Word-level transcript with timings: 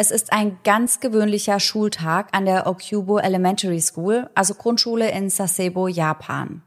Es 0.00 0.12
ist 0.12 0.32
ein 0.32 0.60
ganz 0.62 1.00
gewöhnlicher 1.00 1.58
Schultag 1.58 2.28
an 2.30 2.46
der 2.46 2.68
Okubo 2.68 3.18
Elementary 3.18 3.80
School, 3.80 4.30
also 4.36 4.54
Grundschule 4.54 5.10
in 5.10 5.28
Sasebo, 5.28 5.88
Japan. 5.88 6.62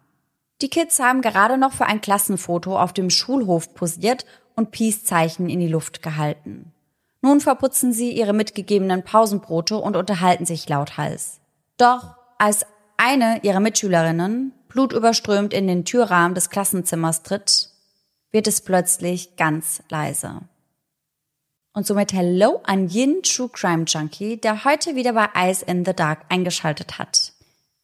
Die 0.61 0.67
Kids 0.67 0.99
haben 0.99 1.21
gerade 1.21 1.57
noch 1.57 1.71
für 1.71 1.85
ein 1.85 2.01
Klassenfoto 2.01 2.77
auf 2.77 2.91
dem 2.91 3.09
Schulhof 3.09 3.73
posiert 3.73 4.25
und 4.55 4.71
Peace-Zeichen 4.71 5.49
in 5.49 5.61
die 5.61 5.69
Luft 5.69 6.03
gehalten. 6.03 6.73
Nun 7.21 7.39
verputzen 7.39 7.93
sie 7.93 8.11
ihre 8.11 8.33
mitgegebenen 8.33 9.03
Pausenbrote 9.03 9.77
und 9.77 9.95
unterhalten 9.95 10.45
sich 10.45 10.67
lauthals. 10.67 11.39
Doch 11.77 12.15
als 12.37 12.65
eine 12.97 13.39
ihrer 13.43 13.61
Mitschülerinnen 13.61 14.51
blutüberströmt 14.67 15.53
in 15.53 15.67
den 15.67 15.85
Türrahmen 15.85 16.35
des 16.35 16.49
Klassenzimmers 16.49 17.23
tritt, 17.23 17.69
wird 18.31 18.47
es 18.47 18.59
plötzlich 18.59 19.37
ganz 19.37 19.83
leise. 19.89 20.41
Und 21.73 21.87
somit 21.87 22.11
Hello 22.11 22.59
an 22.65 22.87
jeden 22.87 23.23
True 23.23 23.49
Crime 23.49 23.85
Junkie, 23.85 24.35
der 24.35 24.65
heute 24.65 24.95
wieder 24.95 25.13
bei 25.13 25.29
Eyes 25.33 25.61
in 25.61 25.85
the 25.85 25.93
Dark 25.93 26.25
eingeschaltet 26.27 26.99
hat. 26.99 27.31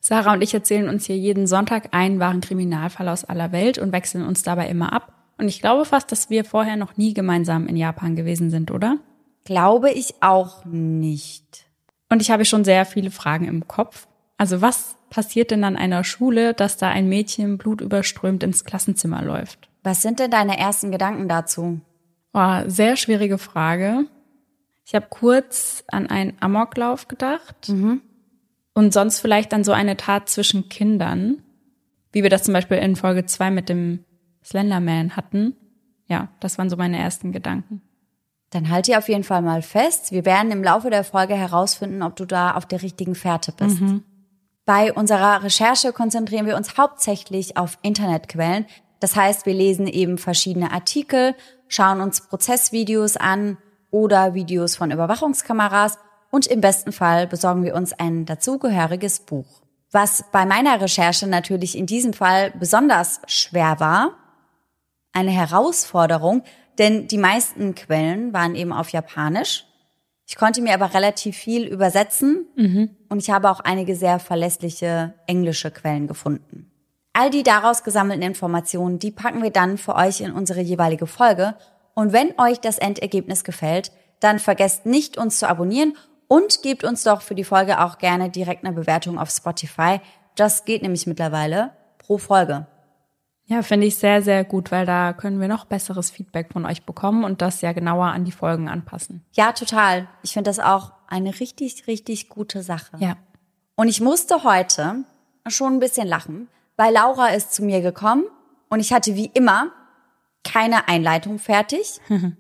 Sarah 0.02 0.34
und 0.34 0.42
ich 0.42 0.54
erzählen 0.54 0.90
uns 0.90 1.06
hier 1.06 1.18
jeden 1.18 1.48
Sonntag 1.48 1.90
einen 1.94 2.20
wahren 2.20 2.42
Kriminalfall 2.42 3.08
aus 3.08 3.24
aller 3.24 3.54
Welt 3.54 3.78
und 3.78 3.94
wechseln 3.94 4.26
uns 4.26 4.44
dabei 4.44 4.68
immer 4.68 4.92
ab. 4.92 5.14
Und 5.38 5.48
ich 5.48 5.62
glaube 5.62 5.86
fast, 5.86 6.12
dass 6.12 6.30
wir 6.30 6.44
vorher 6.44 6.76
noch 6.76 6.98
nie 6.98 7.14
gemeinsam 7.14 7.66
in 7.68 7.78
Japan 7.78 8.18
gewesen 8.18 8.50
sind, 8.50 8.72
oder? 8.72 8.98
Glaube 9.46 9.92
ich 9.92 10.16
auch 10.20 10.66
nicht. 10.66 11.66
Und 12.10 12.22
ich 12.22 12.30
habe 12.30 12.44
schon 12.44 12.66
sehr 12.66 12.86
viele 12.86 13.12
Fragen 13.12 13.48
im 13.48 13.70
Kopf. 13.70 14.08
Also 14.38 14.62
was 14.62 14.96
passiert 15.10 15.52
denn 15.52 15.64
an 15.64 15.78
einer 15.78 16.04
Schule, 16.04 16.54
dass 16.54 16.76
da 16.76 16.90
ein 16.90 17.08
Mädchen 17.08 17.58
blutüberströmt 17.58 18.44
ins 18.44 18.66
Klassenzimmer 18.66 19.22
läuft? 19.22 19.70
Was 19.84 20.02
sind 20.02 20.20
denn 20.20 20.32
deine 20.32 20.58
ersten 20.58 20.92
Gedanken 20.92 21.30
dazu? 21.30 21.80
Oh, 22.34 22.62
sehr 22.68 22.96
schwierige 22.98 23.38
Frage. 23.38 24.06
Ich 24.86 24.96
habe 24.96 25.08
kurz 25.10 25.84
an 25.88 26.08
einen 26.08 26.34
Amoklauf 26.40 27.08
gedacht 27.08 27.70
Mhm. 27.70 28.02
und 28.74 28.94
sonst 28.94 29.20
vielleicht 29.20 29.54
an 29.54 29.64
so 29.64 29.72
eine 29.72 29.98
Tat 29.98 30.30
zwischen 30.30 30.70
Kindern, 30.70 31.44
wie 32.12 32.24
wir 32.24 32.30
das 32.30 32.44
zum 32.44 32.54
Beispiel 32.54 32.78
in 32.78 32.96
Folge 32.96 33.26
zwei 33.26 33.52
mit 33.52 33.70
dem 33.70 34.06
Slenderman 34.44 35.16
hatten. 35.16 35.56
Ja, 36.08 36.30
das 36.40 36.58
waren 36.58 36.70
so 36.70 36.78
meine 36.78 36.98
ersten 36.98 37.32
Gedanken. 37.32 37.82
Dann 38.52 38.70
halt 38.70 38.88
dir 38.88 38.98
auf 38.98 39.10
jeden 39.10 39.26
Fall 39.26 39.42
mal 39.42 39.62
fest. 39.62 40.14
Wir 40.14 40.24
werden 40.24 40.52
im 40.52 40.64
Laufe 40.64 40.90
der 40.90 41.04
Folge 41.04 41.36
herausfinden, 41.36 42.02
ob 42.02 42.16
du 42.16 42.24
da 42.26 42.54
auf 42.54 42.66
der 42.66 42.82
richtigen 42.82 43.14
Fährte 43.14 43.52
bist. 43.52 43.82
Bei 44.66 44.94
unserer 44.94 45.44
Recherche 45.44 45.92
konzentrieren 45.92 46.46
wir 46.46 46.56
uns 46.56 46.78
hauptsächlich 46.78 47.58
auf 47.58 47.78
Internetquellen. 47.82 48.66
Das 49.02 49.18
heißt, 49.18 49.46
wir 49.46 49.54
lesen 49.54 49.86
eben 49.88 50.18
verschiedene 50.18 50.72
Artikel, 50.72 51.36
schauen 51.68 52.02
uns 52.02 52.22
Prozessvideos 52.22 53.18
an 53.18 53.58
oder 53.92 54.34
Videos 54.34 54.76
von 54.76 54.92
Überwachungskameras 54.92 55.98
und 56.30 56.48
im 56.48 56.62
besten 56.62 56.92
Fall 56.92 57.28
besorgen 57.28 57.64
wir 57.64 57.76
uns 57.76 57.94
ein 57.94 58.26
dazugehöriges 58.26 59.22
Buch. 59.22 59.62
Was 59.92 60.26
bei 60.32 60.46
meiner 60.46 60.82
Recherche 60.82 61.28
natürlich 61.28 61.78
in 61.78 61.86
diesem 61.86 62.14
Fall 62.14 62.52
besonders 62.52 63.22
schwer 63.28 63.80
war, 63.80 64.18
eine 65.14 65.32
Herausforderung, 65.32 66.44
denn 66.78 67.08
die 67.08 67.18
meisten 67.18 67.74
Quellen 67.74 68.34
waren 68.34 68.56
eben 68.56 68.74
auf 68.74 68.90
Japanisch. 68.90 69.66
Ich 70.28 70.36
konnte 70.36 70.62
mir 70.62 70.74
aber 70.74 70.94
relativ 70.94 71.38
viel 71.38 71.66
übersetzen 71.66 72.46
und 73.10 73.20
ich 73.20 73.30
habe 73.30 73.50
auch 73.50 73.62
einige 73.62 73.96
sehr 73.96 74.20
verlässliche 74.20 75.14
englische 75.26 75.72
Quellen 75.72 76.08
gefunden. 76.08 76.70
All 77.20 77.32
die 77.32 77.42
daraus 77.42 77.84
gesammelten 77.84 78.22
Informationen, 78.22 79.00
die 79.00 79.10
packen 79.10 79.42
wir 79.42 79.50
dann 79.50 79.80
für 79.80 79.96
euch 79.96 80.22
in 80.22 80.32
unsere 80.32 80.62
jeweilige 80.62 81.08
Folge. 81.08 81.56
Und 81.96 82.14
wenn 82.14 82.40
euch 82.40 82.60
das 82.60 82.78
Endergebnis 82.78 83.44
gefällt, 83.44 83.92
dann 84.20 84.38
vergesst 84.38 84.86
nicht, 84.86 85.18
uns 85.18 85.40
zu 85.40 85.50
abonnieren 85.50 85.98
und 86.28 86.62
gebt 86.62 86.84
uns 86.84 87.02
doch 87.02 87.22
für 87.22 87.34
die 87.34 87.44
Folge 87.44 87.84
auch 87.84 87.98
gerne 87.98 88.30
direkt 88.30 88.64
eine 88.64 88.76
Bewertung 88.76 89.18
auf 89.18 89.32
Spotify. 89.32 90.00
Das 90.36 90.64
geht 90.66 90.84
nämlich 90.84 91.08
mittlerweile 91.08 91.72
pro 91.98 92.20
Folge. 92.20 92.68
Ja, 93.46 93.64
finde 93.64 93.88
ich 93.88 93.96
sehr, 93.96 94.22
sehr 94.22 94.44
gut, 94.44 94.72
weil 94.72 94.86
da 94.86 95.14
können 95.14 95.42
wir 95.42 95.48
noch 95.48 95.66
besseres 95.66 96.12
Feedback 96.12 96.54
von 96.54 96.68
euch 96.68 96.86
bekommen 96.86 97.24
und 97.24 97.42
das 97.42 97.62
ja 97.62 97.72
genauer 97.72 98.06
an 98.06 98.26
die 98.26 98.32
Folgen 98.32 98.70
anpassen. 98.70 99.26
Ja, 99.32 99.54
total. 99.54 100.08
Ich 100.22 100.34
finde 100.34 100.52
das 100.52 100.60
auch 100.60 100.92
eine 101.08 101.40
richtig, 101.40 101.88
richtig 101.88 102.30
gute 102.30 102.62
Sache. 102.62 102.96
Ja. 103.00 103.16
Und 103.76 103.88
ich 103.88 104.02
musste 104.02 104.44
heute 104.44 105.04
schon 105.48 105.78
ein 105.78 105.80
bisschen 105.80 106.08
lachen, 106.08 106.48
weil 106.78 106.94
Laura 106.94 107.30
ist 107.30 107.54
zu 107.54 107.64
mir 107.64 107.82
gekommen 107.82 108.26
und 108.70 108.80
ich 108.80 108.94
hatte 108.94 109.16
wie 109.16 109.30
immer 109.34 109.72
keine 110.44 110.88
Einleitung 110.88 111.40
fertig. 111.40 112.00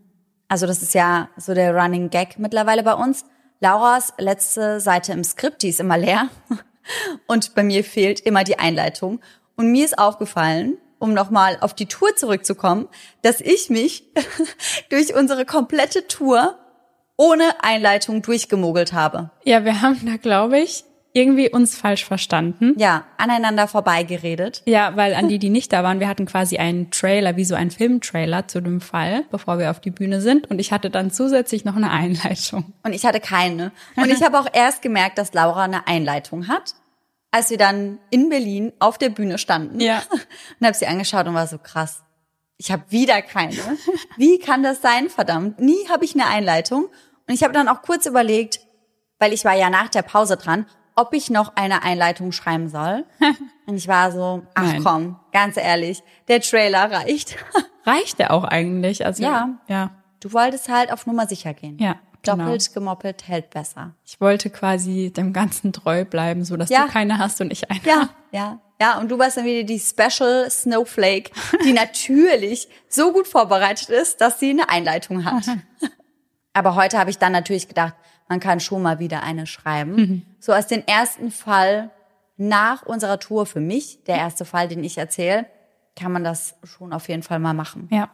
Also 0.50 0.66
das 0.66 0.81
ist 0.81 0.94
ja 0.94 1.28
so 1.36 1.53
der 1.53 1.75
Running 1.75 2.09
Gag 2.09 2.40
mittlerweile 2.40 2.81
bei 2.81 2.94
uns. 2.94 3.26
Lauras 3.59 4.14
letzte 4.18 4.80
Seite 4.80 5.12
im 5.12 5.26
Skript, 5.26 5.62
die 5.62 5.68
ist 5.68 5.81
immer 5.81 5.97
leer. 5.97 6.30
Und 7.28 7.53
bei 7.53 7.64
mir 7.64 7.84
fehlt 7.84 8.22
immer 8.22 8.46
die 8.46 8.58
Einleitung. 8.58 9.20
Und 9.58 9.74
mir 9.74 9.84
ist 9.84 10.00
aufgefallen, 10.00 10.78
um 11.00 11.14
nochmal 11.14 11.58
auf 11.59 11.74
die 11.74 11.88
Tour 11.88 12.16
zurückzukommen, 12.16 12.88
dass 13.24 13.42
ich 13.42 13.70
mich 13.70 14.06
durch 14.90 15.16
unsere 15.16 15.46
komplette 15.46 16.08
Tour 16.08 16.58
ohne 17.18 17.64
Einleitung 17.64 18.22
durchgemogelt 18.22 18.94
habe. 18.94 19.31
Ja, 19.44 19.66
wir 19.66 19.81
haben 19.81 20.06
da, 20.06 20.18
glaube 20.18 20.59
ich, 20.59 20.86
irgendwie 21.13 21.50
uns 21.50 21.75
falsch 21.75 22.06
verstanden. 22.06 22.75
Ja, 22.78 23.06
aneinander 23.18 23.68
vorbeigeredet. 23.68 24.62
Ja, 24.66 24.95
weil 24.95 25.16
an 25.16 25.28
die, 25.28 25.40
die 25.40 25.50
nicht 25.50 25.73
da 25.73 25.84
waren, 25.84 26.00
wir 26.00 26.07
hatten 26.07 26.25
quasi 26.25 26.57
einen 26.57 26.91
Trailer, 26.91 27.35
wie 27.35 27.45
so 27.45 27.56
ein 27.56 27.72
Filmtrailer 27.72 28.47
zu 28.47 28.62
dem 28.62 28.81
Fall, 28.81 29.23
bevor 29.31 29.57
wir 29.57 29.72
auf 29.72 29.79
die 29.79 29.91
Bühne 29.91 30.22
sind. 30.22 30.50
Und 30.50 30.59
ich 30.59 30.72
hatte 30.72 30.90
dann 30.90 31.12
zusätzlich 31.12 31.66
noch 31.66 31.75
eine 31.75 31.90
Einleitung. 31.90 32.73
Und 32.84 32.94
ich 32.94 33.06
hatte 33.06 33.19
keine. 33.19 33.72
Und 33.96 34.09
ich 34.09 34.22
habe 34.22 34.40
auch 34.40 34.47
erst 34.51 34.81
gemerkt, 34.81 35.17
dass 35.17 35.34
Laura 35.34 35.63
eine 35.63 35.88
Einleitung 35.88 36.47
hat, 36.47 36.75
als 37.31 37.50
wir 37.50 37.57
dann 37.57 38.00
in 38.09 38.29
Berlin 38.29 38.73
auf 38.79 38.97
der 38.97 39.09
Bühne 39.09 39.38
standen. 39.38 39.79
Ja. 39.79 40.03
Und 40.59 40.67
habe 40.67 40.78
sie 40.78 40.88
angeschaut 40.88 41.28
und 41.28 41.34
war 41.34 41.47
so 41.47 41.57
krass. 41.57 42.03
Ich 42.57 42.72
habe 42.72 42.84
wieder 42.90 43.22
keine. 43.22 43.57
Wie 44.17 44.40
kann 44.40 44.63
das 44.63 44.81
sein, 44.81 45.09
verdammt? 45.09 45.59
Nie 45.59 45.88
habe 45.90 46.06
ich 46.06 46.16
eine 46.16 46.25
Einleitung. 46.28 46.85
Und 47.28 47.34
ich 47.34 47.44
habe 47.44 47.53
dann 47.53 47.67
auch 47.67 47.81
kurz 47.81 48.06
überlegt, 48.06 48.59
weil 49.19 49.34
ich 49.34 49.46
war 49.46 49.56
ja 49.56 49.69
nach 49.69 49.90
der 49.90 50.01
Pause 50.01 50.38
dran, 50.38 50.66
ob 50.97 51.13
ich 51.13 51.30
noch 51.30 51.56
eine 51.56 51.84
Einleitung 51.84 52.34
schreiben 52.34 52.68
soll. 52.68 53.06
Und 53.66 53.75
ich 53.78 53.88
war 53.88 54.12
so, 54.12 54.44
ach 54.53 54.63
Nein. 54.63 54.84
komm, 54.84 55.19
ganz 55.31 55.56
ehrlich, 55.56 56.03
der 56.28 56.41
Trailer 56.41 56.91
reicht. 56.91 57.38
Reicht 57.85 58.19
der 58.19 58.31
auch 58.34 58.44
eigentlich? 58.44 59.06
Also, 59.06 59.24
Ja. 59.24 59.59
Ja. 59.69 59.91
Du 60.19 60.34
wolltest 60.34 60.68
halt 60.68 60.91
auf 60.91 61.06
Nummer 61.06 61.25
sicher 61.28 61.53
gehen. 61.53 61.78
Ja. 61.80 61.96
Genau. 62.24 62.44
Doppelt 62.46 62.74
gemoppelt 62.74 63.28
hält 63.30 63.52
besser. 63.52 63.94
Ich 64.03 64.19
wollte 64.19 64.50
quasi 64.50 65.13
dem 65.16 65.31
Ganzen 65.31 65.72
treu 65.72 66.03
bleiben, 66.03 66.44
so 66.44 66.58
dass 66.58 66.69
Ja. 66.69 66.85
du 66.88 66.91
keine 66.91 67.19
hast 67.19 67.40
und 67.40 67.52
ich 67.53 67.69
eine. 67.72 67.79
Ja, 67.85 68.09
ja, 68.31 68.59
ja. 68.81 68.97
Und 69.00 69.09
du 69.09 69.18
warst 69.19 69.38
dann 69.38 69.46
wieder 69.46 69.64
die 69.64 69.79
Special 69.79 70.50
Snowflake, 70.50 71.31
die 71.64 71.72
natürlich 71.74 72.68
so 72.90 73.14
gut 73.14 73.28
vorbereitet 73.28 73.90
ist, 73.90 74.19
dass 74.19 74.40
sie 74.41 74.50
eine 74.50 74.68
Einleitung 74.68 75.24
hat. 75.24 75.44
Aber 76.53 76.75
heute 76.75 76.97
habe 76.97 77.09
ich 77.12 77.19
dann 77.19 77.31
natürlich 77.31 77.68
gedacht, 77.68 77.94
man 78.30 78.40
kann 78.40 78.60
schon 78.60 78.82
mal 78.82 79.00
wieder 79.00 79.24
eine 79.24 79.48
schreiben. 79.48 80.26
So 80.40 80.54
als 80.54 80.68
den 80.68 80.88
ersten 80.88 81.32
Fall 81.32 81.92
nach 82.38 82.86
unserer 82.86 83.20
Tour 83.20 83.46
für 83.46 83.60
mich, 83.60 84.04
der 84.06 84.18
erste 84.18 84.46
Fall, 84.46 84.68
den 84.68 84.84
ich 84.84 84.98
erzähle, 84.98 85.46
kann 85.96 86.12
man 86.12 86.24
das 86.24 86.56
schon 86.64 86.94
auf 86.94 87.10
jeden 87.10 87.24
Fall 87.24 87.40
mal 87.40 87.54
machen. 87.54 87.88
Ja. 87.92 88.10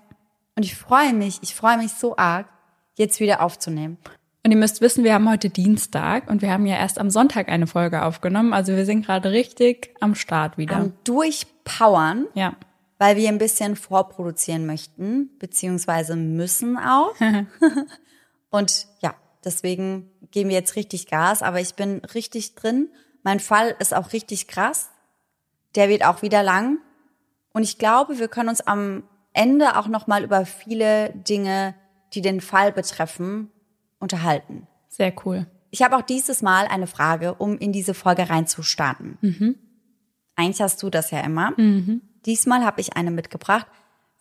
Und 0.55 0.63
ich 0.63 0.75
freue 0.75 1.13
mich, 1.13 1.39
ich 1.41 1.53
freue 1.53 1.77
mich 1.77 1.93
so 1.93 2.15
arg, 2.15 2.47
jetzt 2.95 3.19
wieder 3.19 3.41
aufzunehmen. 3.41 3.97
Und 4.45 4.51
ihr 4.51 4.57
müsst 4.57 4.81
wissen, 4.81 5.03
wir 5.03 5.13
haben 5.13 5.29
heute 5.29 5.49
Dienstag 5.49 6.29
und 6.29 6.41
wir 6.41 6.51
haben 6.51 6.65
ja 6.65 6.75
erst 6.75 6.99
am 6.99 7.09
Sonntag 7.09 7.47
eine 7.49 7.65
Folge 7.65 8.03
aufgenommen. 8.03 8.53
Also 8.53 8.75
wir 8.75 8.85
sind 8.85 9.05
gerade 9.05 9.31
richtig 9.31 9.93
am 10.01 10.15
Start 10.15 10.57
wieder. 10.57 10.75
Am 10.75 10.93
Durchpowern, 11.05 12.27
ja. 12.33 12.53
weil 12.97 13.15
wir 13.15 13.29
ein 13.29 13.37
bisschen 13.37 13.75
vorproduzieren 13.75 14.65
möchten, 14.65 15.29
beziehungsweise 15.39 16.15
müssen 16.15 16.77
auch. 16.77 17.15
Und 18.49 18.87
ja, 19.01 19.15
deswegen 19.45 20.09
geben 20.31 20.49
wir 20.49 20.57
jetzt 20.57 20.75
richtig 20.75 21.07
Gas, 21.07 21.41
aber 21.41 21.59
ich 21.59 21.75
bin 21.75 21.99
richtig 22.13 22.55
drin. 22.55 22.89
Mein 23.23 23.39
Fall 23.39 23.75
ist 23.79 23.93
auch 23.93 24.13
richtig 24.13 24.47
krass. 24.47 24.89
Der 25.75 25.89
wird 25.89 26.05
auch 26.05 26.21
wieder 26.21 26.43
lang. 26.43 26.79
Und 27.53 27.63
ich 27.63 27.77
glaube, 27.77 28.19
wir 28.19 28.27
können 28.27 28.49
uns 28.49 28.61
am 28.61 29.03
Ende 29.33 29.77
auch 29.77 29.87
noch 29.87 30.07
mal 30.07 30.23
über 30.23 30.45
viele 30.45 31.11
Dinge, 31.11 31.75
die 32.13 32.21
den 32.21 32.41
Fall 32.41 32.71
betreffen, 32.71 33.51
unterhalten. 33.99 34.67
Sehr 34.89 35.13
cool. 35.25 35.47
Ich 35.71 35.81
habe 35.81 35.97
auch 35.97 36.03
dieses 36.03 36.41
Mal 36.43 36.67
eine 36.67 36.85
Frage, 36.85 37.33
um 37.33 37.57
in 37.57 37.71
diese 37.71 37.93
Folge 37.93 38.29
reinzustarten. 38.29 39.17
Eigentlich 40.35 40.61
hast 40.61 40.83
du 40.83 40.89
das 40.89 41.09
ja 41.11 41.21
immer. 41.21 41.53
Diesmal 42.25 42.63
habe 42.63 42.81
ich 42.81 42.95
eine 42.95 43.09
mitgebracht. 43.11 43.65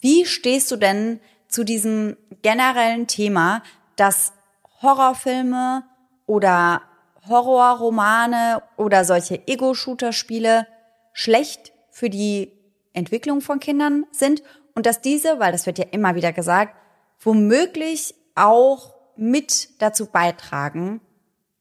Wie 0.01 0.25
stehst 0.25 0.71
du 0.71 0.77
denn 0.77 1.21
zu 1.49 1.65
diesem 1.65 2.17
generellen 2.41 3.07
Thema, 3.07 3.63
dass 3.97 4.33
Horrorfilme 4.83 5.85
oder 6.27 6.83
Horrorromane 7.29 8.63
oder 8.77 9.05
solche 9.05 9.47
Ego-Shooter-Spiele 9.47 10.67
schlecht 11.13 11.73
für 11.91 12.11
die 12.11 12.53
Entwicklung 12.93 13.41
von 13.41 13.61
Kindern 13.61 14.07
sind 14.11 14.43
und 14.75 14.87
dass 14.87 15.01
diese, 15.01 15.39
weil 15.39 15.53
das 15.53 15.67
wird 15.67 15.79
ja 15.79 15.87
immer 15.91 16.15
wieder 16.15 16.33
gesagt, 16.33 16.75
womöglich 17.21 18.15
auch 18.35 18.95
mit 19.17 19.81
dazu 19.81 20.07
beitragen, 20.07 21.01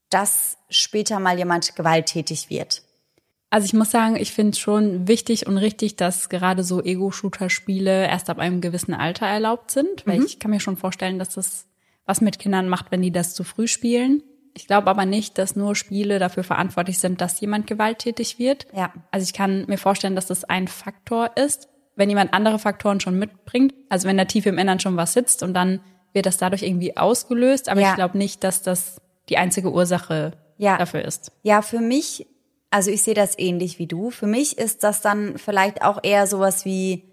dass 0.09 0.57
später 0.69 1.19
mal 1.19 1.37
jemand 1.37 1.75
gewalttätig 1.75 2.49
wird? 2.49 2.83
Also 3.49 3.65
ich 3.65 3.73
muss 3.73 3.91
sagen, 3.91 4.15
ich 4.15 4.31
finde 4.31 4.51
es 4.51 4.59
schon 4.59 5.07
wichtig 5.09 5.45
und 5.45 5.57
richtig, 5.57 5.97
dass 5.97 6.29
gerade 6.29 6.63
so 6.63 6.81
Ego-Shooter-Spiele 6.81 8.07
erst 8.07 8.29
ab 8.29 8.39
einem 8.39 8.61
gewissen 8.61 8.93
Alter 8.93 9.27
erlaubt 9.27 9.71
sind, 9.71 10.07
weil 10.07 10.19
mhm. 10.19 10.25
ich 10.25 10.39
kann 10.39 10.51
mir 10.51 10.61
schon 10.61 10.77
vorstellen, 10.77 11.19
dass 11.19 11.35
das 11.35 11.65
was 12.05 12.21
mit 12.21 12.39
Kindern 12.39 12.69
macht, 12.69 12.91
wenn 12.91 13.01
die 13.01 13.11
das 13.11 13.33
zu 13.33 13.43
früh 13.43 13.67
spielen. 13.67 14.23
Ich 14.53 14.67
glaube 14.67 14.89
aber 14.89 15.05
nicht, 15.05 15.37
dass 15.37 15.55
nur 15.55 15.75
Spiele 15.75 16.19
dafür 16.19 16.43
verantwortlich 16.43 16.99
sind, 16.99 17.21
dass 17.21 17.39
jemand 17.39 17.67
gewalttätig 17.67 18.37
wird. 18.37 18.67
Ja. 18.75 18.91
Also 19.11 19.23
ich 19.23 19.33
kann 19.33 19.65
mir 19.67 19.77
vorstellen, 19.77 20.15
dass 20.15 20.25
das 20.25 20.43
ein 20.43 20.67
Faktor 20.67 21.31
ist, 21.37 21.69
wenn 21.95 22.09
jemand 22.09 22.33
andere 22.33 22.59
Faktoren 22.59 22.99
schon 22.99 23.17
mitbringt. 23.17 23.73
Also 23.89 24.07
wenn 24.07 24.17
da 24.17 24.25
tief 24.25 24.45
im 24.45 24.57
Innern 24.57 24.79
schon 24.79 24.97
was 24.97 25.13
sitzt 25.13 25.41
und 25.43 25.53
dann 25.53 25.79
wird 26.11 26.25
das 26.25 26.37
dadurch 26.37 26.63
irgendwie 26.63 26.97
ausgelöst. 26.97 27.69
Aber 27.69 27.79
ja. 27.79 27.89
ich 27.89 27.95
glaube 27.95 28.17
nicht, 28.17 28.43
dass 28.43 28.61
das 28.61 28.99
die 29.29 29.37
einzige 29.37 29.71
Ursache 29.71 30.33
ja. 30.57 30.77
dafür 30.77 31.05
ist. 31.05 31.31
Ja, 31.43 31.61
für 31.61 31.79
mich 31.79 32.27
also 32.71 32.89
ich 32.89 33.03
sehe 33.03 33.13
das 33.13 33.37
ähnlich 33.37 33.77
wie 33.77 33.85
du. 33.85 34.09
Für 34.09 34.27
mich 34.27 34.57
ist 34.57 34.83
das 34.83 35.01
dann 35.01 35.37
vielleicht 35.37 35.83
auch 35.83 35.99
eher 36.01 36.25
sowas 36.25 36.65
wie 36.65 37.03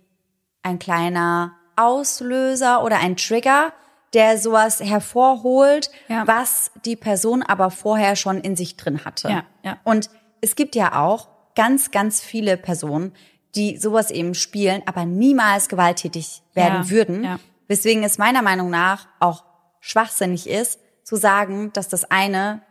ein 0.62 0.78
kleiner 0.78 1.56
Auslöser 1.76 2.84
oder 2.84 2.98
ein 2.98 3.16
Trigger, 3.16 3.72
der 4.14 4.38
sowas 4.38 4.80
hervorholt, 4.80 5.90
ja. 6.08 6.26
was 6.26 6.70
die 6.84 6.96
Person 6.96 7.42
aber 7.42 7.70
vorher 7.70 8.16
schon 8.16 8.40
in 8.40 8.56
sich 8.56 8.76
drin 8.76 9.04
hatte. 9.04 9.28
Ja, 9.28 9.44
ja. 9.62 9.78
Und 9.84 10.10
es 10.40 10.56
gibt 10.56 10.74
ja 10.74 11.00
auch 11.04 11.28
ganz, 11.54 11.90
ganz 11.90 12.20
viele 12.20 12.56
Personen, 12.56 13.12
die 13.54 13.76
sowas 13.76 14.10
eben 14.10 14.34
spielen, 14.34 14.82
aber 14.86 15.04
niemals 15.04 15.68
gewalttätig 15.68 16.42
werden 16.54 16.84
ja, 16.84 16.90
würden. 16.90 17.24
Ja. 17.24 17.38
Weswegen 17.66 18.04
es 18.04 18.18
meiner 18.18 18.42
Meinung 18.42 18.70
nach 18.70 19.08
auch 19.20 19.44
schwachsinnig 19.80 20.48
ist, 20.48 20.78
zu 21.02 21.16
sagen, 21.16 21.72
dass 21.72 21.88
das 21.88 22.10
eine 22.10 22.62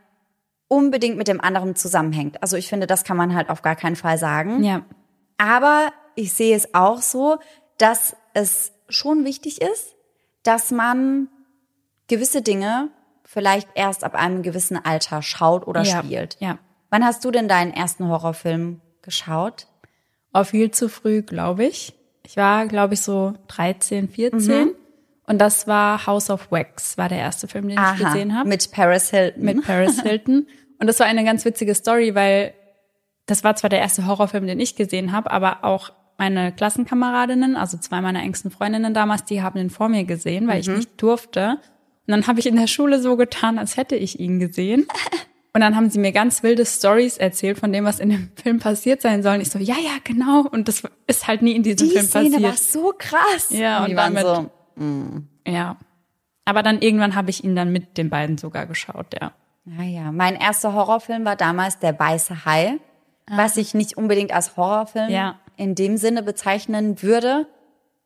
unbedingt 0.67 1.17
mit 1.17 1.27
dem 1.27 1.41
anderen 1.41 1.75
zusammenhängt. 1.75 2.41
Also 2.41 2.57
ich 2.57 2.67
finde, 2.67 2.87
das 2.87 3.03
kann 3.03 3.17
man 3.17 3.35
halt 3.35 3.49
auf 3.49 3.61
gar 3.61 3.75
keinen 3.75 3.95
Fall 3.95 4.17
sagen. 4.17 4.63
Ja. 4.63 4.83
Aber 5.37 5.91
ich 6.15 6.33
sehe 6.33 6.55
es 6.55 6.73
auch 6.73 7.01
so, 7.01 7.39
dass 7.77 8.15
es 8.33 8.71
schon 8.89 9.25
wichtig 9.25 9.61
ist, 9.61 9.95
dass 10.47 10.71
man 10.71 11.27
gewisse 12.07 12.41
Dinge 12.41 12.89
vielleicht 13.25 13.67
erst 13.75 14.05
ab 14.05 14.15
einem 14.15 14.41
gewissen 14.41 14.77
Alter 14.83 15.21
schaut 15.21 15.67
oder 15.67 15.83
ja. 15.83 15.99
spielt. 15.99 16.37
Ja. 16.39 16.59
Wann 16.89 17.03
hast 17.03 17.25
du 17.25 17.31
denn 17.31 17.49
deinen 17.49 17.73
ersten 17.73 18.07
Horrorfilm 18.07 18.79
geschaut? 19.01 19.67
Auch 20.31 20.45
viel 20.45 20.71
zu 20.71 20.87
früh, 20.87 21.21
glaube 21.21 21.65
ich. 21.65 21.93
Ich 22.25 22.37
war, 22.37 22.67
glaube 22.67 22.93
ich, 22.93 23.01
so 23.01 23.33
13, 23.49 24.07
14. 24.07 24.65
Mhm. 24.65 24.75
Und 25.25 25.39
das 25.39 25.67
war 25.67 26.07
House 26.07 26.29
of 26.29 26.51
Wax, 26.51 26.97
war 26.97 27.09
der 27.09 27.17
erste 27.17 27.49
Film, 27.49 27.67
den 27.67 27.77
Aha, 27.77 27.95
ich 27.95 28.05
gesehen 28.05 28.37
habe. 28.37 28.47
Mit 28.47 28.71
Paris 28.71 29.09
Hilton. 29.09 29.43
Mit 29.43 29.65
Paris 29.65 30.01
Hilton. 30.03 30.47
Und 30.79 30.87
das 30.87 30.99
war 30.99 31.07
eine 31.07 31.25
ganz 31.25 31.43
witzige 31.43 31.75
Story, 31.75 32.15
weil 32.15 32.53
das 33.25 33.43
war 33.43 33.57
zwar 33.57 33.69
der 33.69 33.79
erste 33.79 34.05
Horrorfilm, 34.05 34.47
den 34.47 34.61
ich 34.61 34.77
gesehen 34.77 35.11
habe, 35.11 35.29
aber 35.31 35.65
auch 35.65 35.91
meine 36.17 36.51
Klassenkameradinnen, 36.51 37.55
also 37.55 37.77
zwei 37.77 38.01
meiner 38.01 38.21
engsten 38.21 38.51
Freundinnen 38.51 38.93
damals, 38.93 39.25
die 39.25 39.41
haben 39.41 39.59
ihn 39.59 39.69
vor 39.69 39.89
mir 39.89 40.03
gesehen, 40.03 40.47
weil 40.47 40.55
mhm. 40.55 40.61
ich 40.61 40.67
nicht 40.69 41.01
durfte. 41.01 41.59
Und 42.07 42.11
dann 42.11 42.27
habe 42.27 42.39
ich 42.39 42.47
in 42.47 42.55
der 42.55 42.67
Schule 42.67 43.01
so 43.01 43.17
getan, 43.17 43.59
als 43.59 43.77
hätte 43.77 43.95
ich 43.95 44.19
ihn 44.19 44.39
gesehen. 44.39 44.87
Und 45.53 45.61
dann 45.61 45.75
haben 45.75 45.89
sie 45.89 45.97
mir 45.97 46.11
ganz 46.11 46.43
wilde 46.43 46.67
Stories 46.67 47.17
erzählt 47.17 47.57
von 47.57 47.73
dem, 47.73 47.83
was 47.83 47.99
in 47.99 48.09
dem 48.09 48.29
Film 48.43 48.59
passiert 48.59 49.01
sein 49.01 49.23
soll. 49.23 49.35
Und 49.35 49.41
ich 49.41 49.49
so, 49.49 49.57
ja, 49.57 49.73
ja, 49.73 49.97
genau. 50.03 50.41
Und 50.41 50.67
das 50.67 50.83
ist 51.07 51.27
halt 51.27 51.41
nie 51.41 51.53
in 51.53 51.63
diesem 51.63 51.87
die 51.87 51.95
Film 51.95 52.05
Szene 52.05 52.29
passiert. 52.29 52.43
war 52.43 52.57
so 52.57 52.93
krass. 52.95 53.49
Ja, 53.49 53.83
und, 53.83 53.89
und 53.89 53.95
damit, 53.95 54.21
so, 54.21 54.51
Mm. 54.77 55.27
Ja. 55.45 55.77
Aber 56.45 56.63
dann 56.63 56.81
irgendwann 56.81 57.15
habe 57.15 57.29
ich 57.29 57.43
ihn 57.43 57.55
dann 57.55 57.71
mit 57.71 57.97
den 57.97 58.09
beiden 58.09 58.37
sogar 58.37 58.65
geschaut, 58.67 59.07
ja. 59.19 59.33
Naja, 59.65 60.11
mein 60.13 60.35
erster 60.35 60.73
Horrorfilm 60.73 61.25
war 61.25 61.35
damals 61.35 61.79
Der 61.79 61.99
Weiße 61.99 62.45
Hai, 62.45 62.79
ah. 63.25 63.37
was 63.37 63.57
ich 63.57 63.73
nicht 63.73 63.97
unbedingt 63.97 64.31
als 64.31 64.55
Horrorfilm 64.55 65.09
ja. 65.09 65.39
In 65.57 65.75
dem 65.75 65.97
Sinne 65.97 66.23
bezeichnen 66.23 67.01
würde. 67.01 67.47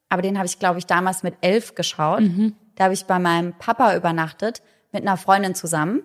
Aber 0.10 0.22
den 0.22 0.38
habe 0.38 0.48
ich, 0.48 0.58
glaube 0.58 0.80
ich, 0.80 0.88
damals 0.88 1.22
mit 1.24 1.36
elf 1.42 1.76
geschaut. 1.76 2.22
Mhm. 2.22 2.56
Da 2.76 2.86
habe 2.86 2.94
ich 2.94 3.06
bei 3.06 3.20
meinem 3.20 3.54
Papa 3.54 3.96
übernachtet 3.96 4.64
mit 4.92 5.04
einer 5.04 5.18
Freundin 5.18 5.54
zusammen. 5.54 6.04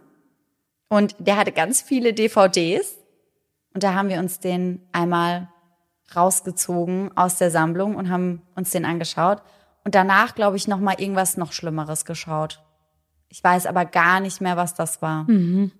Und 0.89 1.17
der 1.19 1.37
hatte 1.37 1.53
ganz 1.53 1.81
viele 1.81 2.13
DVDs. 2.13 2.97
Und 3.73 3.83
da 3.83 3.95
haben 3.95 4.09
wir 4.09 4.19
uns 4.19 4.41
den 4.41 4.87
einmal 4.93 5.49
rausgezogen 6.15 7.17
aus 7.17 7.37
der 7.37 7.51
Sammlung 7.51 7.97
und 7.97 8.11
haben 8.11 8.43
uns 8.55 8.71
den 8.71 8.85
angeschaut. 8.85 9.43
Und 9.85 9.95
danach, 9.95 10.35
glaube 10.35 10.57
ich, 10.57 10.69
noch 10.69 10.79
mal 10.79 11.01
irgendwas 11.01 11.37
noch 11.37 11.53
Schlimmeres 11.53 12.05
geschaut. 12.05 12.63
Ich 13.29 13.43
weiß 13.43 13.67
aber 13.67 13.85
gar 13.85 14.21
nicht 14.21 14.41
mehr, 14.41 14.57
was 14.57 14.75
das 14.75 15.03
war. 15.03 15.25
Mhm. 15.25 15.73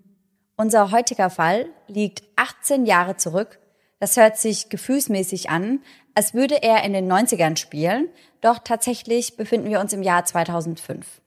Unser 0.57 0.91
heutiger 0.91 1.31
Fall 1.31 1.67
liegt 1.87 2.23
18 2.37 2.87
Jahre 2.87 3.17
zurück. 3.17 3.59
Das 3.99 4.17
hört 4.17 4.37
sich 4.37 4.69
gefühlsmäßig 4.69 5.49
an, 5.51 5.81
als 6.15 6.35
würde 6.35 6.63
er 6.63 6.85
in 6.85 6.93
den 6.93 7.11
90ern 7.11 7.57
spielen, 7.57 8.09
doch 8.41 8.59
tatsächlich 8.59 9.37
befinden 9.37 9.71
wir 9.71 9.81
uns 9.81 9.93
im 9.93 10.03
Jahr 10.03 10.25
2005. 10.25 11.21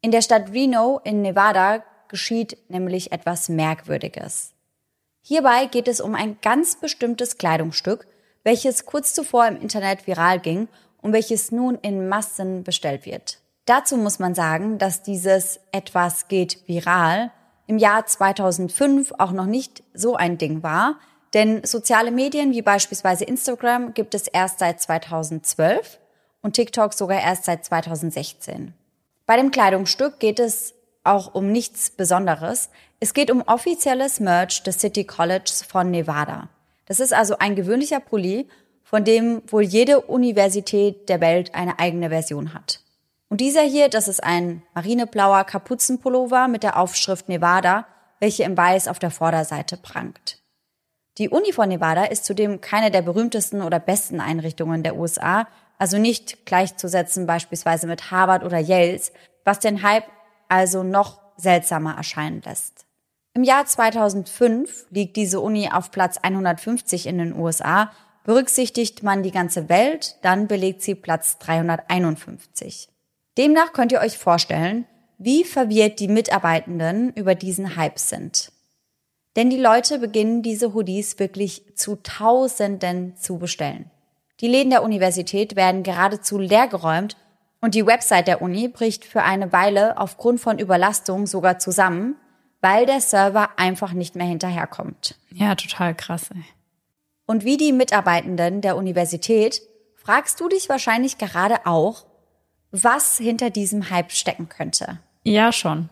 In 0.00 0.10
der 0.10 0.22
Stadt 0.22 0.52
Reno 0.52 1.00
in 1.04 1.22
Nevada 1.22 1.84
geschieht 2.08 2.56
nämlich 2.68 3.12
etwas 3.12 3.48
Merkwürdiges. 3.48 4.52
Hierbei 5.22 5.66
geht 5.66 5.88
es 5.88 6.00
um 6.00 6.14
ein 6.14 6.38
ganz 6.40 6.76
bestimmtes 6.76 7.36
Kleidungsstück, 7.36 8.06
welches 8.42 8.86
kurz 8.86 9.12
zuvor 9.12 9.46
im 9.46 9.60
Internet 9.60 10.06
viral 10.06 10.40
ging 10.40 10.68
und 11.02 11.12
welches 11.12 11.52
nun 11.52 11.76
in 11.76 12.08
Massen 12.08 12.64
bestellt 12.64 13.04
wird. 13.04 13.38
Dazu 13.66 13.96
muss 13.96 14.18
man 14.18 14.34
sagen, 14.34 14.78
dass 14.78 15.02
dieses 15.02 15.60
etwas 15.72 16.28
geht 16.28 16.66
viral 16.66 17.30
im 17.66 17.78
Jahr 17.78 18.06
2005 18.06 19.12
auch 19.18 19.32
noch 19.32 19.46
nicht 19.46 19.84
so 19.94 20.16
ein 20.16 20.38
Ding 20.38 20.62
war, 20.62 20.98
denn 21.34 21.64
soziale 21.64 22.10
Medien 22.10 22.52
wie 22.52 22.62
beispielsweise 22.62 23.24
Instagram 23.24 23.94
gibt 23.94 24.14
es 24.14 24.26
erst 24.26 24.58
seit 24.58 24.80
2012 24.80 25.98
und 26.42 26.54
TikTok 26.54 26.92
sogar 26.94 27.20
erst 27.20 27.44
seit 27.44 27.64
2016. 27.64 28.74
Bei 29.26 29.36
dem 29.36 29.50
Kleidungsstück 29.50 30.18
geht 30.18 30.40
es 30.40 30.74
auch 31.04 31.34
um 31.34 31.52
nichts 31.52 31.90
Besonderes. 31.90 32.70
Es 32.98 33.14
geht 33.14 33.30
um 33.30 33.42
offizielles 33.42 34.20
Merch 34.20 34.62
des 34.62 34.80
City 34.80 35.04
College 35.04 35.52
von 35.66 35.90
Nevada. 35.90 36.48
Das 36.86 37.00
ist 37.00 37.14
also 37.14 37.38
ein 37.38 37.54
gewöhnlicher 37.54 38.00
Pulli 38.00 38.48
von 38.82 39.04
dem 39.04 39.42
wohl 39.46 39.62
jede 39.62 40.00
Universität 40.00 41.08
der 41.08 41.20
Welt 41.20 41.54
eine 41.54 41.78
eigene 41.78 42.08
Version 42.08 42.52
hat. 42.54 42.80
Und 43.28 43.40
dieser 43.40 43.62
hier, 43.62 43.88
das 43.88 44.08
ist 44.08 44.24
ein 44.24 44.64
marineblauer 44.74 45.44
Kapuzenpullover 45.44 46.48
mit 46.48 46.64
der 46.64 46.76
Aufschrift 46.76 47.28
Nevada, 47.28 47.86
welche 48.18 48.42
im 48.42 48.56
Weiß 48.56 48.88
auf 48.88 48.98
der 48.98 49.12
Vorderseite 49.12 49.76
prangt. 49.76 50.39
Die 51.20 51.28
Uni 51.28 51.52
von 51.52 51.68
Nevada 51.68 52.04
ist 52.04 52.24
zudem 52.24 52.60
keine 52.60 52.90
der 52.90 53.02
berühmtesten 53.02 53.62
oder 53.62 53.78
besten 53.78 54.20
Einrichtungen 54.20 54.82
der 54.82 54.96
USA, 54.96 55.46
also 55.78 55.98
nicht 55.98 56.46
gleichzusetzen 56.46 57.26
beispielsweise 57.26 57.86
mit 57.86 58.10
Harvard 58.10 58.42
oder 58.42 58.58
Yales, 58.58 59.12
was 59.44 59.60
den 59.60 59.82
Hype 59.82 60.06
also 60.48 60.82
noch 60.82 61.20
seltsamer 61.36 61.96
erscheinen 61.96 62.42
lässt. 62.42 62.86
Im 63.34 63.44
Jahr 63.44 63.64
2005 63.64 64.86
liegt 64.90 65.16
diese 65.16 65.40
Uni 65.40 65.70
auf 65.72 65.92
Platz 65.92 66.18
150 66.18 67.06
in 67.06 67.18
den 67.18 67.38
USA 67.38 67.92
Berücksichtigt 68.24 69.02
man 69.02 69.22
die 69.22 69.30
ganze 69.30 69.68
Welt, 69.68 70.16
dann 70.22 70.46
belegt 70.46 70.82
sie 70.82 70.94
Platz 70.94 71.38
351. 71.38 72.88
Demnach 73.38 73.72
könnt 73.72 73.92
ihr 73.92 74.00
euch 74.00 74.18
vorstellen, 74.18 74.86
wie 75.18 75.44
verwirrt 75.44 76.00
die 76.00 76.08
Mitarbeitenden 76.08 77.12
über 77.14 77.34
diesen 77.34 77.76
Hype 77.76 77.98
sind. 77.98 78.52
Denn 79.36 79.50
die 79.50 79.58
Leute 79.58 79.98
beginnen 79.98 80.42
diese 80.42 80.74
Hoodies 80.74 81.18
wirklich 81.18 81.76
zu 81.76 81.96
Tausenden 81.96 83.16
zu 83.16 83.38
bestellen. 83.38 83.90
Die 84.40 84.48
Läden 84.48 84.70
der 84.70 84.82
Universität 84.82 85.54
werden 85.54 85.82
geradezu 85.82 86.38
leergeräumt 86.38 87.16
und 87.60 87.74
die 87.74 87.86
Website 87.86 88.26
der 88.26 88.42
Uni 88.42 88.68
bricht 88.68 89.04
für 89.04 89.22
eine 89.22 89.52
Weile 89.52 89.98
aufgrund 89.98 90.40
von 90.40 90.58
Überlastung 90.58 91.26
sogar 91.26 91.58
zusammen, 91.58 92.16
weil 92.60 92.86
der 92.86 93.00
Server 93.00 93.50
einfach 93.58 93.92
nicht 93.92 94.16
mehr 94.16 94.26
hinterherkommt. 94.26 95.16
Ja, 95.30 95.54
total 95.54 95.94
krass. 95.94 96.30
Ey. 96.34 96.42
Und 97.26 97.44
wie 97.44 97.56
die 97.56 97.72
Mitarbeitenden 97.72 98.60
der 98.60 98.76
Universität 98.76 99.62
fragst 99.94 100.40
du 100.40 100.48
dich 100.48 100.68
wahrscheinlich 100.68 101.18
gerade 101.18 101.66
auch, 101.66 102.06
was 102.72 103.18
hinter 103.18 103.50
diesem 103.50 103.90
Hype 103.90 104.10
stecken 104.10 104.48
könnte. 104.48 104.98
Ja, 105.22 105.52
schon. 105.52 105.90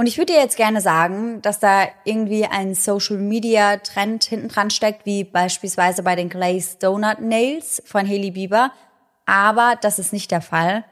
Und 0.00 0.06
ich 0.06 0.16
würde 0.16 0.32
dir 0.32 0.40
jetzt 0.40 0.56
gerne 0.56 0.80
sagen, 0.80 1.42
dass 1.42 1.60
da 1.60 1.86
irgendwie 2.04 2.46
ein 2.46 2.74
Social 2.74 3.18
Media 3.18 3.76
Trend 3.76 4.24
hinten 4.24 4.48
dran 4.48 4.70
steckt, 4.70 5.04
wie 5.04 5.24
beispielsweise 5.24 6.02
bei 6.02 6.16
den 6.16 6.30
Glazed 6.30 6.82
Donut 6.82 7.20
Nails 7.20 7.82
von 7.84 8.08
Haley 8.08 8.30
Bieber. 8.30 8.72
Aber 9.26 9.74
das 9.82 9.98
ist 9.98 10.14
nicht 10.14 10.30
der 10.30 10.40
Fall. 10.40 10.86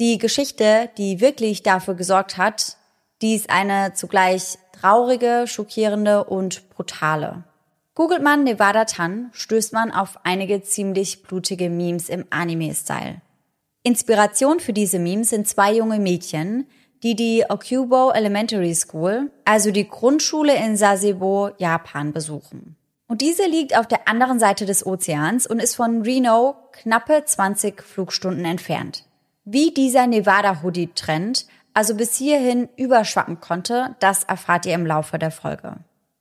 Die 0.00 0.18
Geschichte, 0.18 0.90
die 0.98 1.20
wirklich 1.20 1.62
dafür 1.62 1.94
gesorgt 1.94 2.38
hat, 2.38 2.76
die 3.22 3.36
ist 3.36 3.50
eine 3.50 3.92
zugleich 3.94 4.58
traurige, 4.72 5.44
schockierende 5.46 6.24
und 6.24 6.70
brutale. 6.70 7.44
Googelt 7.94 8.24
man 8.24 8.42
Nevada 8.42 8.84
Tan, 8.84 9.30
stößt 9.32 9.72
man 9.74 9.92
auf 9.92 10.18
einige 10.24 10.60
ziemlich 10.60 11.22
blutige 11.22 11.70
Memes 11.70 12.08
im 12.08 12.24
Anime-Style. 12.30 13.20
Inspiration 13.84 14.58
für 14.58 14.72
diese 14.72 14.98
Memes 14.98 15.30
sind 15.30 15.46
zwei 15.46 15.72
junge 15.72 16.00
Mädchen, 16.00 16.66
die 17.02 17.16
die 17.16 17.44
Okubo 17.48 18.10
Elementary 18.10 18.74
School, 18.74 19.30
also 19.44 19.70
die 19.70 19.88
Grundschule 19.88 20.54
in 20.56 20.76
Sasebo, 20.76 21.50
Japan, 21.58 22.12
besuchen. 22.12 22.76
Und 23.08 23.22
diese 23.22 23.46
liegt 23.46 23.76
auf 23.76 23.88
der 23.88 24.06
anderen 24.06 24.38
Seite 24.38 24.66
des 24.66 24.86
Ozeans 24.86 25.46
und 25.46 25.60
ist 25.60 25.74
von 25.74 26.02
Reno 26.02 26.56
knappe 26.72 27.24
20 27.24 27.82
Flugstunden 27.82 28.44
entfernt. 28.44 29.04
Wie 29.44 29.72
dieser 29.72 30.06
Nevada-Hoodie-Trend 30.06 31.46
also 31.74 31.94
bis 31.94 32.16
hierhin 32.16 32.68
überschwappen 32.76 33.40
konnte, 33.40 33.94
das 34.00 34.24
erfahrt 34.24 34.66
ihr 34.66 34.74
im 34.74 34.86
Laufe 34.86 35.18
der 35.18 35.30
Folge. 35.30 35.76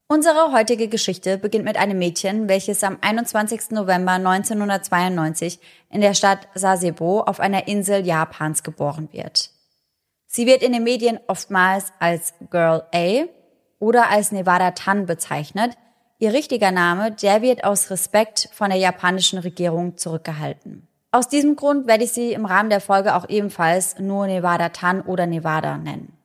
Unsere 0.07 0.51
heutige 0.51 0.87
Geschichte 0.87 1.37
beginnt 1.37 1.65
mit 1.65 1.77
einem 1.77 1.99
Mädchen, 1.99 2.49
welches 2.49 2.83
am 2.83 2.97
21. 3.01 3.71
November 3.71 4.13
1992 4.13 5.59
in 5.91 6.01
der 6.01 6.15
Stadt 6.15 6.47
Sasebo 6.55 7.21
auf 7.21 7.39
einer 7.39 7.67
Insel 7.67 8.05
Japans 8.05 8.63
geboren 8.63 9.09
wird. 9.11 9.51
Sie 10.31 10.45
wird 10.45 10.61
in 10.61 10.73
den 10.73 10.83
Medien 10.83 11.19
oftmals 11.25 11.91
als 11.97 12.35
Girl 12.51 12.83
A 12.93 13.23
oder 13.79 14.11
als 14.11 14.31
Nevada 14.31 14.71
Tan 14.71 15.07
bezeichnet. 15.07 15.75
Ihr 16.19 16.33
richtiger 16.33 16.69
Name, 16.69 17.11
der 17.11 17.41
wird 17.41 17.63
aus 17.63 17.89
Respekt 17.89 18.47
von 18.53 18.69
der 18.69 18.77
japanischen 18.77 19.39
Regierung 19.39 19.97
zurückgehalten. 19.97 20.87
Aus 21.11 21.29
diesem 21.29 21.55
Grund 21.55 21.87
werde 21.87 22.03
ich 22.03 22.11
sie 22.11 22.33
im 22.33 22.45
Rahmen 22.45 22.69
der 22.69 22.79
Folge 22.79 23.15
auch 23.15 23.27
ebenfalls 23.27 23.97
nur 23.97 24.27
Nevada 24.27 24.69
Tan 24.69 25.01
oder 25.01 25.25
Nevada 25.25 25.79
nennen. 25.79 26.15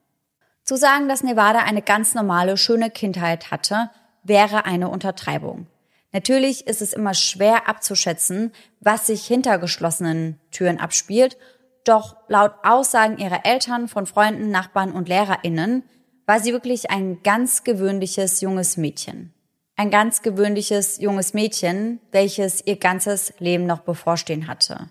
Zu 0.64 0.76
sagen, 0.76 1.08
dass 1.08 1.22
Nevada 1.22 1.60
eine 1.60 1.80
ganz 1.80 2.14
normale, 2.14 2.58
schöne 2.58 2.90
Kindheit 2.90 3.50
hatte, 3.50 3.88
wäre 4.22 4.66
eine 4.66 4.90
Untertreibung. 4.90 5.66
Natürlich 6.12 6.66
ist 6.66 6.82
es 6.82 6.92
immer 6.92 7.14
schwer 7.14 7.70
abzuschätzen, 7.70 8.52
was 8.80 9.06
sich 9.06 9.26
hinter 9.26 9.58
geschlossenen 9.58 10.38
Türen 10.50 10.78
abspielt, 10.78 11.38
doch 11.84 12.16
laut 12.28 12.52
Aussagen 12.62 13.18
ihrer 13.18 13.44
Eltern, 13.44 13.88
von 13.88 14.06
Freunden, 14.06 14.50
Nachbarn 14.50 14.92
und 14.92 15.08
Lehrerinnen 15.08 15.84
war 16.26 16.40
sie 16.40 16.52
wirklich 16.52 16.90
ein 16.90 17.22
ganz 17.22 17.64
gewöhnliches 17.64 18.40
junges 18.40 18.76
Mädchen. 18.76 19.32
Ein 19.76 19.90
ganz 19.90 20.22
gewöhnliches 20.22 20.98
junges 20.98 21.34
Mädchen, 21.34 22.00
welches 22.12 22.64
ihr 22.64 22.76
ganzes 22.76 23.34
Leben 23.38 23.66
noch 23.66 23.80
bevorstehen 23.80 24.46
hatte. 24.46 24.88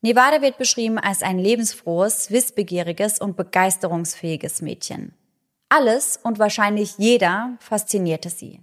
Nevada 0.00 0.42
wird 0.42 0.58
beschrieben 0.58 0.98
als 0.98 1.22
ein 1.22 1.38
lebensfrohes, 1.38 2.30
wissbegieriges 2.30 3.20
und 3.20 3.36
begeisterungsfähiges 3.36 4.62
Mädchen. 4.62 5.14
Alles 5.68 6.18
und 6.22 6.38
wahrscheinlich 6.38 6.98
jeder 6.98 7.56
faszinierte 7.60 8.30
sie. 8.30 8.60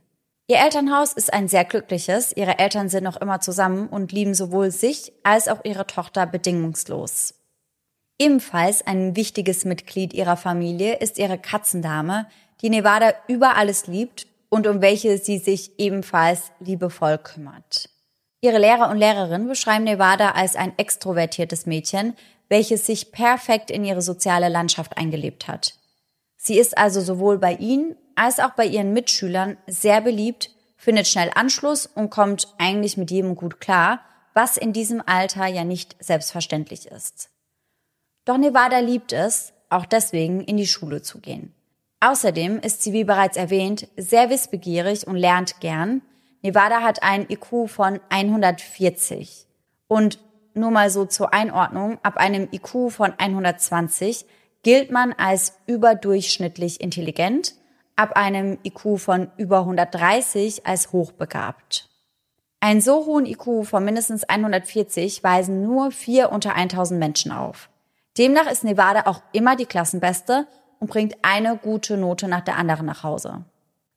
Ihr 0.48 0.58
Elternhaus 0.58 1.14
ist 1.14 1.32
ein 1.32 1.48
sehr 1.48 1.64
glückliches, 1.64 2.36
ihre 2.36 2.60
Eltern 2.60 2.90
sind 2.90 3.04
noch 3.04 3.18
immer 3.18 3.40
zusammen 3.40 3.88
und 3.88 4.12
lieben 4.12 4.34
sowohl 4.34 4.72
sich 4.72 5.14
als 5.24 5.48
auch 5.48 5.64
ihre 5.64 5.86
Tochter 5.88 6.26
bedingungslos. 6.26 7.39
Ebenfalls 8.20 8.86
ein 8.86 9.16
wichtiges 9.16 9.64
Mitglied 9.64 10.14
ihrer 10.14 10.36
Familie 10.36 10.98
ist 10.98 11.18
ihre 11.18 11.38
Katzendame, 11.38 12.28
die 12.62 12.70
Nevada 12.70 13.14
über 13.30 13.56
alles 13.56 13.88
liebt 13.88 14.28
und 14.50 14.68
um 14.68 14.82
welche 14.82 15.18
sie 15.18 15.38
sich 15.38 15.80
ebenfalls 15.80 16.52
liebevoll 16.60 17.18
kümmert. 17.18 17.90
Ihre 18.42 18.58
Lehrer 18.58 18.90
und 18.90 18.98
Lehrerinnen 18.98 19.48
beschreiben 19.48 19.86
Nevada 19.86 20.32
als 20.32 20.58
ein 20.58 20.74
extrovertiertes 20.78 21.66
Mädchen, 21.66 22.14
welches 22.50 22.86
sich 22.86 23.14
perfekt 23.14 23.72
in 23.72 23.86
ihre 23.86 24.02
soziale 24.02 24.50
Landschaft 24.50 24.98
eingelebt 24.98 25.48
hat. 25.48 25.76
Sie 26.36 26.58
ist 26.58 26.78
also 26.78 27.00
sowohl 27.00 27.38
bei 27.38 27.54
ihnen 27.54 27.96
als 28.16 28.40
auch 28.40 28.52
bei 28.52 28.66
ihren 28.66 28.92
Mitschülern 28.92 29.58
sehr 29.66 30.02
beliebt, 30.02 30.50
findet 30.76 31.08
schnell 31.08 31.32
Anschluss 31.36 31.86
und 31.86 32.10
kommt 32.10 32.54
eigentlich 32.58 32.98
mit 32.98 33.12
jedem 33.12 33.36
gut 33.36 33.62
klar, 33.62 34.02
was 34.34 34.58
in 34.58 34.74
diesem 34.74 35.02
Alter 35.06 35.48
ja 35.48 35.64
nicht 35.64 35.96
selbstverständlich 36.00 36.88
ist. 36.88 37.30
Doch 38.30 38.38
Nevada 38.38 38.78
liebt 38.78 39.12
es, 39.12 39.54
auch 39.70 39.88
deswegen 39.88 40.42
in 40.42 40.56
die 40.56 40.68
Schule 40.68 41.02
zu 41.02 41.20
gehen. 41.20 41.52
Außerdem 42.00 42.60
ist 42.60 42.84
sie, 42.84 42.94
wie 42.94 43.04
bereits 43.04 43.38
erwähnt, 43.38 43.88
sehr 43.98 44.30
wissbegierig 44.30 45.08
und 45.08 45.16
lernt 45.16 45.60
gern, 45.62 46.04
Nevada 46.44 46.82
hat 46.82 47.02
ein 47.02 47.26
IQ 47.28 47.68
von 47.68 48.00
140. 48.10 49.48
Und 49.88 50.20
nur 50.54 50.70
mal 50.70 50.92
so 50.92 51.06
zur 51.06 51.34
Einordnung, 51.34 51.98
ab 52.04 52.18
einem 52.18 52.48
IQ 52.52 52.92
von 52.92 53.16
120 53.18 54.28
gilt 54.62 54.92
man 54.92 55.14
als 55.14 55.54
überdurchschnittlich 55.66 56.82
intelligent, 56.82 57.56
ab 57.96 58.16
einem 58.16 58.60
IQ 58.64 59.00
von 59.00 59.32
über 59.38 59.62
130 59.62 60.68
als 60.68 60.92
hochbegabt. 60.92 61.90
Einen 62.60 62.82
so 62.82 63.08
hohen 63.08 63.26
IQ 63.26 63.64
von 63.66 63.84
mindestens 63.84 64.24
140 64.24 65.24
weisen 65.24 65.64
nur 65.64 65.90
vier 65.90 66.32
unter 66.32 66.54
1000 66.54 67.00
Menschen 67.00 67.32
auf. 67.32 67.70
Demnach 68.18 68.50
ist 68.50 68.64
Nevada 68.64 69.04
auch 69.06 69.22
immer 69.32 69.56
die 69.56 69.66
Klassenbeste 69.66 70.48
und 70.80 70.90
bringt 70.90 71.16
eine 71.22 71.58
gute 71.58 71.98
Note 71.98 72.28
nach 72.28 72.42
der 72.42 72.58
anderen 72.58 72.86
nach 72.86 73.04
Hause. 73.04 73.46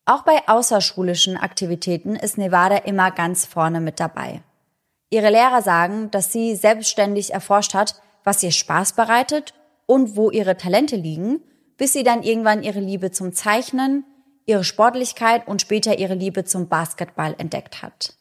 Auch 0.04 0.22
bei 0.22 0.48
außerschulischen 0.48 1.36
Aktivitäten 1.36 2.16
ist 2.16 2.38
Nevada 2.38 2.76
immer 2.76 3.10
ganz 3.10 3.46
vorne 3.46 3.80
mit 3.80 4.00
dabei. 4.00 4.42
Ihre 5.10 5.30
Lehrer 5.30 5.62
sagen, 5.62 6.10
dass 6.10 6.32
sie 6.32 6.56
selbstständig 6.56 7.32
erforscht 7.32 7.74
hat, 7.74 8.00
was 8.24 8.42
ihr 8.42 8.50
Spaß 8.50 8.94
bereitet 8.94 9.54
und 9.86 10.16
wo 10.16 10.30
ihre 10.30 10.56
Talente 10.56 10.96
liegen, 10.96 11.42
bis 11.76 11.92
sie 11.92 12.02
dann 12.02 12.22
irgendwann 12.22 12.62
ihre 12.62 12.80
Liebe 12.80 13.10
zum 13.10 13.32
Zeichnen, 13.32 14.04
ihre 14.46 14.64
Sportlichkeit 14.64 15.46
und 15.46 15.60
später 15.60 15.98
ihre 15.98 16.14
Liebe 16.14 16.44
zum 16.44 16.68
Basketball 16.68 17.34
entdeckt 17.38 17.82
hat. 17.82 18.14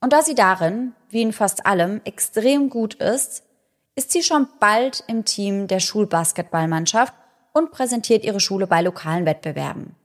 Und 0.00 0.12
da 0.12 0.22
sie 0.22 0.34
darin, 0.34 0.94
wie 1.08 1.22
in 1.22 1.32
fast 1.32 1.64
allem, 1.64 2.00
extrem 2.04 2.68
gut 2.68 2.94
ist, 2.94 3.44
ist 3.94 4.10
sie 4.12 4.22
schon 4.22 4.48
bald 4.58 5.04
im 5.06 5.24
Team 5.24 5.66
der 5.66 5.80
Schulbasketballmannschaft 5.80 7.14
und 7.52 7.70
präsentiert 7.70 8.24
ihre 8.24 8.40
Schule 8.40 8.66
bei 8.66 8.80
lokalen 8.80 9.26
Wettbewerben. 9.26 9.96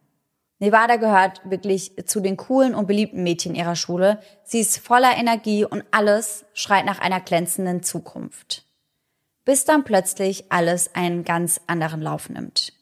Nevada 0.59 0.95
gehört 0.95 1.41
wirklich 1.45 1.93
zu 2.07 2.19
den 2.19 2.35
coolen 2.35 2.73
und 2.73 2.87
beliebten 2.87 3.23
Mädchen 3.23 3.53
ihrer 3.53 3.75
Schule. 3.75 4.19
Sie 4.43 4.59
ist 4.59 4.79
voller 4.79 5.15
Energie 5.15 5.63
und 5.63 5.83
alles 5.91 6.45
schreit 6.53 6.85
nach 6.85 6.99
einer 6.99 7.21
glänzenden 7.21 7.83
Zukunft. 7.83 8.65
Bis 9.45 9.65
dann 9.65 9.83
plötzlich 9.83 10.51
alles 10.51 10.95
einen 10.95 11.23
ganz 11.23 11.61
anderen 11.67 12.01
Lauf 12.01 12.29
nimmt. 12.29 12.73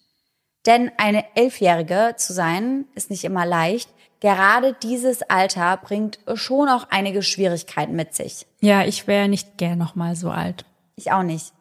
Denn 0.66 0.92
eine 0.98 1.26
Elfjährige 1.36 2.16
zu 2.18 2.34
sein, 2.34 2.86
ist 2.96 3.12
nicht 3.12 3.24
immer 3.24 3.46
leicht. 3.46 3.90
Gerade 4.22 4.74
dieses 4.82 5.22
Alter 5.22 5.78
bringt 5.78 6.20
schon 6.34 6.70
auch 6.70 6.88
einige 6.90 7.22
Schwierigkeiten 7.22 7.96
mit 7.96 8.16
sich. 8.16 8.48
Ja, 8.62 8.84
ich 8.84 9.06
wäre 9.06 9.28
nicht 9.28 9.58
gern 9.58 9.78
noch 9.78 9.96
mal 9.96 10.16
so 10.16 10.32
alt. 10.32 10.66
Ich 10.96 11.12
auch 11.12 11.24
nicht. 11.24 11.54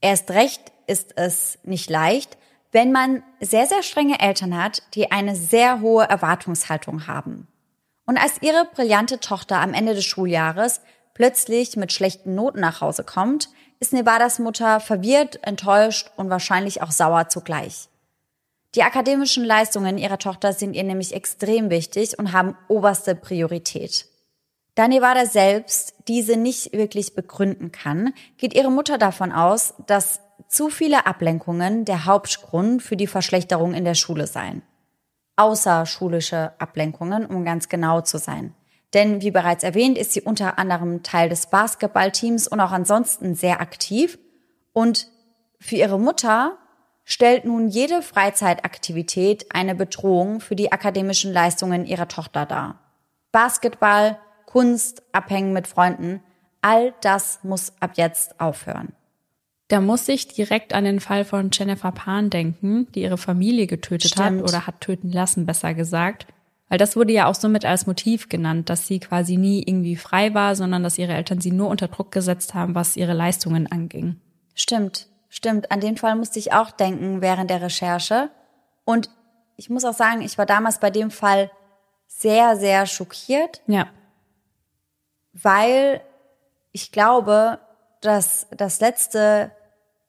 Erst 0.00 0.30
recht 0.30 0.72
ist 0.86 1.12
es 1.16 1.58
nicht 1.62 1.88
leicht, 1.88 2.36
wenn 2.72 2.90
man 2.90 3.22
sehr, 3.40 3.66
sehr 3.66 3.82
strenge 3.82 4.18
Eltern 4.20 4.56
hat, 4.56 4.82
die 4.94 5.12
eine 5.12 5.36
sehr 5.36 5.80
hohe 5.80 6.04
Erwartungshaltung 6.04 7.06
haben. 7.06 7.46
Und 8.06 8.18
als 8.18 8.42
ihre 8.42 8.66
brillante 8.74 9.20
Tochter 9.20 9.60
am 9.60 9.74
Ende 9.74 9.94
des 9.94 10.04
Schuljahres 10.04 10.80
plötzlich 11.14 11.76
mit 11.76 11.92
schlechten 11.92 12.34
Noten 12.34 12.60
nach 12.60 12.80
Hause 12.80 13.04
kommt, 13.04 13.48
ist 13.78 13.92
Nevadas 13.92 14.38
Mutter 14.38 14.80
verwirrt, 14.80 15.44
enttäuscht 15.46 16.10
und 16.16 16.30
wahrscheinlich 16.30 16.82
auch 16.82 16.90
sauer 16.90 17.28
zugleich. 17.28 17.88
Die 18.74 18.82
akademischen 18.82 19.44
Leistungen 19.44 19.98
ihrer 19.98 20.18
Tochter 20.18 20.52
sind 20.52 20.74
ihr 20.74 20.84
nämlich 20.84 21.14
extrem 21.14 21.68
wichtig 21.68 22.18
und 22.18 22.32
haben 22.32 22.56
oberste 22.68 23.14
Priorität. 23.14 24.06
Da 24.74 24.88
Nevada 24.88 25.26
selbst 25.26 25.94
diese 26.08 26.36
nicht 26.36 26.72
wirklich 26.72 27.14
begründen 27.14 27.72
kann, 27.72 28.14
geht 28.38 28.54
ihre 28.54 28.70
Mutter 28.70 28.96
davon 28.96 29.30
aus, 29.30 29.74
dass 29.86 30.20
zu 30.48 30.70
viele 30.70 31.06
Ablenkungen 31.06 31.84
der 31.84 32.06
Hauptgrund 32.06 32.82
für 32.82 32.96
die 32.96 33.06
Verschlechterung 33.06 33.74
in 33.74 33.84
der 33.84 33.94
Schule 33.94 34.26
seien. 34.26 34.62
Außerschulische 35.36 36.52
Ablenkungen, 36.58 37.26
um 37.26 37.44
ganz 37.44 37.68
genau 37.68 38.00
zu 38.00 38.18
sein. 38.18 38.54
Denn 38.94 39.22
wie 39.22 39.30
bereits 39.30 39.64
erwähnt, 39.64 39.96
ist 39.96 40.12
sie 40.12 40.20
unter 40.20 40.58
anderem 40.58 41.02
Teil 41.02 41.28
des 41.28 41.46
Basketballteams 41.46 42.48
und 42.48 42.60
auch 42.60 42.72
ansonsten 42.72 43.34
sehr 43.34 43.60
aktiv. 43.60 44.18
Und 44.72 45.08
für 45.58 45.76
ihre 45.76 45.98
Mutter 45.98 46.58
stellt 47.04 47.44
nun 47.44 47.68
jede 47.68 48.02
Freizeitaktivität 48.02 49.46
eine 49.54 49.74
Bedrohung 49.74 50.40
für 50.40 50.56
die 50.56 50.72
akademischen 50.72 51.32
Leistungen 51.32 51.86
ihrer 51.86 52.08
Tochter 52.08 52.44
dar. 52.44 52.78
Basketball, 53.32 54.18
Kunst, 54.52 55.02
Abhängen 55.12 55.54
mit 55.54 55.66
Freunden, 55.66 56.20
all 56.60 56.92
das 57.00 57.40
muss 57.42 57.72
ab 57.80 57.92
jetzt 57.96 58.38
aufhören. 58.38 58.92
Da 59.68 59.80
muss 59.80 60.06
ich 60.08 60.28
direkt 60.28 60.74
an 60.74 60.84
den 60.84 61.00
Fall 61.00 61.24
von 61.24 61.48
Jennifer 61.50 61.90
Pan 61.90 62.28
denken, 62.28 62.86
die 62.92 63.00
ihre 63.00 63.16
Familie 63.16 63.66
getötet 63.66 64.10
Stimmt. 64.10 64.42
hat 64.42 64.48
oder 64.48 64.66
hat 64.66 64.82
töten 64.82 65.10
lassen, 65.10 65.46
besser 65.46 65.72
gesagt. 65.72 66.26
Weil 66.68 66.76
das 66.76 66.96
wurde 66.96 67.14
ja 67.14 67.28
auch 67.28 67.34
somit 67.34 67.64
als 67.64 67.86
Motiv 67.86 68.28
genannt, 68.28 68.68
dass 68.68 68.86
sie 68.86 69.00
quasi 69.00 69.38
nie 69.38 69.62
irgendwie 69.62 69.96
frei 69.96 70.34
war, 70.34 70.54
sondern 70.54 70.82
dass 70.82 70.98
ihre 70.98 71.14
Eltern 71.14 71.40
sie 71.40 71.50
nur 71.50 71.70
unter 71.70 71.88
Druck 71.88 72.12
gesetzt 72.12 72.52
haben, 72.52 72.74
was 72.74 72.98
ihre 72.98 73.14
Leistungen 73.14 73.72
anging. 73.72 74.20
Stimmt, 74.54 75.06
stimmt. 75.30 75.72
An 75.72 75.80
den 75.80 75.96
Fall 75.96 76.14
musste 76.14 76.38
ich 76.38 76.52
auch 76.52 76.70
denken 76.70 77.22
während 77.22 77.48
der 77.48 77.62
Recherche. 77.62 78.28
Und 78.84 79.08
ich 79.56 79.70
muss 79.70 79.86
auch 79.86 79.94
sagen, 79.94 80.20
ich 80.20 80.36
war 80.36 80.44
damals 80.44 80.78
bei 80.78 80.90
dem 80.90 81.10
Fall 81.10 81.50
sehr, 82.06 82.56
sehr 82.56 82.84
schockiert. 82.84 83.62
Ja. 83.66 83.88
Weil 85.32 86.00
ich 86.72 86.92
glaube, 86.92 87.58
dass 88.00 88.46
das 88.50 88.80
letzte 88.80 89.52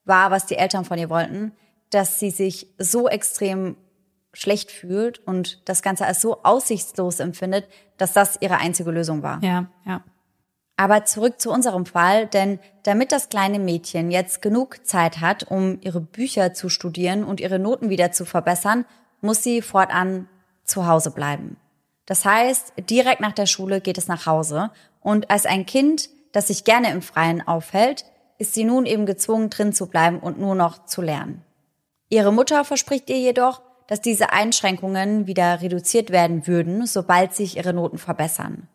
war, 0.04 0.30
was 0.30 0.46
die 0.46 0.56
Eltern 0.56 0.84
von 0.84 0.98
ihr 0.98 1.10
wollten, 1.10 1.52
dass 1.90 2.18
sie 2.18 2.30
sich 2.30 2.74
so 2.78 3.08
extrem 3.08 3.76
schlecht 4.32 4.70
fühlt 4.70 5.20
und 5.26 5.68
das 5.68 5.82
Ganze 5.82 6.06
als 6.06 6.20
so 6.20 6.42
aussichtslos 6.42 7.20
empfindet, 7.20 7.68
dass 7.96 8.12
das 8.12 8.38
ihre 8.40 8.58
einzige 8.58 8.90
Lösung 8.90 9.22
war. 9.22 9.42
Ja, 9.42 9.66
ja. 9.86 10.02
Aber 10.76 11.04
zurück 11.04 11.40
zu 11.40 11.52
unserem 11.52 11.86
Fall, 11.86 12.26
denn 12.26 12.58
damit 12.82 13.12
das 13.12 13.28
kleine 13.28 13.60
Mädchen 13.60 14.10
jetzt 14.10 14.42
genug 14.42 14.84
Zeit 14.84 15.20
hat, 15.20 15.44
um 15.44 15.78
ihre 15.82 16.00
Bücher 16.00 16.52
zu 16.52 16.68
studieren 16.68 17.22
und 17.22 17.40
ihre 17.40 17.60
Noten 17.60 17.90
wieder 17.90 18.10
zu 18.10 18.24
verbessern, 18.24 18.84
muss 19.20 19.44
sie 19.44 19.62
fortan 19.62 20.28
zu 20.64 20.88
Hause 20.88 21.12
bleiben. 21.12 21.56
Das 22.06 22.24
heißt, 22.24 22.74
direkt 22.90 23.20
nach 23.20 23.32
der 23.32 23.46
Schule 23.46 23.80
geht 23.80 23.98
es 23.98 24.08
nach 24.08 24.26
Hause 24.26 24.70
und 25.00 25.30
als 25.30 25.46
ein 25.46 25.66
Kind, 25.66 26.10
das 26.32 26.48
sich 26.48 26.64
gerne 26.64 26.90
im 26.90 27.02
Freien 27.02 27.46
aufhält, 27.46 28.04
ist 28.38 28.54
sie 28.54 28.64
nun 28.64 28.86
eben 28.86 29.06
gezwungen, 29.06 29.50
drin 29.50 29.72
zu 29.72 29.86
bleiben 29.86 30.18
und 30.18 30.38
nur 30.38 30.54
noch 30.54 30.86
zu 30.86 31.00
lernen. 31.00 31.42
Ihre 32.08 32.32
Mutter 32.32 32.64
verspricht 32.64 33.08
ihr 33.08 33.18
jedoch, 33.18 33.62
dass 33.86 34.00
diese 34.00 34.32
Einschränkungen 34.32 35.26
wieder 35.26 35.60
reduziert 35.60 36.10
werden 36.10 36.46
würden, 36.46 36.86
sobald 36.86 37.34
sich 37.34 37.56
ihre 37.56 37.72
Noten 37.72 37.98
verbessern. 37.98 38.68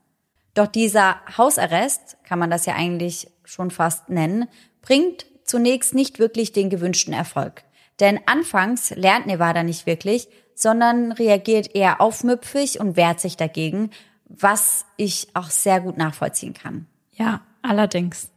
Doch 0.54 0.68
dieser 0.68 1.18
Hausarrest, 1.38 2.18
kann 2.24 2.40
man 2.40 2.50
das 2.50 2.66
ja 2.66 2.76
eigentlich 2.76 3.30
schon 3.44 3.72
fast 3.72 4.10
nennen, 4.10 4.48
bringt 4.82 5.26
zunächst 5.44 5.96
nicht 5.96 6.20
wirklich 6.20 6.52
den 6.52 6.70
gewünschten 6.70 7.14
Erfolg. 7.14 7.64
Denn 8.00 8.20
anfangs 8.28 8.92
lernt 8.92 9.26
Nevada 9.26 9.64
nicht 9.64 9.86
wirklich, 9.86 10.28
sondern 10.62 11.14
reagiert 11.14 11.74
eher 11.74 12.02
aufmüpfig 12.02 12.82
und 12.82 12.98
wehrt 12.98 13.22
sich 13.22 13.38
dagegen, 13.38 13.92
was 14.26 14.86
ich 14.98 15.30
auch 15.34 15.50
sehr 15.50 15.80
gut 15.80 15.98
nachvollziehen 15.98 16.54
kann. 16.54 16.86
Ja, 17.14 17.42
allerdings. 17.62 18.30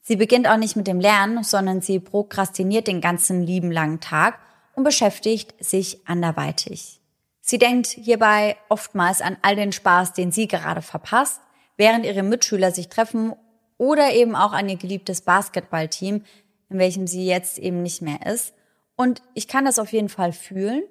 Sie 0.00 0.16
beginnt 0.16 0.48
auch 0.48 0.56
nicht 0.56 0.76
mit 0.76 0.86
dem 0.86 0.98
Lernen, 0.98 1.44
sondern 1.44 1.82
sie 1.82 2.00
prokrastiniert 2.00 2.88
den 2.88 3.02
ganzen 3.02 3.42
lieben 3.42 3.70
langen 3.70 4.00
Tag 4.00 4.38
und 4.74 4.84
beschäftigt 4.84 5.54
sich 5.62 6.00
anderweitig. 6.08 7.00
Sie 7.42 7.58
denkt 7.58 7.88
hierbei 7.88 8.56
oftmals 8.70 9.20
an 9.20 9.36
all 9.42 9.54
den 9.54 9.72
Spaß, 9.72 10.14
den 10.14 10.32
sie 10.32 10.48
gerade 10.48 10.80
verpasst, 10.80 11.42
während 11.76 12.06
ihre 12.06 12.22
Mitschüler 12.22 12.70
sich 12.70 12.88
treffen 12.88 13.34
oder 13.76 14.12
eben 14.14 14.34
auch 14.36 14.52
an 14.52 14.70
ihr 14.70 14.76
geliebtes 14.76 15.20
Basketballteam, 15.20 16.24
in 16.70 16.78
welchem 16.78 17.06
sie 17.06 17.26
jetzt 17.26 17.58
eben 17.58 17.82
nicht 17.82 18.00
mehr 18.00 18.24
ist. 18.26 18.54
Und 18.96 19.20
ich 19.34 19.48
kann 19.48 19.66
das 19.66 19.78
auf 19.78 19.92
jeden 19.92 20.08
Fall 20.08 20.32
fühlen. 20.32 20.82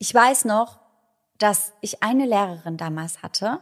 Ich 0.00 0.12
weiß 0.12 0.46
noch, 0.46 0.80
dass 1.38 1.72
ich 1.80 2.02
eine 2.02 2.26
Lehrerin 2.26 2.76
damals 2.76 3.22
hatte 3.22 3.60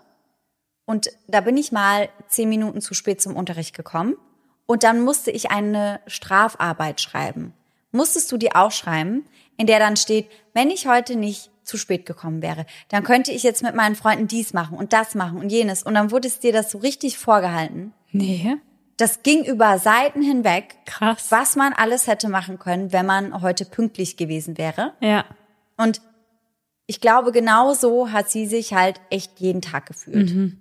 und 0.86 1.10
da 1.26 1.42
bin 1.42 1.58
ich 1.58 1.70
mal 1.70 2.08
zehn 2.28 2.48
Minuten 2.48 2.80
zu 2.80 2.94
spät 2.94 3.20
zum 3.20 3.36
Unterricht 3.36 3.76
gekommen 3.76 4.16
und 4.64 4.82
dann 4.82 5.02
musste 5.02 5.30
ich 5.30 5.50
eine 5.50 6.00
Strafarbeit 6.06 7.02
schreiben. 7.02 7.52
Musstest 7.90 8.32
du 8.32 8.38
die 8.38 8.54
auch 8.54 8.72
schreiben? 8.72 9.26
in 9.58 9.66
der 9.66 9.78
dann 9.78 9.96
steht, 9.96 10.30
wenn 10.54 10.70
ich 10.70 10.86
heute 10.86 11.16
nicht 11.16 11.50
zu 11.64 11.76
spät 11.76 12.06
gekommen 12.06 12.40
wäre, 12.40 12.64
dann 12.88 13.04
könnte 13.04 13.32
ich 13.32 13.42
jetzt 13.42 13.62
mit 13.62 13.74
meinen 13.74 13.96
Freunden 13.96 14.26
dies 14.26 14.54
machen 14.54 14.78
und 14.78 14.94
das 14.94 15.14
machen 15.14 15.38
und 15.38 15.50
jenes. 15.50 15.82
Und 15.82 15.94
dann 15.94 16.10
wurde 16.10 16.28
es 16.28 16.38
dir 16.38 16.52
das 16.52 16.70
so 16.70 16.78
richtig 16.78 17.18
vorgehalten. 17.18 17.92
Nee. 18.10 18.56
Das 18.96 19.22
ging 19.22 19.44
über 19.44 19.78
Seiten 19.78 20.22
hinweg. 20.22 20.76
Krass. 20.86 21.26
Was 21.28 21.56
man 21.56 21.74
alles 21.74 22.06
hätte 22.06 22.28
machen 22.28 22.58
können, 22.58 22.92
wenn 22.92 23.04
man 23.04 23.42
heute 23.42 23.66
pünktlich 23.66 24.16
gewesen 24.16 24.56
wäre. 24.56 24.94
Ja. 25.00 25.24
Und 25.76 26.00
ich 26.88 27.02
glaube, 27.02 27.32
genau 27.32 27.74
so 27.74 28.12
hat 28.12 28.30
sie 28.30 28.46
sich 28.46 28.72
halt 28.72 28.98
echt 29.10 29.40
jeden 29.40 29.60
Tag 29.60 29.86
gefühlt. 29.86 30.34
Mhm. 30.34 30.58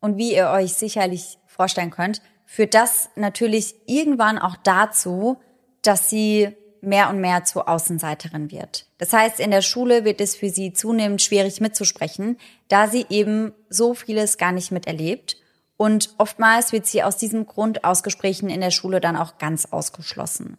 Und 0.00 0.16
wie 0.16 0.32
ihr 0.32 0.50
euch 0.50 0.74
sicherlich 0.74 1.36
vorstellen 1.46 1.90
könnt, 1.90 2.22
führt 2.46 2.74
das 2.74 3.10
natürlich 3.16 3.74
irgendwann 3.86 4.38
auch 4.38 4.56
dazu, 4.56 5.36
dass 5.82 6.08
sie 6.08 6.56
mehr 6.80 7.10
und 7.10 7.20
mehr 7.20 7.42
zur 7.42 7.68
Außenseiterin 7.68 8.52
wird. 8.52 8.86
Das 8.98 9.12
heißt, 9.12 9.40
in 9.40 9.50
der 9.50 9.62
Schule 9.62 10.04
wird 10.04 10.20
es 10.20 10.36
für 10.36 10.48
sie 10.48 10.72
zunehmend 10.72 11.20
schwierig 11.22 11.60
mitzusprechen, 11.60 12.38
da 12.68 12.86
sie 12.86 13.06
eben 13.10 13.52
so 13.68 13.94
vieles 13.94 14.38
gar 14.38 14.52
nicht 14.52 14.70
miterlebt. 14.70 15.38
Und 15.76 16.14
oftmals 16.18 16.70
wird 16.70 16.86
sie 16.86 17.02
aus 17.02 17.16
diesem 17.16 17.46
Grund 17.46 17.82
aus 17.82 18.04
Gesprächen 18.04 18.48
in 18.48 18.60
der 18.60 18.70
Schule 18.70 19.00
dann 19.00 19.16
auch 19.16 19.38
ganz 19.38 19.66
ausgeschlossen. 19.66 20.56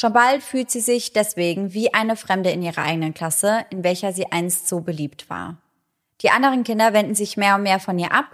Schon 0.00 0.14
bald 0.14 0.42
fühlt 0.42 0.70
sie 0.70 0.80
sich 0.80 1.12
deswegen 1.12 1.74
wie 1.74 1.92
eine 1.92 2.16
Fremde 2.16 2.50
in 2.50 2.62
ihrer 2.62 2.80
eigenen 2.80 3.12
Klasse, 3.12 3.66
in 3.68 3.84
welcher 3.84 4.14
sie 4.14 4.32
einst 4.32 4.66
so 4.66 4.80
beliebt 4.80 5.28
war. 5.28 5.58
Die 6.22 6.30
anderen 6.30 6.64
Kinder 6.64 6.94
wenden 6.94 7.14
sich 7.14 7.36
mehr 7.36 7.56
und 7.56 7.64
mehr 7.64 7.80
von 7.80 7.98
ihr 7.98 8.10
ab. 8.10 8.24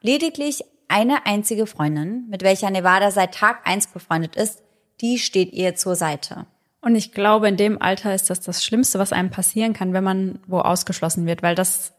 Lediglich 0.00 0.62
eine 0.86 1.26
einzige 1.26 1.66
Freundin, 1.66 2.28
mit 2.28 2.44
welcher 2.44 2.70
Nevada 2.70 3.10
seit 3.10 3.34
Tag 3.34 3.66
eins 3.66 3.88
befreundet 3.88 4.36
ist, 4.36 4.62
die 5.00 5.18
steht 5.18 5.52
ihr 5.52 5.74
zur 5.74 5.96
Seite. 5.96 6.46
Und 6.80 6.94
ich 6.94 7.10
glaube, 7.10 7.48
in 7.48 7.56
dem 7.56 7.82
Alter 7.82 8.14
ist 8.14 8.30
das 8.30 8.38
das 8.38 8.64
Schlimmste, 8.64 9.00
was 9.00 9.12
einem 9.12 9.30
passieren 9.30 9.72
kann, 9.72 9.94
wenn 9.94 10.04
man 10.04 10.38
wo 10.46 10.60
ausgeschlossen 10.60 11.26
wird, 11.26 11.42
weil 11.42 11.56
das 11.56 11.92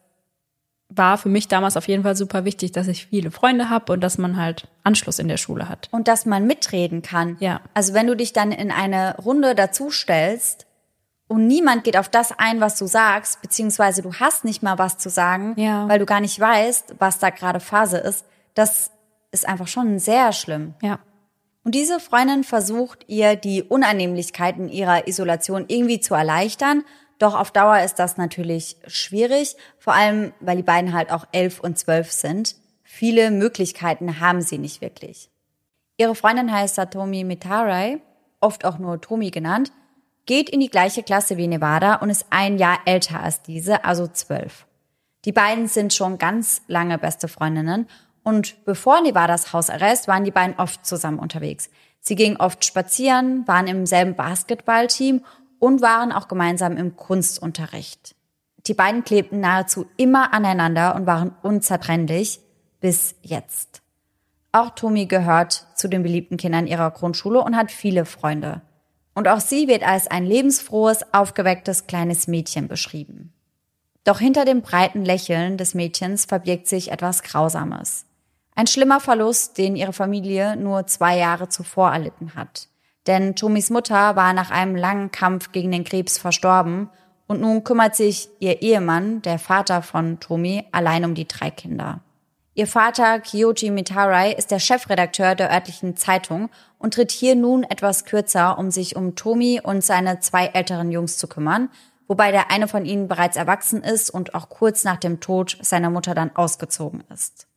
war 0.90 1.18
für 1.18 1.30
mich 1.30 1.48
damals 1.48 1.76
auf 1.76 1.88
jeden 1.88 2.04
Fall 2.04 2.16
super 2.16 2.46
wichtig, 2.46 2.72
dass 2.72 2.88
ich 2.88 3.08
viele 3.08 3.32
Freunde 3.32 3.70
habe 3.70 3.92
und 3.94 4.02
dass 4.02 4.18
man 4.18 4.38
halt 4.38 4.68
Anschluss 4.84 5.20
in 5.20 5.28
der 5.28 5.38
Schule 5.38 5.68
hat. 5.68 5.90
Und 5.92 6.08
dass 6.08 6.26
man 6.26 6.48
mitreden 6.48 7.02
kann. 7.02 7.36
Ja. 7.40 7.62
Also 7.74 7.94
wenn 7.94 8.08
du 8.08 8.16
dich 8.16 8.34
dann 8.34 8.52
in 8.52 8.72
eine 8.72 9.18
Runde 9.18 9.54
dazustellst 9.54 10.66
und 11.28 11.46
niemand 11.46 11.84
geht 11.84 11.98
auf 11.98 12.08
das 12.08 12.32
ein, 12.38 12.62
was 12.62 12.78
du 12.78 12.88
sagst, 12.88 13.42
beziehungsweise 13.42 14.02
du 14.02 14.14
hast 14.14 14.46
nicht 14.46 14.64
mal 14.64 14.78
was 14.78 14.98
zu 14.98 15.10
sagen, 15.10 15.54
ja. 15.58 15.88
weil 15.90 16.00
du 16.00 16.06
gar 16.06 16.22
nicht 16.22 16.40
weißt, 16.40 16.96
was 17.00 17.20
da 17.20 17.32
gerade 17.32 17.60
Phase 17.60 17.98
ist, 17.98 18.26
das 18.54 18.92
ist 19.32 19.48
einfach 19.48 19.68
schon 19.68 20.00
sehr 20.00 20.32
schlimm. 20.32 20.74
Ja. 20.82 21.00
Und 21.64 21.76
diese 21.76 22.00
Freundin 22.00 22.46
versucht 22.46 23.04
ihr 23.08 23.36
die 23.36 23.62
Unannehmlichkeiten 23.62 24.70
ihrer 24.70 25.06
Isolation 25.10 25.66
irgendwie 25.68 26.00
zu 26.00 26.16
erleichtern. 26.16 26.86
Doch 27.20 27.36
auf 27.36 27.52
Dauer 27.52 27.80
ist 27.80 27.96
das 27.96 28.18
natürlich 28.18 28.78
schwierig, 28.86 29.56
vor 29.80 29.94
allem 29.94 30.34
weil 30.40 30.58
die 30.58 30.64
beiden 30.64 30.94
halt 30.94 31.12
auch 31.12 31.26
elf 31.32 31.60
und 31.60 31.78
zwölf 31.78 32.12
sind. 32.12 32.56
Viele 32.84 33.32
Möglichkeiten 33.32 34.20
haben 34.20 34.42
sie 34.42 34.58
nicht 34.58 34.82
wirklich. 34.82 35.30
Ihre 35.98 36.16
Freundin 36.16 36.52
heißt 36.52 36.76
Satomi 36.76 37.24
Mitarai, 37.24 38.00
oft 38.40 38.66
auch 38.66 38.78
nur 38.78 39.02
Tomi 39.02 39.32
genannt, 39.32 39.72
geht 40.28 40.50
in 40.50 40.60
die 40.60 40.70
gleiche 40.70 41.02
Klasse 41.02 41.38
wie 41.38 41.48
Nevada 41.48 41.96
und 41.96 42.10
ist 42.10 42.28
ein 42.30 42.58
Jahr 42.60 42.80
älter 42.86 43.22
als 43.22 43.42
diese, 43.42 43.84
also 43.84 44.08
zwölf. 44.08 44.68
Die 45.26 45.32
beiden 45.32 45.68
sind 45.68 45.94
schon 45.94 46.20
ganz 46.20 46.62
lange 46.68 47.00
beste 47.00 47.28
Freundinnen 47.28 47.88
und 48.24 48.64
bevor 48.66 49.02
Nevadas 49.02 49.54
Hausarrest 49.54 50.08
waren 50.08 50.24
die 50.24 50.32
beiden 50.32 50.60
oft 50.60 50.86
zusammen 50.86 51.18
unterwegs. 51.18 51.70
Sie 52.00 52.16
gingen 52.16 52.38
oft 52.38 52.64
spazieren, 52.64 53.48
waren 53.48 53.68
im 53.68 53.86
selben 53.86 54.16
Basketballteam 54.16 55.26
und 55.60 55.82
waren 55.82 56.12
auch 56.12 56.28
gemeinsam 56.28 56.78
im 56.78 56.96
Kunstunterricht. 56.96 58.16
Die 58.68 58.74
beiden 58.74 59.04
klebten 59.04 59.40
nahezu 59.40 59.86
immer 59.98 60.34
aneinander 60.34 60.96
und 60.96 61.06
waren 61.06 61.34
unzertrennlich 61.42 62.42
bis 62.80 63.16
jetzt. 63.22 63.82
Auch 64.52 64.72
Tomi 64.72 65.06
gehört 65.06 65.68
zu 65.76 65.88
den 65.88 66.04
beliebten 66.04 66.38
Kindern 66.38 66.68
ihrer 66.68 66.92
Grundschule 66.92 67.42
und 67.42 67.56
hat 67.56 67.72
viele 67.72 68.06
Freunde. 68.06 68.62
Und 69.14 69.28
auch 69.28 69.40
sie 69.40 69.68
wird 69.68 69.84
als 69.84 70.08
ein 70.08 70.26
lebensfrohes, 70.26 71.14
aufgewecktes 71.14 71.88
kleines 71.88 72.28
Mädchen 72.28 72.68
beschrieben. 72.68 73.34
Doch 74.04 74.20
hinter 74.20 74.46
dem 74.46 74.62
breiten 74.62 75.04
Lächeln 75.04 75.58
des 75.58 75.74
Mädchens 75.74 76.26
verbirgt 76.26 76.68
sich 76.68 76.92
etwas 76.92 77.24
Grausames. 77.24 78.06
Ein 78.56 78.68
schlimmer 78.68 79.00
Verlust, 79.00 79.58
den 79.58 79.76
ihre 79.76 79.94
Familie 79.94 80.56
nur 80.56 80.88
zwei 80.88 81.18
Jahre 81.18 81.50
zuvor 81.50 81.92
erlitten 81.92 82.36
hat. 82.36 82.70
Denn 83.08 83.36
Tomis 83.36 83.70
Mutter 83.70 84.16
war 84.16 84.34
nach 84.34 84.52
einem 84.52 84.76
langen 84.76 85.12
Kampf 85.12 85.52
gegen 85.54 85.72
den 85.72 85.86
Krebs 85.86 86.18
verstorben 86.18 86.90
und 87.26 87.42
nun 87.42 87.64
kümmert 87.64 87.96
sich 87.96 88.30
ihr 88.40 88.62
Ehemann, 88.62 89.22
der 89.22 89.40
Vater 89.40 89.82
von 89.82 90.20
Tomi, 90.20 90.66
allein 90.72 91.06
um 91.06 91.16
die 91.16 91.28
drei 91.28 91.50
Kinder. 91.50 92.02
Ihr 92.54 92.68
Vater 92.68 93.20
Kyoji 93.20 93.70
Mitarai 93.70 94.32
ist 94.32 94.50
der 94.50 94.60
Chefredakteur 94.60 95.36
der 95.36 95.52
örtlichen 95.52 95.96
Zeitung 95.96 96.50
und 96.80 96.96
tritt 96.96 97.12
hier 97.12 97.36
nun 97.36 97.64
etwas 97.64 98.04
kürzer, 98.04 98.58
um 98.58 98.72
sich 98.72 98.96
um 98.96 99.16
Tomi 99.16 99.62
und 99.64 99.84
seine 99.84 100.20
zwei 100.22 100.48
älteren 100.48 100.92
Jungs 100.92 101.18
zu 101.18 101.28
kümmern, 101.28 101.70
wobei 102.08 102.32
der 102.32 102.50
eine 102.50 102.68
von 102.68 102.86
ihnen 102.86 103.08
bereits 103.08 103.38
erwachsen 103.38 103.84
ist 103.84 104.10
und 104.10 104.34
auch 104.34 104.50
kurz 104.50 104.84
nach 104.84 104.98
dem 104.98 105.20
Tod 105.20 105.58
seiner 105.62 105.92
Mutter 105.92 106.16
dann 106.16 106.36
ausgezogen 106.36 107.04
ist. 107.14 107.48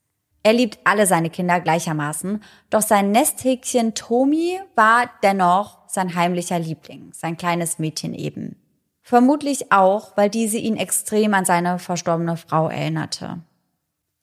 Er 0.42 0.53
liebt 0.55 0.79
alle 0.85 1.07
seine 1.07 1.29
Kinder 1.29 1.61
gleichermaßen, 1.61 2.42
doch 2.70 2.83
sein 2.83 3.11
Nesthäkchen 3.11 3.94
Tomi 3.94 4.59
war 4.74 5.11
dennoch 5.22 5.79
sein 5.87 6.14
heimlicher 6.14 6.59
Liebling, 6.59 7.11
sein 7.12 7.37
kleines 7.37 7.79
Mädchen 7.79 8.14
eben. 8.14 8.57
Vermutlich 9.03 9.72
auch, 9.72 10.16
weil 10.16 10.31
diese 10.31 10.57
ihn 10.57 10.76
extrem 10.76 11.35
an 11.35 11.44
seine 11.44 11.79
verstorbene 11.79 12.37
Frau 12.37 12.68
erinnerte. 12.68 13.40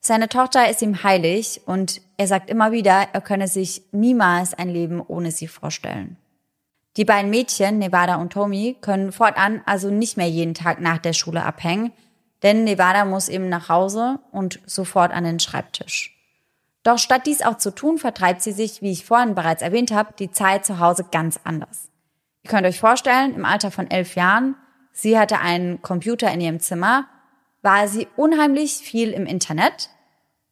Seine 0.00 0.28
Tochter 0.28 0.70
ist 0.70 0.82
ihm 0.82 1.02
heilig 1.02 1.62
und 1.66 2.00
er 2.16 2.26
sagt 2.26 2.50
immer 2.50 2.72
wieder, 2.72 3.08
er 3.12 3.20
könne 3.20 3.48
sich 3.48 3.82
niemals 3.92 4.54
ein 4.54 4.70
Leben 4.70 5.00
ohne 5.06 5.30
sie 5.30 5.48
vorstellen. 5.48 6.16
Die 6.96 7.04
beiden 7.04 7.30
Mädchen, 7.30 7.78
Nevada 7.78 8.16
und 8.16 8.32
Tommy, 8.32 8.76
können 8.80 9.12
fortan 9.12 9.60
also 9.66 9.90
nicht 9.90 10.16
mehr 10.16 10.28
jeden 10.28 10.54
Tag 10.54 10.80
nach 10.80 10.98
der 10.98 11.12
Schule 11.12 11.44
abhängen, 11.44 11.92
denn 12.42 12.64
Nevada 12.64 13.04
muss 13.04 13.28
eben 13.28 13.48
nach 13.48 13.68
Hause 13.68 14.20
und 14.30 14.60
sofort 14.66 15.12
an 15.12 15.24
den 15.24 15.40
Schreibtisch. 15.40 16.14
Doch 16.82 16.98
statt 16.98 17.26
dies 17.26 17.42
auch 17.42 17.58
zu 17.58 17.70
tun, 17.74 17.98
vertreibt 17.98 18.42
sie 18.42 18.52
sich, 18.52 18.80
wie 18.82 18.92
ich 18.92 19.04
vorhin 19.04 19.34
bereits 19.34 19.62
erwähnt 19.62 19.90
habe, 19.90 20.14
die 20.18 20.30
Zeit 20.30 20.64
zu 20.64 20.78
Hause 20.78 21.04
ganz 21.10 21.40
anders. 21.44 21.90
Ihr 22.42 22.50
könnt 22.50 22.66
euch 22.66 22.80
vorstellen, 22.80 23.34
im 23.34 23.44
Alter 23.44 23.70
von 23.70 23.90
elf 23.90 24.14
Jahren, 24.14 24.54
sie 24.92 25.18
hatte 25.18 25.40
einen 25.40 25.82
Computer 25.82 26.32
in 26.32 26.40
ihrem 26.40 26.60
Zimmer, 26.60 27.06
war 27.62 27.88
sie 27.88 28.06
unheimlich 28.16 28.74
viel 28.74 29.10
im 29.10 29.26
Internet 29.26 29.90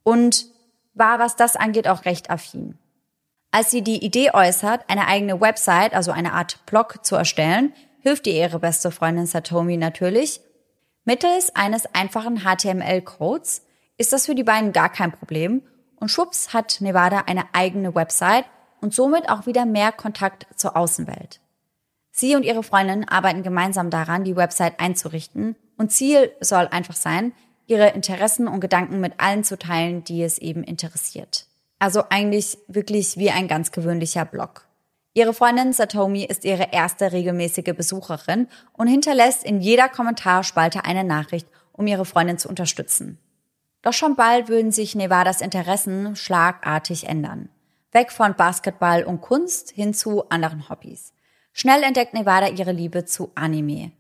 und 0.03 0.47
war, 0.95 1.19
was 1.19 1.37
das 1.37 1.57
angeht, 1.57 1.89
auch 1.89 2.05
recht 2.05 2.31
affin. 2.31 2.79
Als 3.53 3.71
sie 3.71 3.83
die 3.83 4.05
Idee 4.05 4.33
äußert, 4.33 4.85
eine 4.89 5.07
eigene 5.07 5.41
Website, 5.41 5.95
also 5.95 6.11
eine 6.11 6.33
Art 6.33 6.67
Blog 6.67 7.05
zu 7.05 7.17
erstellen, 7.17 7.73
hilft 8.01 8.27
ihr 8.27 8.35
ihre 8.35 8.59
beste 8.59 8.91
Freundin 8.91 9.27
Satomi 9.27 9.77
natürlich. 9.77 10.41
Mittels 11.09 11.55
eines 11.55 11.87
einfachen 11.95 12.41
HTML-Codes 12.41 13.63
ist 13.97 14.13
das 14.13 14.27
für 14.27 14.35
die 14.35 14.43
beiden 14.43 14.73
gar 14.73 14.89
kein 14.89 15.13
Problem 15.13 15.63
und 16.01 16.11
schwupps 16.11 16.53
hat 16.53 16.81
Nevada 16.81 17.21
eine 17.27 17.45
eigene 17.53 17.95
Website 17.95 18.45
und 18.81 18.93
somit 18.93 19.29
auch 19.29 19.47
wieder 19.47 19.67
mehr 19.67 19.93
Kontakt 19.93 20.49
zur 20.57 20.77
Außenwelt. 20.77 21.41
Sie 22.11 22.35
und 22.35 22.43
ihre 22.43 22.65
Freundin 22.65 23.09
arbeiten 23.09 23.45
gemeinsam 23.45 23.89
daran, 23.89 24.25
die 24.25 24.35
Website 24.35 24.81
einzurichten 24.81 25.55
und 25.79 25.93
Ziel 25.93 26.33
soll 26.41 26.67
einfach 26.67 26.97
sein, 26.97 27.33
ihre 27.69 27.91
Interessen 27.91 28.49
und 28.49 28.59
Gedanken 28.59 28.99
mit 29.01 29.21
allen 29.21 29.45
zu 29.45 29.57
teilen, 29.57 30.03
die 30.03 30.25
es 30.25 30.39
eben 30.39 30.65
interessiert. 30.65 31.47
Also 31.79 32.03
eigentlich 32.11 32.59
wirklich 32.67 33.17
wie 33.17 33.31
ein 33.31 33.47
ganz 33.47 33.71
gewöhnlicher 33.71 34.25
Blog. 34.25 34.66
Ihre 35.17 35.33
Freundin 35.33 35.73
Satomi 35.73 36.25
ist 36.25 36.45
ihre 36.45 36.73
erste 36.73 37.11
regelmäßige 37.11 37.75
Besucherin 37.75 38.49
und 38.75 38.87
hinterlässt 38.87 39.45
in 39.45 39.63
jeder 39.63 39.89
Kommentarspalte 39.89 40.85
eine 40.85 41.05
Nachricht, 41.05 41.49
um 41.73 41.87
ihre 41.87 42.05
Freundin 42.05 42.37
zu 42.37 42.51
unterstützen. 42.51 43.19
Doch 43.81 43.95
schon 43.95 44.15
bald 44.15 44.49
würden 44.49 44.73
sich 44.73 44.95
Nevadas 44.95 45.41
Interessen 45.41 46.17
schlagartig 46.17 47.09
ändern. 47.09 47.49
Weg 47.93 48.13
von 48.13 48.35
Basketball 48.37 49.05
und 49.05 49.23
Kunst 49.23 49.71
hin 49.71 49.95
zu 49.95 50.29
anderen 50.29 50.69
Hobbys. 50.69 51.15
Schnell 51.55 51.83
entdeckt 51.83 52.13
Nevada 52.13 52.49
ihre 52.49 52.73
Liebe 52.73 53.07
zu 53.07 53.33
Anime. 53.37 53.93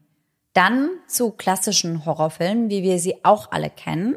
Dann 0.52 0.90
zu 1.09 1.31
klassischen 1.31 2.05
Horrorfilmen, 2.05 2.68
wie 2.68 2.83
wir 2.83 2.98
sie 2.98 3.24
auch 3.24 3.52
alle 3.52 3.70
kennen. 3.70 4.16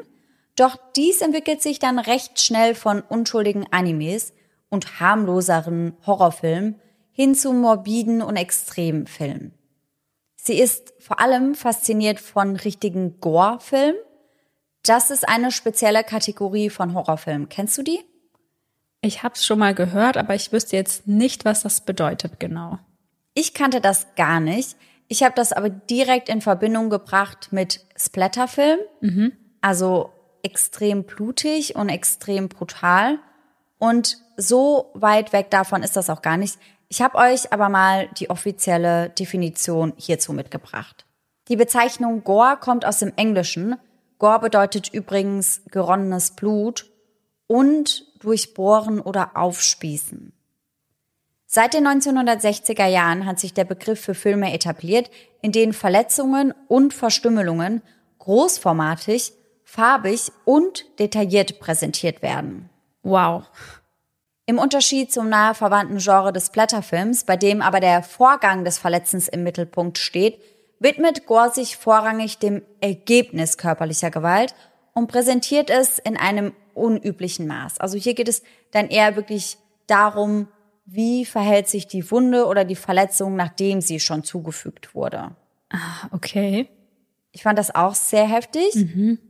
Doch 0.54 0.76
dies 0.96 1.22
entwickelt 1.22 1.62
sich 1.62 1.78
dann 1.78 1.98
recht 1.98 2.38
schnell 2.38 2.74
von 2.74 3.00
unschuldigen 3.00 3.66
Animes 3.70 4.34
und 4.68 5.00
harmloseren 5.00 5.96
Horrorfilmen 6.04 6.78
hin 7.12 7.34
zu 7.34 7.52
morbiden 7.52 8.22
und 8.22 8.36
extremen 8.36 9.06
Filmen. 9.06 9.52
Sie 10.36 10.58
ist 10.58 10.94
vor 11.00 11.20
allem 11.20 11.54
fasziniert 11.54 12.18
von 12.18 12.56
richtigen 12.56 13.20
Gore-Filmen. 13.20 13.96
Das 14.82 15.10
ist 15.10 15.28
eine 15.28 15.52
spezielle 15.52 16.02
Kategorie 16.02 16.70
von 16.70 16.94
Horrorfilmen. 16.94 17.48
Kennst 17.48 17.76
du 17.76 17.82
die? 17.82 18.00
Ich 19.02 19.22
habe 19.22 19.34
es 19.34 19.44
schon 19.44 19.58
mal 19.58 19.74
gehört, 19.74 20.16
aber 20.16 20.34
ich 20.34 20.52
wüsste 20.52 20.76
jetzt 20.76 21.06
nicht, 21.06 21.44
was 21.44 21.62
das 21.62 21.82
bedeutet 21.82 22.40
genau. 22.40 22.78
Ich 23.34 23.54
kannte 23.54 23.80
das 23.80 24.14
gar 24.16 24.40
nicht. 24.40 24.76
Ich 25.08 25.22
habe 25.22 25.34
das 25.34 25.52
aber 25.52 25.70
direkt 25.70 26.28
in 26.28 26.40
Verbindung 26.40 26.90
gebracht 26.90 27.48
mit 27.50 27.84
Splatterfilm. 27.96 28.78
Mhm. 29.00 29.32
Also 29.60 30.10
extrem 30.42 31.04
blutig 31.04 31.76
und 31.76 31.88
extrem 31.88 32.48
brutal. 32.48 33.18
Und 33.78 34.18
so 34.36 34.90
weit 34.94 35.32
weg 35.32 35.50
davon 35.50 35.82
ist 35.82 35.96
das 35.96 36.10
auch 36.10 36.22
gar 36.22 36.36
nicht. 36.36 36.58
Ich 36.92 37.00
habe 37.00 37.18
euch 37.18 37.52
aber 37.52 37.68
mal 37.68 38.08
die 38.18 38.30
offizielle 38.30 39.10
Definition 39.10 39.92
hierzu 39.96 40.32
mitgebracht. 40.32 41.06
Die 41.46 41.54
Bezeichnung 41.54 42.24
Gore 42.24 42.58
kommt 42.60 42.84
aus 42.84 42.98
dem 42.98 43.12
Englischen. 43.14 43.76
Gore 44.18 44.40
bedeutet 44.40 44.92
übrigens 44.92 45.62
geronnenes 45.70 46.32
Blut 46.32 46.90
und 47.46 48.06
durchbohren 48.18 49.00
oder 49.00 49.36
aufspießen. 49.36 50.32
Seit 51.46 51.74
den 51.74 51.86
1960er 51.86 52.86
Jahren 52.86 53.24
hat 53.24 53.38
sich 53.38 53.54
der 53.54 53.64
Begriff 53.64 54.00
für 54.00 54.14
Filme 54.14 54.52
etabliert, 54.52 55.10
in 55.42 55.52
denen 55.52 55.72
Verletzungen 55.72 56.52
und 56.66 56.92
Verstümmelungen 56.92 57.82
großformatig, 58.18 59.32
farbig 59.62 60.32
und 60.44 60.86
detailliert 60.98 61.60
präsentiert 61.60 62.20
werden. 62.20 62.68
Wow. 63.02 63.44
Im 64.50 64.58
Unterschied 64.58 65.12
zum 65.12 65.28
nahe 65.28 65.54
verwandten 65.54 65.98
Genre 65.98 66.32
des 66.32 66.50
Blätterfilms, 66.50 67.22
bei 67.22 67.36
dem 67.36 67.62
aber 67.62 67.78
der 67.78 68.02
Vorgang 68.02 68.64
des 68.64 68.78
Verletzens 68.78 69.28
im 69.28 69.44
Mittelpunkt 69.44 69.96
steht, 69.96 70.40
widmet 70.80 71.24
Gore 71.24 71.52
sich 71.52 71.76
vorrangig 71.76 72.38
dem 72.38 72.62
Ergebnis 72.80 73.58
körperlicher 73.58 74.10
Gewalt 74.10 74.56
und 74.92 75.06
präsentiert 75.06 75.70
es 75.70 76.00
in 76.00 76.16
einem 76.16 76.52
unüblichen 76.74 77.46
Maß. 77.46 77.78
Also 77.78 77.96
hier 77.96 78.14
geht 78.14 78.26
es 78.26 78.42
dann 78.72 78.88
eher 78.88 79.14
wirklich 79.14 79.56
darum, 79.86 80.48
wie 80.84 81.24
verhält 81.24 81.68
sich 81.68 81.86
die 81.86 82.10
Wunde 82.10 82.46
oder 82.46 82.64
die 82.64 82.74
Verletzung, 82.74 83.36
nachdem 83.36 83.80
sie 83.80 84.00
schon 84.00 84.24
zugefügt 84.24 84.96
wurde. 84.96 85.30
Ah, 85.68 86.08
okay. 86.10 86.68
Ich 87.30 87.44
fand 87.44 87.56
das 87.56 87.72
auch 87.72 87.94
sehr 87.94 88.26
heftig. 88.26 88.74
Mhm. 88.74 89.20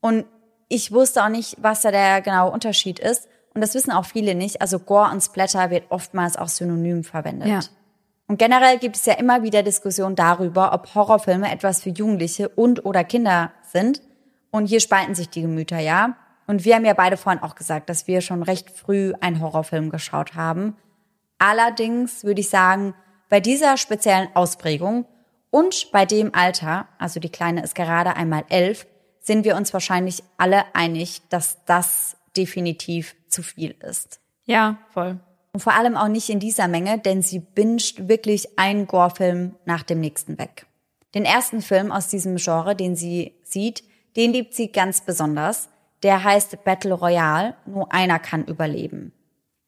Und 0.00 0.26
ich 0.68 0.92
wusste 0.92 1.24
auch 1.24 1.28
nicht, 1.28 1.56
was 1.58 1.82
da 1.82 1.90
der 1.90 2.20
genaue 2.20 2.52
Unterschied 2.52 3.00
ist. 3.00 3.26
Und 3.54 3.60
das 3.60 3.74
wissen 3.74 3.90
auch 3.90 4.04
viele 4.04 4.34
nicht. 4.34 4.60
Also 4.60 4.78
Gore 4.78 5.10
und 5.10 5.20
Splatter 5.20 5.70
wird 5.70 5.90
oftmals 5.90 6.36
auch 6.36 6.48
synonym 6.48 7.04
verwendet. 7.04 7.48
Ja. 7.48 7.60
Und 8.28 8.38
generell 8.38 8.78
gibt 8.78 8.96
es 8.96 9.06
ja 9.06 9.14
immer 9.14 9.42
wieder 9.42 9.64
Diskussionen 9.64 10.14
darüber, 10.14 10.72
ob 10.72 10.94
Horrorfilme 10.94 11.50
etwas 11.50 11.82
für 11.82 11.90
Jugendliche 11.90 12.48
und 12.48 12.84
oder 12.84 13.02
Kinder 13.02 13.50
sind. 13.62 14.02
Und 14.52 14.66
hier 14.66 14.80
spalten 14.80 15.14
sich 15.14 15.30
die 15.30 15.42
Gemüter, 15.42 15.78
ja. 15.78 16.16
Und 16.46 16.64
wir 16.64 16.76
haben 16.76 16.84
ja 16.84 16.94
beide 16.94 17.16
vorhin 17.16 17.42
auch 17.42 17.54
gesagt, 17.54 17.90
dass 17.90 18.06
wir 18.06 18.20
schon 18.20 18.42
recht 18.42 18.70
früh 18.70 19.12
einen 19.20 19.40
Horrorfilm 19.40 19.90
geschaut 19.90 20.34
haben. 20.34 20.76
Allerdings 21.38 22.22
würde 22.22 22.40
ich 22.40 22.50
sagen, 22.50 22.94
bei 23.28 23.40
dieser 23.40 23.76
speziellen 23.76 24.28
Ausprägung 24.34 25.06
und 25.50 25.90
bei 25.90 26.06
dem 26.06 26.34
Alter, 26.34 26.86
also 26.98 27.18
die 27.18 27.30
Kleine 27.30 27.62
ist 27.62 27.74
gerade 27.74 28.14
einmal 28.14 28.44
elf, 28.48 28.86
sind 29.20 29.44
wir 29.44 29.56
uns 29.56 29.72
wahrscheinlich 29.72 30.22
alle 30.36 30.64
einig, 30.74 31.22
dass 31.30 31.64
das 31.64 32.16
definitiv 32.36 33.14
zu 33.30 33.42
viel 33.42 33.74
ist. 33.80 34.20
Ja, 34.44 34.78
voll. 34.90 35.20
Und 35.52 35.60
vor 35.60 35.74
allem 35.74 35.96
auch 35.96 36.08
nicht 36.08 36.28
in 36.28 36.40
dieser 36.40 36.68
Menge, 36.68 36.98
denn 36.98 37.22
sie 37.22 37.40
binscht 37.40 38.08
wirklich 38.08 38.58
einen 38.58 38.86
Gore-Film 38.86 39.56
nach 39.64 39.82
dem 39.82 40.00
nächsten 40.00 40.38
weg. 40.38 40.66
Den 41.14 41.24
ersten 41.24 41.60
Film 41.60 41.90
aus 41.90 42.08
diesem 42.08 42.36
Genre, 42.36 42.76
den 42.76 42.94
sie 42.94 43.34
sieht, 43.42 43.82
den 44.16 44.32
liebt 44.32 44.54
sie 44.54 44.70
ganz 44.70 45.00
besonders. 45.00 45.68
Der 46.02 46.22
heißt 46.22 46.64
Battle 46.64 46.94
Royale, 46.94 47.56
nur 47.66 47.92
einer 47.92 48.18
kann 48.18 48.44
überleben. 48.44 49.12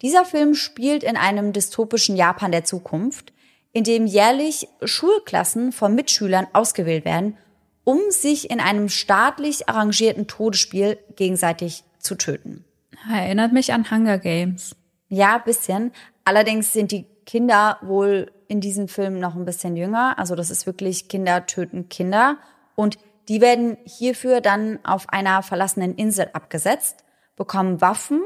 Dieser 0.03 0.25
Film 0.25 0.55
spielt 0.55 1.03
in 1.05 1.17
einem 1.17 1.53
dystopischen 1.53 2.17
Japan 2.17 2.53
der 2.53 2.65
Zukunft, 2.65 3.33
in 3.73 3.85
dem 3.85 4.07
jährlich 4.07 4.69
Schulklassen 4.83 5.73
von 5.73 5.95
Mitschülern 5.95 6.47
ausgewählt 6.53 7.05
werden, 7.05 7.37
um 7.85 7.99
sich 8.11 8.51
in 8.51 8.61
einem 8.61 8.89
staatlich 8.89 9.69
arrangierten 9.69 10.27
Todesspiel 10.27 10.99
gegenseitig 11.17 11.85
zu 11.99 12.15
töten. 12.17 12.65
Erinnert 13.11 13.53
mich 13.53 13.73
an 13.73 13.91
Hunger 13.91 14.19
Games. 14.19 14.77
Ja, 15.09 15.39
bisschen. 15.39 15.93
Allerdings 16.25 16.73
sind 16.73 16.93
die 16.93 17.07
Kinder 17.27 17.79
wohl 17.83 18.31
in 18.49 18.61
diesem 18.61 18.89
Film 18.89 19.19
noch 19.19 19.35
ein 19.35 19.45
bisschen 19.45 19.77
jünger. 19.77 20.19
Also 20.19 20.35
das 20.35 20.51
ist 20.51 20.67
wirklich 20.67 21.09
Kinder 21.09 21.47
töten 21.47 21.89
Kinder. 21.89 22.39
Und 22.75 22.99
die 23.29 23.41
werden 23.41 23.77
hierfür 23.85 24.41
dann 24.41 24.79
auf 24.85 25.09
einer 25.09 25.43
verlassenen 25.43 25.95
Insel 25.95 26.29
abgesetzt, 26.33 27.05
bekommen 27.37 27.81
Waffen 27.81 28.23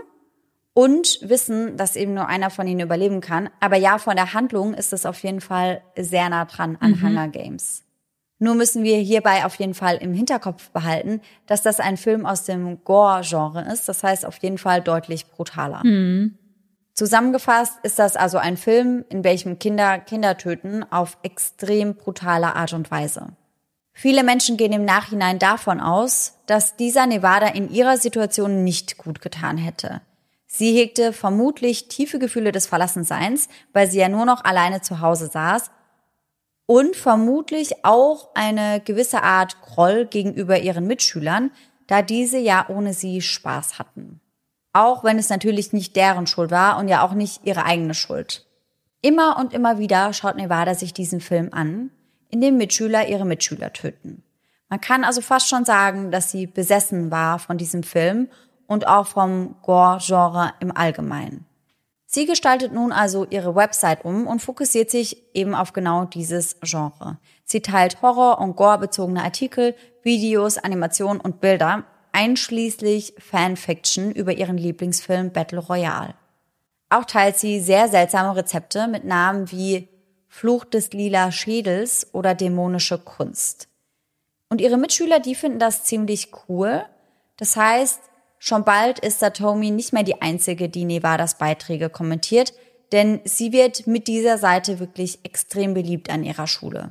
und 0.73 1.21
wissen, 1.23 1.77
dass 1.77 1.97
eben 1.97 2.15
nur 2.15 2.27
einer 2.27 2.51
von 2.51 2.67
ihnen 2.67 2.81
überleben 2.81 3.21
kann. 3.21 3.51
Aber 3.61 3.77
ja, 3.77 3.99
von 3.99 4.17
der 4.17 4.35
Handlung 4.35 4.75
ist 4.75 4.93
es 4.93 5.07
auf 5.07 5.23
jeden 5.23 5.41
Fall 5.41 5.83
sehr 5.97 6.29
nah 6.29 6.45
dran 6.45 6.77
an 6.81 6.93
mhm. 6.93 7.03
Hunger 7.03 7.29
Games. 7.29 7.86
Nur 8.39 8.55
müssen 8.55 8.85
wir 8.85 8.99
hierbei 8.99 9.45
auf 9.45 9.55
jeden 9.55 9.75
Fall 9.75 9.97
im 9.97 10.13
Hinterkopf 10.13 10.71
behalten, 10.71 11.23
dass 11.47 11.63
das 11.63 11.81
ein 11.81 11.97
Film 11.97 12.27
aus 12.27 12.45
dem 12.45 12.85
Gore-Genre 12.85 13.63
ist. 13.73 13.89
Das 13.89 14.03
heißt 14.03 14.27
auf 14.27 14.37
jeden 14.39 14.59
Fall 14.59 14.83
deutlich 14.83 15.31
brutaler. 15.31 15.83
Mhm. 15.85 16.39
Zusammengefasst 16.93 17.79
ist 17.83 17.99
das 17.99 18.17
also 18.17 18.39
ein 18.39 18.57
Film, 18.57 19.05
in 19.11 19.23
welchem 19.23 19.59
Kinder 19.59 19.99
Kinder 19.99 20.37
töten 20.39 20.83
auf 20.91 21.19
extrem 21.23 21.95
brutale 21.95 22.57
Art 22.57 22.73
und 22.73 22.91
Weise. 22.91 23.29
Viele 23.93 24.23
Menschen 24.23 24.59
gehen 24.59 24.73
im 24.73 24.85
Nachhinein 24.85 25.39
davon 25.39 25.81
aus, 25.81 26.39
dass 26.47 26.77
dieser 26.77 27.07
Nevada 27.07 27.49
in 27.49 27.71
ihrer 27.71 27.97
Situation 27.97 28.65
nicht 28.65 28.99
gut 28.99 29.23
getan 29.23 29.57
hätte. 29.57 30.03
Sie 30.47 30.75
hegte 30.75 31.13
vermutlich 31.13 31.89
tiefe 31.89 32.19
Gefühle 32.19 32.53
des 32.53 32.67
Verlassenseins, 32.67 33.49
weil 33.73 33.91
sie 33.91 33.99
ja 33.99 34.09
nur 34.09 34.25
noch 34.25 34.45
alleine 34.45 34.81
zu 34.81 35.01
Hause 35.01 35.29
saß 35.29 35.71
und 36.67 36.97
vermutlich 36.97 37.85
auch 37.85 38.31
eine 38.35 38.81
gewisse 38.81 39.23
Art 39.23 39.61
Groll 39.63 40.07
gegenüber 40.07 40.59
ihren 40.59 40.87
Mitschülern, 40.87 41.53
da 41.87 42.03
diese 42.03 42.39
ja 42.39 42.67
ohne 42.69 42.93
sie 42.93 43.23
Spaß 43.23 43.79
hatten. 43.79 44.21
Auch 44.73 45.05
wenn 45.05 45.19
es 45.19 45.31
natürlich 45.31 45.73
nicht 45.73 45.97
deren 45.97 46.27
Schuld 46.27 46.51
war 46.51 46.79
und 46.79 46.89
ja 46.89 47.07
auch 47.07 47.13
nicht 47.15 47.43
ihre 47.45 47.65
eigene 47.65 47.95
Schuld. 47.95 48.45
Immer 49.01 49.39
und 49.39 49.55
immer 49.55 49.79
wieder 49.79 50.13
schaut 50.13 50.37
Nevada 50.37 50.75
sich 50.75 50.93
diesen 50.93 51.21
Film 51.21 51.51
an, 51.53 51.91
in 52.29 52.41
dem 52.41 52.57
Mitschüler 52.57 53.09
ihre 53.09 53.25
Mitschüler 53.25 53.73
töten. 53.73 54.23
Man 54.69 54.81
kann 54.81 55.05
also 55.05 55.21
fast 55.21 55.49
schon 55.49 55.65
sagen, 55.65 56.11
dass 56.11 56.31
sie 56.31 56.47
besessen 56.47 57.11
war 57.11 57.39
von 57.39 57.57
diesem 57.57 57.85
Film 57.85 58.29
und 58.67 58.89
auch 58.89 59.07
vom 59.07 59.55
Gore-Genre 59.63 60.55
im 60.59 60.77
Allgemeinen. 60.77 61.47
Sie 62.07 62.25
gestaltet 62.25 62.73
nun 62.73 62.93
also 62.93 63.27
ihre 63.29 63.57
Website 63.57 64.05
um 64.05 64.27
und 64.29 64.41
fokussiert 64.41 64.91
sich 64.91 65.35
eben 65.35 65.55
auf 65.55 65.73
genau 65.73 66.05
dieses 66.05 66.59
Genre. 66.61 67.19
Sie 67.45 67.61
teilt 67.61 68.01
Horror- 68.01 68.41
und 68.41 68.55
Gore-bezogene 68.55 69.23
Artikel, 69.23 69.75
Videos, 70.03 70.57
Animationen 70.57 71.21
und 71.21 71.41
Bilder, 71.41 71.85
einschließlich 72.13 73.15
Fanfiction 73.19 74.13
über 74.13 74.33
ihren 74.33 74.57
Lieblingsfilm 74.57 75.33
Battle 75.33 75.59
Royale. 75.59 76.15
Auch 76.89 77.05
teilt 77.05 77.37
sie 77.37 77.61
sehr 77.61 77.89
seltsame 77.89 78.37
Rezepte 78.37 78.87
mit 78.87 79.05
Namen 79.05 79.51
wie 79.51 79.89
Fluch 80.29 80.65
des 80.65 80.93
lila 80.93 81.33
Schädels 81.33 82.15
oder 82.15 82.35
dämonische 82.35 82.99
Kunst. 82.99 83.69
Und 84.49 84.61
ihre 84.61 84.79
Mitschüler, 84.79 85.19
die 85.19 85.35
finden 85.35 85.59
das 85.59 85.85
ziemlich 85.85 86.31
cool. 86.49 86.85
Das 87.37 87.57
heißt, 87.57 88.01
schon 88.39 88.65
bald 88.65 88.99
ist 88.99 89.21
Satomi 89.21 89.71
nicht 89.71 89.93
mehr 89.93 90.03
die 90.03 90.21
einzige, 90.23 90.69
die 90.69 90.85
Nevadas 90.85 91.39
Beiträge 91.39 91.91
kommentiert, 91.91 92.53
denn 92.93 93.21
sie 93.25 93.53
wird 93.53 93.87
mit 93.87 94.07
dieser 94.07 94.39
Seite 94.39 94.79
wirklich 94.79 95.21
extrem 95.25 95.75
beliebt 95.75 96.11
an 96.11 96.23
ihrer 96.23 96.47
Schule. 96.47 96.91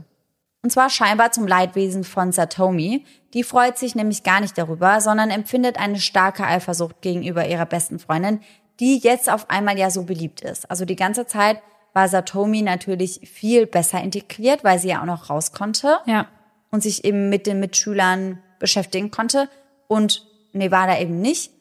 Und 0.65 0.71
zwar 0.71 0.89
scheinbar 0.89 1.31
zum 1.31 1.45
Leidwesen 1.45 2.03
von 2.03 2.31
Satomi. 2.31 3.05
Die 3.35 3.43
freut 3.43 3.77
sich 3.77 3.93
nämlich 3.93 4.23
gar 4.23 4.41
nicht 4.41 4.57
darüber, 4.57 4.99
sondern 4.99 5.29
empfindet 5.29 5.77
eine 5.79 5.99
starke 5.99 6.43
Eifersucht 6.43 7.01
gegenüber 7.01 7.47
ihrer 7.47 7.67
besten 7.67 7.99
Freundin, 7.99 8.39
die 8.79 8.97
jetzt 8.97 9.29
auf 9.29 9.49
einmal 9.51 9.77
ja 9.77 9.91
so 9.91 10.03
beliebt 10.05 10.41
ist. 10.41 10.69
Also 10.69 10.85
die 10.85 10.95
ganze 10.95 11.27
Zeit 11.27 11.61
war 11.93 12.09
Satomi 12.09 12.63
natürlich 12.63 13.29
viel 13.31 13.67
besser 13.67 14.01
integriert, 14.01 14.63
weil 14.63 14.79
sie 14.79 14.89
ja 14.89 15.01
auch 15.01 15.05
noch 15.05 15.29
raus 15.29 15.51
konnte. 15.51 15.99
Ja. 16.07 16.27
Und 16.71 16.81
sich 16.81 17.05
eben 17.05 17.29
mit 17.29 17.45
den 17.45 17.59
Mitschülern 17.59 18.41
beschäftigen 18.57 19.11
konnte. 19.11 19.47
Und 19.87 20.25
Nevada 20.55 20.99
eben 20.99 21.19
nicht. 21.21 21.51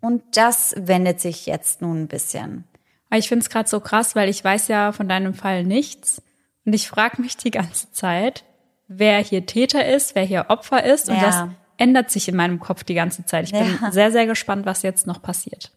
Und 0.00 0.22
das 0.36 0.74
wendet 0.76 1.20
sich 1.20 1.46
jetzt 1.46 1.80
nun 1.82 2.02
ein 2.02 2.08
bisschen. 2.08 2.64
Ich 3.12 3.28
finde 3.28 3.42
es 3.44 3.50
gerade 3.50 3.68
so 3.68 3.80
krass, 3.80 4.14
weil 4.16 4.28
ich 4.28 4.42
weiß 4.44 4.68
ja 4.68 4.92
von 4.92 5.08
deinem 5.08 5.34
Fall 5.34 5.64
nichts. 5.64 6.20
Und 6.66 6.72
ich 6.74 6.88
frage 6.88 7.22
mich 7.22 7.36
die 7.36 7.50
ganze 7.50 7.90
Zeit, 7.92 8.44
wer 8.88 9.18
hier 9.18 9.46
Täter 9.46 9.86
ist, 9.86 10.14
wer 10.14 10.24
hier 10.24 10.46
Opfer 10.48 10.84
ist. 10.84 11.08
Und 11.08 11.16
Ja. 11.16 11.22
das 11.22 11.44
ändert 11.76 12.10
sich 12.10 12.28
in 12.28 12.36
meinem 12.36 12.60
Kopf 12.60 12.84
die 12.84 12.94
ganze 12.94 13.24
Zeit. 13.24 13.46
Ich 13.46 13.52
bin 13.52 13.78
Ja. 13.80 13.92
sehr, 13.92 14.10
sehr 14.12 14.26
gespannt, 14.26 14.66
was 14.66 14.82
jetzt 14.82 15.06
noch 15.06 15.22
passiert. 15.22 15.70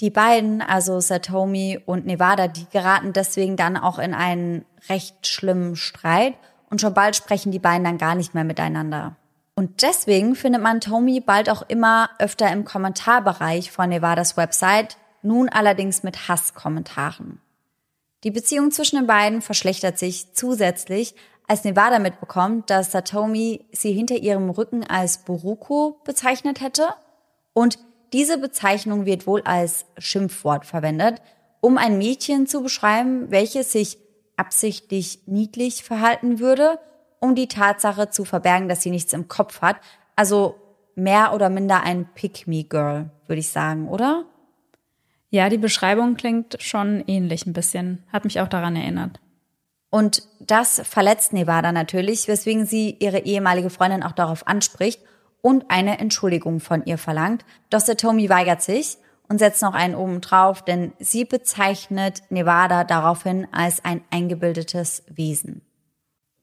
Die 0.00 0.10
beiden, 0.10 0.60
also 0.60 1.00
Satomi 1.00 1.78
und 1.86 2.04
Nevada, 2.06 2.48
die 2.48 2.66
geraten 2.70 3.12
deswegen 3.14 3.56
dann 3.56 3.76
auch 3.78 3.98
in 3.98 4.12
einen 4.14 4.64
recht 4.90 5.26
schlimmen 5.26 5.74
Streit 5.74 6.34
und 6.68 6.80
schon 6.82 6.92
bald 6.94 7.16
sprechen 7.16 7.50
die 7.50 7.58
beiden 7.58 7.84
dann 7.84 7.96
gar 7.98 8.14
nicht 8.14 8.34
mehr 8.34 8.44
miteinander. 8.44 9.16
Und 9.58 9.82
deswegen 9.82 10.34
findet 10.34 10.62
man 10.62 10.82
Tomi 10.82 11.20
bald 11.20 11.48
auch 11.48 11.62
immer 11.68 12.10
öfter 12.18 12.52
im 12.52 12.66
Kommentarbereich 12.66 13.70
von 13.70 13.88
Nevadas 13.88 14.36
Website, 14.36 14.98
nun 15.22 15.48
allerdings 15.48 16.02
mit 16.02 16.28
Hasskommentaren. 16.28 17.40
Die 18.22 18.30
Beziehung 18.30 18.70
zwischen 18.70 18.96
den 18.96 19.06
beiden 19.06 19.40
verschlechtert 19.40 19.98
sich 19.98 20.34
zusätzlich, 20.34 21.14
als 21.48 21.64
Nevada 21.64 21.98
mitbekommt, 21.98 22.70
dass 22.70 22.92
Satomi 22.92 23.64
sie 23.72 23.92
hinter 23.92 24.16
ihrem 24.16 24.50
Rücken 24.50 24.84
als 24.84 25.18
Buruko 25.18 26.00
bezeichnet 26.04 26.60
hätte 26.60 26.88
und 27.54 27.78
diese 28.12 28.38
Bezeichnung 28.38 29.06
wird 29.06 29.26
wohl 29.26 29.42
als 29.42 29.86
Schimpfwort 29.96 30.66
verwendet, 30.66 31.22
um 31.60 31.78
ein 31.78 31.98
Mädchen 31.98 32.46
zu 32.46 32.62
beschreiben, 32.62 33.30
welches 33.30 33.72
sich 33.72 33.98
absichtlich 34.36 35.20
niedlich 35.26 35.82
verhalten 35.82 36.40
würde, 36.40 36.78
um 37.20 37.34
die 37.34 37.48
Tatsache 37.48 38.10
zu 38.10 38.24
verbergen, 38.24 38.68
dass 38.68 38.82
sie 38.82 38.90
nichts 38.90 39.12
im 39.12 39.28
Kopf 39.28 39.62
hat. 39.62 39.76
Also 40.14 40.56
mehr 40.94 41.34
oder 41.34 41.50
minder 41.50 41.82
ein 41.82 42.08
Pick-me-Girl, 42.14 43.10
würde 43.26 43.40
ich 43.40 43.50
sagen, 43.50 43.88
oder? 43.88 44.24
Ja, 45.30 45.48
die 45.48 45.58
Beschreibung 45.58 46.16
klingt 46.16 46.56
schon 46.60 47.04
ähnlich 47.06 47.46
ein 47.46 47.52
bisschen. 47.52 48.02
Hat 48.12 48.24
mich 48.24 48.40
auch 48.40 48.48
daran 48.48 48.76
erinnert. 48.76 49.20
Und 49.90 50.22
das 50.40 50.80
verletzt 50.84 51.32
Nevada 51.32 51.72
natürlich, 51.72 52.28
weswegen 52.28 52.66
sie 52.66 52.96
ihre 53.00 53.20
ehemalige 53.20 53.70
Freundin 53.70 54.02
auch 54.02 54.12
darauf 54.12 54.46
anspricht 54.46 55.00
und 55.42 55.70
eine 55.70 55.98
Entschuldigung 55.98 56.60
von 56.60 56.84
ihr 56.84 56.98
verlangt. 56.98 57.44
Doch 57.70 57.80
Satomi 57.80 58.28
weigert 58.28 58.62
sich 58.62 58.98
und 59.28 59.38
setzt 59.38 59.62
noch 59.62 59.74
einen 59.74 59.94
oben 59.94 60.20
drauf, 60.20 60.62
denn 60.64 60.92
sie 60.98 61.24
bezeichnet 61.24 62.22
Nevada 62.30 62.84
daraufhin 62.84 63.46
als 63.52 63.84
ein 63.84 64.02
eingebildetes 64.10 65.04
Wesen. 65.08 65.62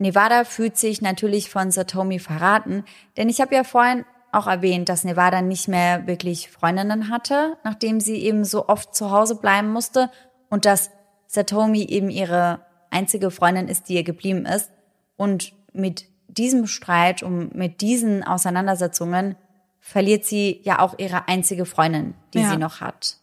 Nevada 0.03 0.43
fühlt 0.43 0.77
sich 0.77 1.01
natürlich 1.01 1.49
von 1.49 1.71
Satomi 1.71 2.19
verraten, 2.19 2.83
denn 3.17 3.29
ich 3.29 3.41
habe 3.41 3.55
ja 3.55 3.63
vorhin 3.63 4.05
auch 4.33 4.47
erwähnt, 4.47 4.89
dass 4.89 5.03
Nevada 5.03 5.41
nicht 5.41 5.67
mehr 5.67 6.07
wirklich 6.07 6.49
Freundinnen 6.51 7.09
hatte, 7.09 7.57
nachdem 7.63 7.99
sie 7.99 8.17
eben 8.17 8.43
so 8.43 8.67
oft 8.67 8.93
zu 8.93 9.11
Hause 9.11 9.35
bleiben 9.35 9.71
musste 9.71 10.11
und 10.49 10.65
dass 10.65 10.91
Satomi 11.27 11.83
eben 11.83 12.09
ihre 12.09 12.59
einzige 12.89 13.31
Freundin 13.31 13.67
ist, 13.67 13.89
die 13.89 13.95
ihr 13.95 14.03
geblieben 14.03 14.45
ist. 14.45 14.71
Und 15.15 15.53
mit 15.71 16.05
diesem 16.27 16.67
Streit 16.67 17.23
und 17.23 17.55
mit 17.55 17.81
diesen 17.81 18.23
Auseinandersetzungen 18.23 19.35
verliert 19.79 20.25
sie 20.25 20.59
ja 20.63 20.79
auch 20.79 20.97
ihre 20.97 21.27
einzige 21.27 21.65
Freundin, 21.65 22.13
die 22.33 22.39
Ja. 22.41 22.49
sie 22.49 22.57
noch 22.57 22.81
hat. 22.81 23.17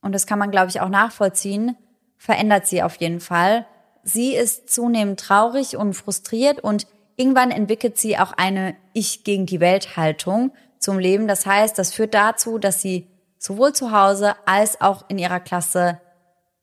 Und 0.00 0.14
das 0.14 0.26
kann 0.26 0.38
man, 0.38 0.50
glaube 0.50 0.68
ich, 0.68 0.80
auch 0.80 0.88
nachvollziehen, 0.88 1.76
verändert 2.18 2.66
sie 2.66 2.82
auf 2.82 2.96
jeden 2.96 3.20
Fall. 3.20 3.66
Sie 4.02 4.34
ist 4.34 4.70
zunehmend 4.70 5.20
traurig 5.20 5.76
und 5.76 5.94
frustriert 5.94 6.60
und 6.60 6.86
irgendwann 7.16 7.50
entwickelt 7.50 7.98
sie 7.98 8.18
auch 8.18 8.32
eine 8.32 8.76
Ich 8.92 9.24
gegen 9.24 9.46
die 9.46 9.60
Welt 9.60 9.96
Haltung 9.96 10.52
zum 10.78 10.98
Leben. 10.98 11.28
Das 11.28 11.46
heißt, 11.46 11.78
das 11.78 11.92
führt 11.92 12.14
dazu, 12.14 12.58
dass 12.58 12.80
sie 12.80 13.06
sowohl 13.38 13.72
zu 13.72 13.92
Hause 13.92 14.34
als 14.46 14.80
auch 14.80 15.04
in 15.08 15.18
ihrer 15.18 15.40
Klasse 15.40 16.00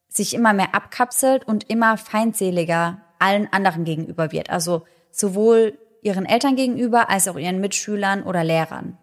sich 0.09 0.33
immer 0.33 0.53
mehr 0.53 0.73
abkapselt 0.73 1.47
und 1.47 1.69
immer 1.69 1.97
feindseliger 1.97 3.01
allen 3.19 3.51
anderen 3.51 3.83
gegenüber 3.83 4.31
wird. 4.31 4.49
Also 4.49 4.83
sowohl 5.11 5.77
ihren 6.01 6.25
Eltern 6.25 6.55
gegenüber 6.55 7.09
als 7.09 7.27
auch 7.27 7.37
ihren 7.37 7.59
Mitschülern 7.59 8.23
oder 8.23 8.43
Lehrern. 8.43 8.97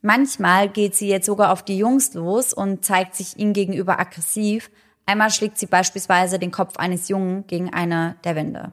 Manchmal 0.00 0.68
geht 0.68 0.94
sie 0.94 1.08
jetzt 1.08 1.26
sogar 1.26 1.52
auf 1.52 1.62
die 1.62 1.78
Jungs 1.78 2.14
los 2.14 2.52
und 2.52 2.84
zeigt 2.84 3.14
sich 3.14 3.38
ihnen 3.38 3.52
gegenüber 3.52 3.98
aggressiv. 3.98 4.70
Einmal 5.08 5.30
schlägt 5.30 5.56
sie 5.56 5.64
beispielsweise 5.64 6.38
den 6.38 6.50
Kopf 6.50 6.76
eines 6.76 7.08
Jungen 7.08 7.46
gegen 7.46 7.72
eine 7.72 8.16
der 8.24 8.36
Wände. 8.36 8.72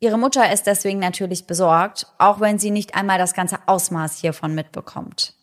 Ihre 0.00 0.18
Mutter 0.18 0.52
ist 0.52 0.66
deswegen 0.66 0.98
natürlich 0.98 1.46
besorgt, 1.46 2.08
auch 2.18 2.40
wenn 2.40 2.58
sie 2.58 2.72
nicht 2.72 2.96
einmal 2.96 3.16
das 3.16 3.32
ganze 3.32 3.60
Ausmaß 3.66 4.18
hiervon 4.18 4.56
mitbekommt. 4.56 5.34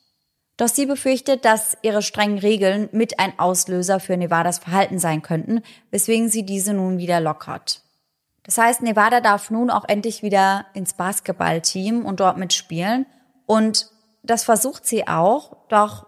Doch 0.57 0.67
sie 0.67 0.85
befürchtet, 0.85 1.45
dass 1.45 1.77
ihre 1.83 2.01
strengen 2.01 2.37
Regeln 2.37 2.89
mit 2.91 3.17
ein 3.17 3.39
Auslöser 3.39 4.01
für 4.01 4.17
Nevadas 4.17 4.59
Verhalten 4.59 4.99
sein 4.99 5.21
könnten, 5.21 5.61
weswegen 5.89 6.27
sie 6.27 6.45
diese 6.45 6.73
nun 6.73 6.97
wieder 6.97 7.21
lockert. 7.21 7.81
Das 8.43 8.57
heißt, 8.57 8.81
Nevada 8.81 9.21
darf 9.21 9.49
nun 9.51 9.69
auch 9.69 9.85
endlich 9.87 10.21
wieder 10.21 10.65
ins 10.73 10.95
Basketballteam 10.95 12.05
und 12.05 12.19
dort 12.19 12.35
mitspielen. 12.35 13.05
Und 13.45 13.89
das 14.23 14.43
versucht 14.43 14.85
sie 14.85 15.07
auch, 15.07 15.55
doch 15.69 16.07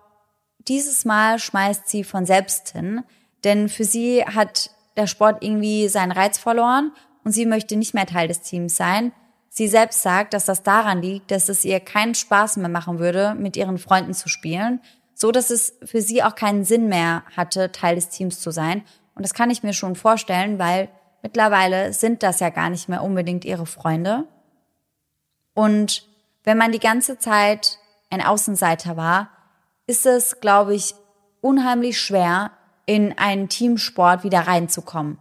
dieses 0.67 1.05
Mal 1.05 1.39
schmeißt 1.39 1.87
sie 1.87 2.03
von 2.03 2.25
selbst 2.25 2.73
hin, 2.73 3.05
denn 3.43 3.69
für 3.69 3.83
sie 3.83 4.23
hat 4.23 4.71
der 4.97 5.07
Sport 5.07 5.43
irgendwie 5.43 5.87
seinen 5.87 6.11
Reiz 6.11 6.37
verloren 6.37 6.91
und 7.23 7.31
sie 7.31 7.45
möchte 7.45 7.75
nicht 7.75 7.93
mehr 7.93 8.05
Teil 8.05 8.27
des 8.27 8.41
Teams 8.41 8.75
sein. 8.75 9.13
Sie 9.49 9.67
selbst 9.67 10.01
sagt, 10.01 10.33
dass 10.33 10.45
das 10.45 10.63
daran 10.63 11.01
liegt, 11.01 11.31
dass 11.31 11.49
es 11.49 11.65
ihr 11.65 11.79
keinen 11.79 12.15
Spaß 12.15 12.57
mehr 12.57 12.69
machen 12.69 12.99
würde, 12.99 13.35
mit 13.35 13.57
ihren 13.57 13.77
Freunden 13.77 14.13
zu 14.13 14.29
spielen, 14.29 14.81
so 15.13 15.31
dass 15.31 15.49
es 15.49 15.77
für 15.83 16.01
sie 16.01 16.23
auch 16.23 16.35
keinen 16.35 16.63
Sinn 16.63 16.87
mehr 16.87 17.23
hatte, 17.35 17.71
Teil 17.71 17.95
des 17.95 18.09
Teams 18.09 18.39
zu 18.39 18.51
sein. 18.51 18.83
Und 19.13 19.23
das 19.23 19.33
kann 19.33 19.49
ich 19.49 19.61
mir 19.61 19.73
schon 19.73 19.95
vorstellen, 19.95 20.57
weil 20.57 20.89
mittlerweile 21.21 21.93
sind 21.93 22.23
das 22.23 22.39
ja 22.39 22.49
gar 22.49 22.69
nicht 22.69 22.89
mehr 22.89 23.03
unbedingt 23.03 23.45
ihre 23.45 23.65
Freunde. 23.65 24.25
Und 25.53 26.07
wenn 26.43 26.57
man 26.57 26.71
die 26.71 26.79
ganze 26.79 27.19
Zeit 27.19 27.77
ein 28.09 28.21
Außenseiter 28.21 28.97
war, 28.97 29.29
ist 29.85 30.05
es, 30.05 30.39
glaube 30.39 30.73
ich, 30.73 30.95
unheimlich 31.41 31.99
schwer, 31.99 32.51
in 32.85 33.17
einen 33.17 33.49
Teamsport 33.49 34.23
wieder 34.23 34.41
reinzukommen. 34.41 35.17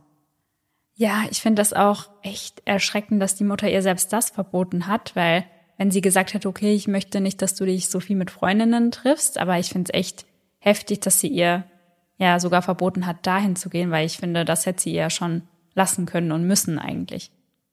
Ja, 0.95 1.25
ich 1.31 1.41
finde 1.41 1.61
das 1.61 1.73
auch 1.73 2.11
echt 2.23 2.63
erschreckend, 2.67 3.23
dass 3.23 3.35
die 3.35 3.45
Mutter 3.45 3.71
ihr 3.71 3.83
selbst 3.83 4.13
das 4.13 4.31
verboten 4.31 4.87
hat, 4.87 5.17
weil 5.17 5.45
wenn 5.79 5.91
sie 5.91 6.03
gesagt 6.03 6.35
hätte, 6.35 6.49
okay, 6.49 6.75
ich 6.75 6.89
möchte 6.89 7.21
nicht, 7.21 7.41
dass 7.41 7.55
du 7.55 7.65
dich 7.65 7.89
so 7.89 8.01
viel 8.01 8.17
mit 8.17 8.31
Freundinnen 8.31 8.91
triffst, 8.91 9.39
aber 9.39 9.59
ich 9.59 9.71
finde 9.71 9.91
es 9.91 9.99
echt 9.99 10.27
heftig, 10.59 11.01
dass 11.01 11.21
sie 11.21 11.29
ihr 11.29 11.65
ja 12.19 12.39
sogar 12.39 12.61
verboten 12.61 13.07
hat, 13.07 13.27
dahin 13.27 13.57
zu 13.57 13.71
gehen, 13.71 13.91
weil 13.91 14.05
ich 14.05 14.19
finde, 14.19 14.45
das 14.45 14.67
hätte 14.67 14.83
sie 14.83 14.95
ihr 14.95 15.09
schon 15.09 15.43
lassen 15.75 16.05
können 16.05 16.33
und 16.33 16.47
müssen 16.47 16.79
eigentlich. 16.79 17.31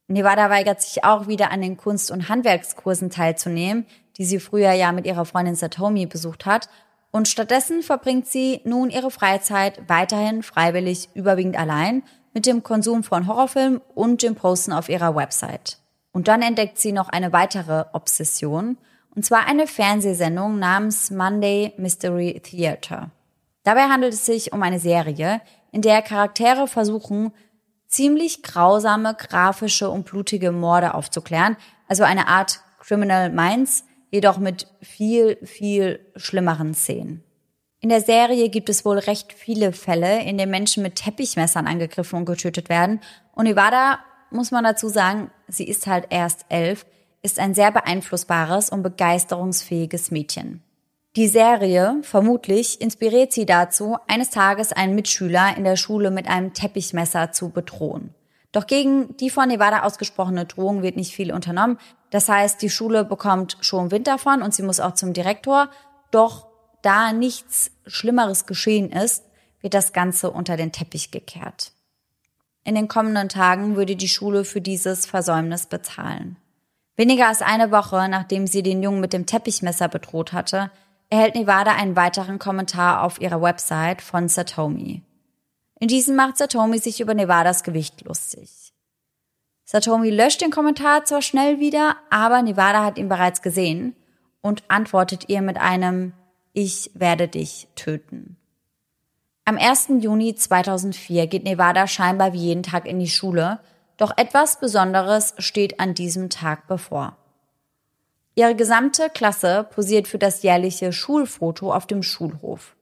Nevada 0.08 0.50
weigert 0.50 0.82
sich 0.82 1.04
auch 1.04 1.28
wieder 1.28 1.52
an 1.52 1.62
den 1.62 1.76
Kunst- 1.76 2.12
und 2.12 2.30
Handwerkskursen 2.30 3.10
teilzunehmen, 3.10 3.86
die 4.16 4.24
sie 4.24 4.40
früher 4.40 4.72
ja 4.72 4.94
mit 4.94 5.06
ihrer 5.06 5.26
Freundin 5.26 5.56
Satomi 5.56 6.06
besucht 6.06 6.46
hat. 6.46 6.70
Und 7.12 7.28
stattdessen 7.28 7.84
verbringt 7.84 8.28
sie 8.28 8.62
nun 8.64 8.90
ihre 8.90 9.12
Freizeit 9.12 9.82
weiterhin 9.88 10.44
freiwillig 10.44 11.10
überwiegend 11.14 11.58
allein 11.58 12.04
mit 12.34 12.46
dem 12.46 12.64
Konsum 12.64 13.04
von 13.04 13.28
Horrorfilmen 13.28 13.82
und 13.96 14.22
dem 14.22 14.36
Posten 14.36 14.74
auf 14.74 14.90
ihrer 14.90 15.16
Website. 15.16 15.80
Und 16.12 16.28
dann 16.28 16.42
entdeckt 16.42 16.78
sie 16.78 16.92
noch 16.92 17.10
eine 17.10 17.34
weitere 17.34 17.86
Obsession, 17.94 18.78
und 19.16 19.26
zwar 19.26 19.48
eine 19.48 19.66
Fernsehsendung 19.66 20.60
namens 20.60 21.10
Monday 21.10 21.74
Mystery 21.78 22.40
Theater. 22.44 23.10
Dabei 23.64 23.90
handelt 23.90 24.14
es 24.14 24.26
sich 24.26 24.54
um 24.54 24.62
eine 24.62 24.80
Serie, 24.80 25.42
in 25.72 25.82
der 25.82 26.04
Charaktere 26.04 26.68
versuchen, 26.68 27.32
ziemlich 27.88 28.44
grausame, 28.44 29.16
grafische 29.16 29.90
und 29.90 30.06
blutige 30.06 30.52
Morde 30.52 30.94
aufzuklären. 30.94 31.58
Also 31.88 32.04
eine 32.04 32.28
Art 32.28 32.60
Criminal 32.80 33.32
Minds, 33.32 33.86
jedoch 34.12 34.38
mit 34.38 34.68
viel, 34.82 35.38
viel 35.44 36.00
schlimmeren 36.16 36.74
Szenen. 36.74 37.24
In 37.80 37.90
der 37.90 38.02
Serie 38.02 38.50
gibt 38.50 38.70
es 38.70 38.86
wohl 38.86 38.98
recht 38.98 39.34
viele 39.34 39.72
Fälle, 39.72 40.24
in 40.24 40.38
denen 40.38 40.52
Menschen 40.52 40.82
mit 40.82 40.96
Teppichmessern 40.96 41.68
angegriffen 41.68 42.18
und 42.18 42.26
getötet 42.26 42.70
werden. 42.70 43.02
Und 43.34 43.46
Nevada, 43.46 44.00
muss 44.32 44.52
man 44.52 44.64
dazu 44.64 44.90
sagen, 44.90 45.32
sie 45.48 45.68
ist 45.68 45.88
halt 45.88 46.08
erst 46.10 46.46
elf, 46.50 46.86
ist 47.22 47.40
ein 47.40 47.54
sehr 47.54 47.72
beeinflussbares 47.72 48.70
und 48.70 48.84
begeisterungsfähiges 48.84 50.12
Mädchen. 50.12 50.64
Die 51.16 51.28
Serie, 51.28 51.98
vermutlich, 52.04 52.80
inspiriert 52.82 53.34
sie 53.34 53.46
dazu, 53.46 53.98
eines 54.08 54.30
Tages 54.30 54.72
einen 54.72 54.96
Mitschüler 54.96 55.56
in 55.58 55.64
der 55.64 55.76
Schule 55.76 56.12
mit 56.12 56.28
einem 56.28 56.54
Teppichmesser 56.54 57.32
zu 57.32 57.50
bedrohen. 57.50 58.14
Doch 58.52 58.68
gegen 58.68 59.16
die 59.18 59.30
von 59.30 59.48
Nevada 59.48 59.84
ausgesprochene 59.84 60.46
Drohung 60.46 60.82
wird 60.82 60.96
nicht 60.96 61.14
viel 61.14 61.34
unternommen. 61.34 61.78
Das 62.10 62.30
heißt, 62.30 62.62
die 62.62 62.70
Schule 62.70 63.04
bekommt 63.04 63.58
schon 63.62 63.92
Wind 63.92 64.08
davon 64.08 64.42
und 64.42 64.54
sie 64.54 64.64
muss 64.64 64.80
auch 64.80 64.94
zum 64.94 65.14
Direktor. 65.14 65.70
Doch 66.12 66.48
da 66.82 67.12
nichts 67.12 67.72
Schlimmeres 67.86 68.46
geschehen 68.46 68.92
ist, 68.92 69.26
wird 69.62 69.74
das 69.74 69.92
Ganze 69.92 70.32
unter 70.32 70.56
den 70.56 70.72
Teppich 70.72 71.12
gekehrt. 71.12 71.74
In 72.64 72.76
den 72.76 72.88
kommenden 72.88 73.30
Tagen 73.30 73.76
würde 73.76 73.96
die 73.96 74.08
Schule 74.08 74.46
für 74.46 74.62
dieses 74.62 75.06
Versäumnis 75.06 75.68
bezahlen. 75.68 76.38
Weniger 76.96 77.28
als 77.28 77.42
eine 77.42 77.72
Woche, 77.72 78.10
nachdem 78.10 78.48
sie 78.48 78.64
den 78.64 78.82
Jungen 78.82 79.00
mit 79.00 79.14
dem 79.14 79.26
Teppichmesser 79.26 79.88
bedroht 79.88 80.34
hatte, 80.34 80.72
erhält 81.10 81.36
Nevada 81.36 81.76
einen 81.76 81.96
weiteren 81.96 82.40
Kommentar 82.40 83.04
auf 83.04 83.22
ihrer 83.22 83.42
Website 83.42 84.02
von 84.02 84.28
Satomi. 84.28 85.04
In 85.80 85.88
diesem 85.88 86.16
macht 86.16 86.38
Satomi 86.38 86.80
sich 86.80 87.02
über 87.02 87.14
Nevadas 87.14 87.64
Gewicht 87.64 88.02
lustig. 88.06 88.74
Satomi 89.64 90.10
löscht 90.10 90.42
den 90.42 90.50
Kommentar 90.50 91.04
zwar 91.04 91.22
schnell 91.22 91.60
wieder, 91.60 91.98
aber 92.10 92.42
Nevada 92.42 92.86
hat 92.86 92.98
ihn 92.98 93.10
bereits 93.10 93.42
gesehen 93.42 93.96
und 94.42 94.64
antwortet 94.70 95.28
ihr 95.28 95.42
mit 95.42 95.58
einem 95.58 96.14
Ich 96.54 96.90
werde 96.94 97.28
dich 97.28 97.68
töten. 97.76 98.38
Am 99.44 99.58
1. 99.58 99.90
Juni 100.00 100.36
2004 100.36 101.28
geht 101.28 101.44
Nevada 101.44 101.86
scheinbar 101.86 102.32
wie 102.32 102.40
jeden 102.40 102.64
Tag 102.64 102.86
in 102.86 103.00
die 103.00 103.10
Schule, 103.10 103.60
doch 103.98 104.18
etwas 104.18 104.60
Besonderes 104.60 105.34
steht 105.38 105.82
an 105.82 105.94
diesem 105.94 106.30
Tag 106.30 106.68
bevor. 106.68 107.18
Ihre 108.36 108.56
gesamte 108.56 109.10
Klasse 109.10 109.68
posiert 109.70 110.08
für 110.08 110.18
das 110.18 110.44
jährliche 110.44 110.94
Schulfoto 110.94 111.74
auf 111.74 111.88
dem 111.88 112.04
Schulhof. 112.04 112.77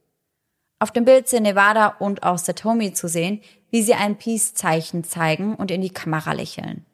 Auf 0.79 0.91
dem 0.91 1.05
Bild 1.05 1.27
sind 1.27 1.43
Nevada 1.43 1.95
und 1.99 2.23
auch 2.23 2.37
Satomi 2.37 2.93
zu 2.93 3.07
sehen, 3.07 3.41
wie 3.71 3.81
sie 3.81 3.93
ein 3.93 4.17
Peace-Zeichen 4.17 5.03
zeigen 5.03 5.55
und 5.55 5.71
in 5.71 5.81
die 5.81 5.89
Kamera 5.89 6.33
lächeln. 6.33 6.85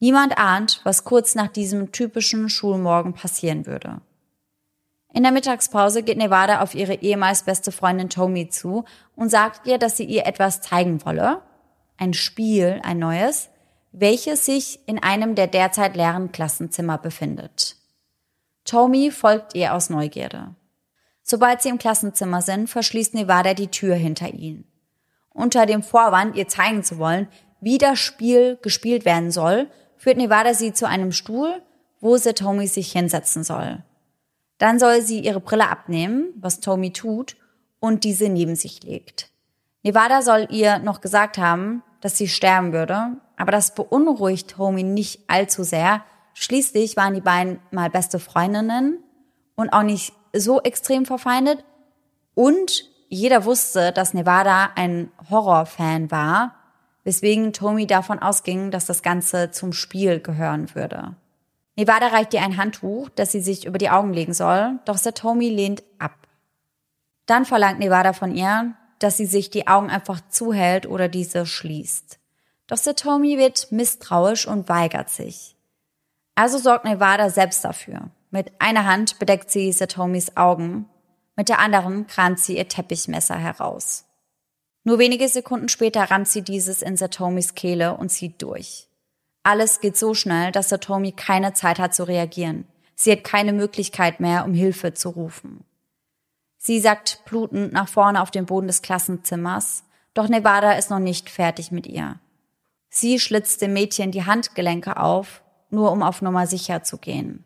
Niemand 0.00 0.36
ahnt, 0.36 0.80
was 0.84 1.04
kurz 1.04 1.34
nach 1.34 1.48
diesem 1.48 1.92
typischen 1.92 2.48
Schulmorgen 2.48 3.14
passieren 3.14 3.66
würde. 3.66 4.00
In 5.12 5.22
der 5.22 5.32
Mittagspause 5.32 6.02
geht 6.02 6.18
Nevada 6.18 6.60
auf 6.60 6.74
ihre 6.74 6.94
ehemals 6.94 7.44
beste 7.44 7.70
Freundin 7.70 8.10
Tomi 8.10 8.48
zu 8.48 8.84
und 9.14 9.30
sagt 9.30 9.66
ihr, 9.66 9.78
dass 9.78 9.96
sie 9.96 10.04
ihr 10.04 10.26
etwas 10.26 10.60
zeigen 10.60 11.04
wolle. 11.04 11.40
Ein 11.96 12.14
Spiel, 12.14 12.80
ein 12.82 12.98
neues, 12.98 13.48
welches 13.92 14.44
sich 14.44 14.80
in 14.86 15.00
einem 15.00 15.36
der 15.36 15.46
derzeit 15.46 15.94
leeren 15.94 16.32
Klassenzimmer 16.32 16.98
befindet. 16.98 17.76
Tomi 18.64 19.12
folgt 19.12 19.54
ihr 19.54 19.72
aus 19.72 19.88
Neugierde. 19.88 20.56
Sobald 21.26 21.62
sie 21.62 21.70
im 21.70 21.78
Klassenzimmer 21.78 22.42
sind, 22.42 22.68
verschließt 22.68 23.14
Nevada 23.14 23.54
die 23.54 23.68
Tür 23.68 23.94
hinter 23.94 24.32
ihnen. 24.32 24.64
Unter 25.30 25.66
dem 25.66 25.82
Vorwand, 25.82 26.36
ihr 26.36 26.46
zeigen 26.46 26.84
zu 26.84 26.98
wollen, 26.98 27.28
wie 27.60 27.78
das 27.78 27.98
Spiel 27.98 28.58
gespielt 28.60 29.06
werden 29.06 29.30
soll, 29.30 29.68
führt 29.96 30.18
Nevada 30.18 30.52
sie 30.52 30.74
zu 30.74 30.86
einem 30.86 31.12
Stuhl, 31.12 31.62
wo 32.00 32.18
Satomi 32.18 32.66
sich 32.66 32.92
hinsetzen 32.92 33.42
soll. 33.42 33.82
Dann 34.58 34.78
soll 34.78 35.00
sie 35.00 35.20
ihre 35.20 35.40
Brille 35.40 35.68
abnehmen, 35.68 36.26
was 36.36 36.60
Tommy 36.60 36.92
tut, 36.92 37.36
und 37.80 38.04
diese 38.04 38.28
neben 38.28 38.54
sich 38.54 38.82
legt. 38.82 39.30
Nevada 39.82 40.22
soll 40.22 40.46
ihr 40.50 40.78
noch 40.78 41.00
gesagt 41.00 41.38
haben, 41.38 41.82
dass 42.00 42.18
sie 42.18 42.28
sterben 42.28 42.72
würde, 42.72 43.16
aber 43.36 43.50
das 43.50 43.74
beunruhigt 43.74 44.52
Tommy 44.52 44.82
nicht 44.82 45.20
allzu 45.28 45.64
sehr. 45.64 46.04
Schließlich 46.34 46.96
waren 46.96 47.14
die 47.14 47.20
beiden 47.20 47.60
mal 47.70 47.90
beste 47.90 48.18
Freundinnen 48.18 49.02
und 49.54 49.70
auch 49.70 49.82
nicht 49.82 50.12
so 50.34 50.60
extrem 50.62 51.06
verfeindet. 51.06 51.64
Und 52.34 52.90
jeder 53.08 53.44
wusste, 53.44 53.92
dass 53.92 54.14
Nevada 54.14 54.70
ein 54.74 55.10
Horrorfan 55.30 56.10
war, 56.10 56.56
weswegen 57.04 57.52
Tommy 57.52 57.86
davon 57.86 58.18
ausging, 58.18 58.70
dass 58.70 58.86
das 58.86 59.02
Ganze 59.02 59.50
zum 59.50 59.72
Spiel 59.72 60.20
gehören 60.20 60.74
würde. 60.74 61.14
Nevada 61.76 62.08
reicht 62.08 62.34
ihr 62.34 62.42
ein 62.42 62.56
Handtuch, 62.56 63.08
das 63.10 63.32
sie 63.32 63.40
sich 63.40 63.66
über 63.66 63.78
die 63.78 63.90
Augen 63.90 64.12
legen 64.12 64.32
soll, 64.32 64.78
doch 64.84 64.96
Satomi 64.96 65.48
lehnt 65.48 65.82
ab. 65.98 66.12
Dann 67.26 67.44
verlangt 67.44 67.78
Nevada 67.78 68.12
von 68.12 68.34
ihr, 68.34 68.74
dass 68.98 69.16
sie 69.16 69.26
sich 69.26 69.50
die 69.50 69.66
Augen 69.66 69.90
einfach 69.90 70.20
zuhält 70.28 70.86
oder 70.86 71.08
diese 71.08 71.46
schließt. 71.46 72.18
Doch 72.66 72.76
Satomi 72.76 73.38
wird 73.38 73.70
misstrauisch 73.70 74.46
und 74.46 74.68
weigert 74.68 75.10
sich. 75.10 75.56
Also 76.34 76.58
sorgt 76.58 76.84
Nevada 76.84 77.28
selbst 77.30 77.64
dafür. 77.64 78.10
Mit 78.34 78.50
einer 78.58 78.84
Hand 78.84 79.20
bedeckt 79.20 79.48
sie 79.48 79.70
Satomis 79.70 80.36
Augen, 80.36 80.86
mit 81.36 81.48
der 81.48 81.60
anderen 81.60 82.08
kramt 82.08 82.40
sie 82.40 82.56
ihr 82.56 82.66
Teppichmesser 82.66 83.36
heraus. 83.36 84.06
Nur 84.82 84.98
wenige 84.98 85.28
Sekunden 85.28 85.68
später 85.68 86.10
rammt 86.10 86.26
sie 86.26 86.42
dieses 86.42 86.82
in 86.82 86.96
Satomis 86.96 87.54
Kehle 87.54 87.96
und 87.96 88.08
zieht 88.08 88.42
durch. 88.42 88.88
Alles 89.44 89.78
geht 89.78 89.96
so 89.96 90.14
schnell, 90.14 90.50
dass 90.50 90.68
Satomi 90.68 91.12
keine 91.12 91.52
Zeit 91.52 91.78
hat 91.78 91.94
zu 91.94 92.08
reagieren. 92.08 92.66
Sie 92.96 93.12
hat 93.12 93.22
keine 93.22 93.52
Möglichkeit 93.52 94.18
mehr, 94.18 94.44
um 94.44 94.52
Hilfe 94.52 94.94
zu 94.94 95.10
rufen. 95.10 95.62
Sie 96.58 96.80
sackt 96.80 97.24
blutend 97.26 97.72
nach 97.72 97.86
vorne 97.86 98.20
auf 98.20 98.32
den 98.32 98.46
Boden 98.46 98.66
des 98.66 98.82
Klassenzimmers, 98.82 99.84
doch 100.12 100.28
Nevada 100.28 100.72
ist 100.72 100.90
noch 100.90 100.98
nicht 100.98 101.30
fertig 101.30 101.70
mit 101.70 101.86
ihr. 101.86 102.18
Sie 102.88 103.20
schlitzt 103.20 103.62
dem 103.62 103.74
Mädchen 103.74 104.10
die 104.10 104.26
Handgelenke 104.26 104.96
auf, 104.96 105.44
nur 105.70 105.92
um 105.92 106.02
auf 106.02 106.20
Nummer 106.20 106.48
sicher 106.48 106.82
zu 106.82 106.98
gehen. 106.98 107.44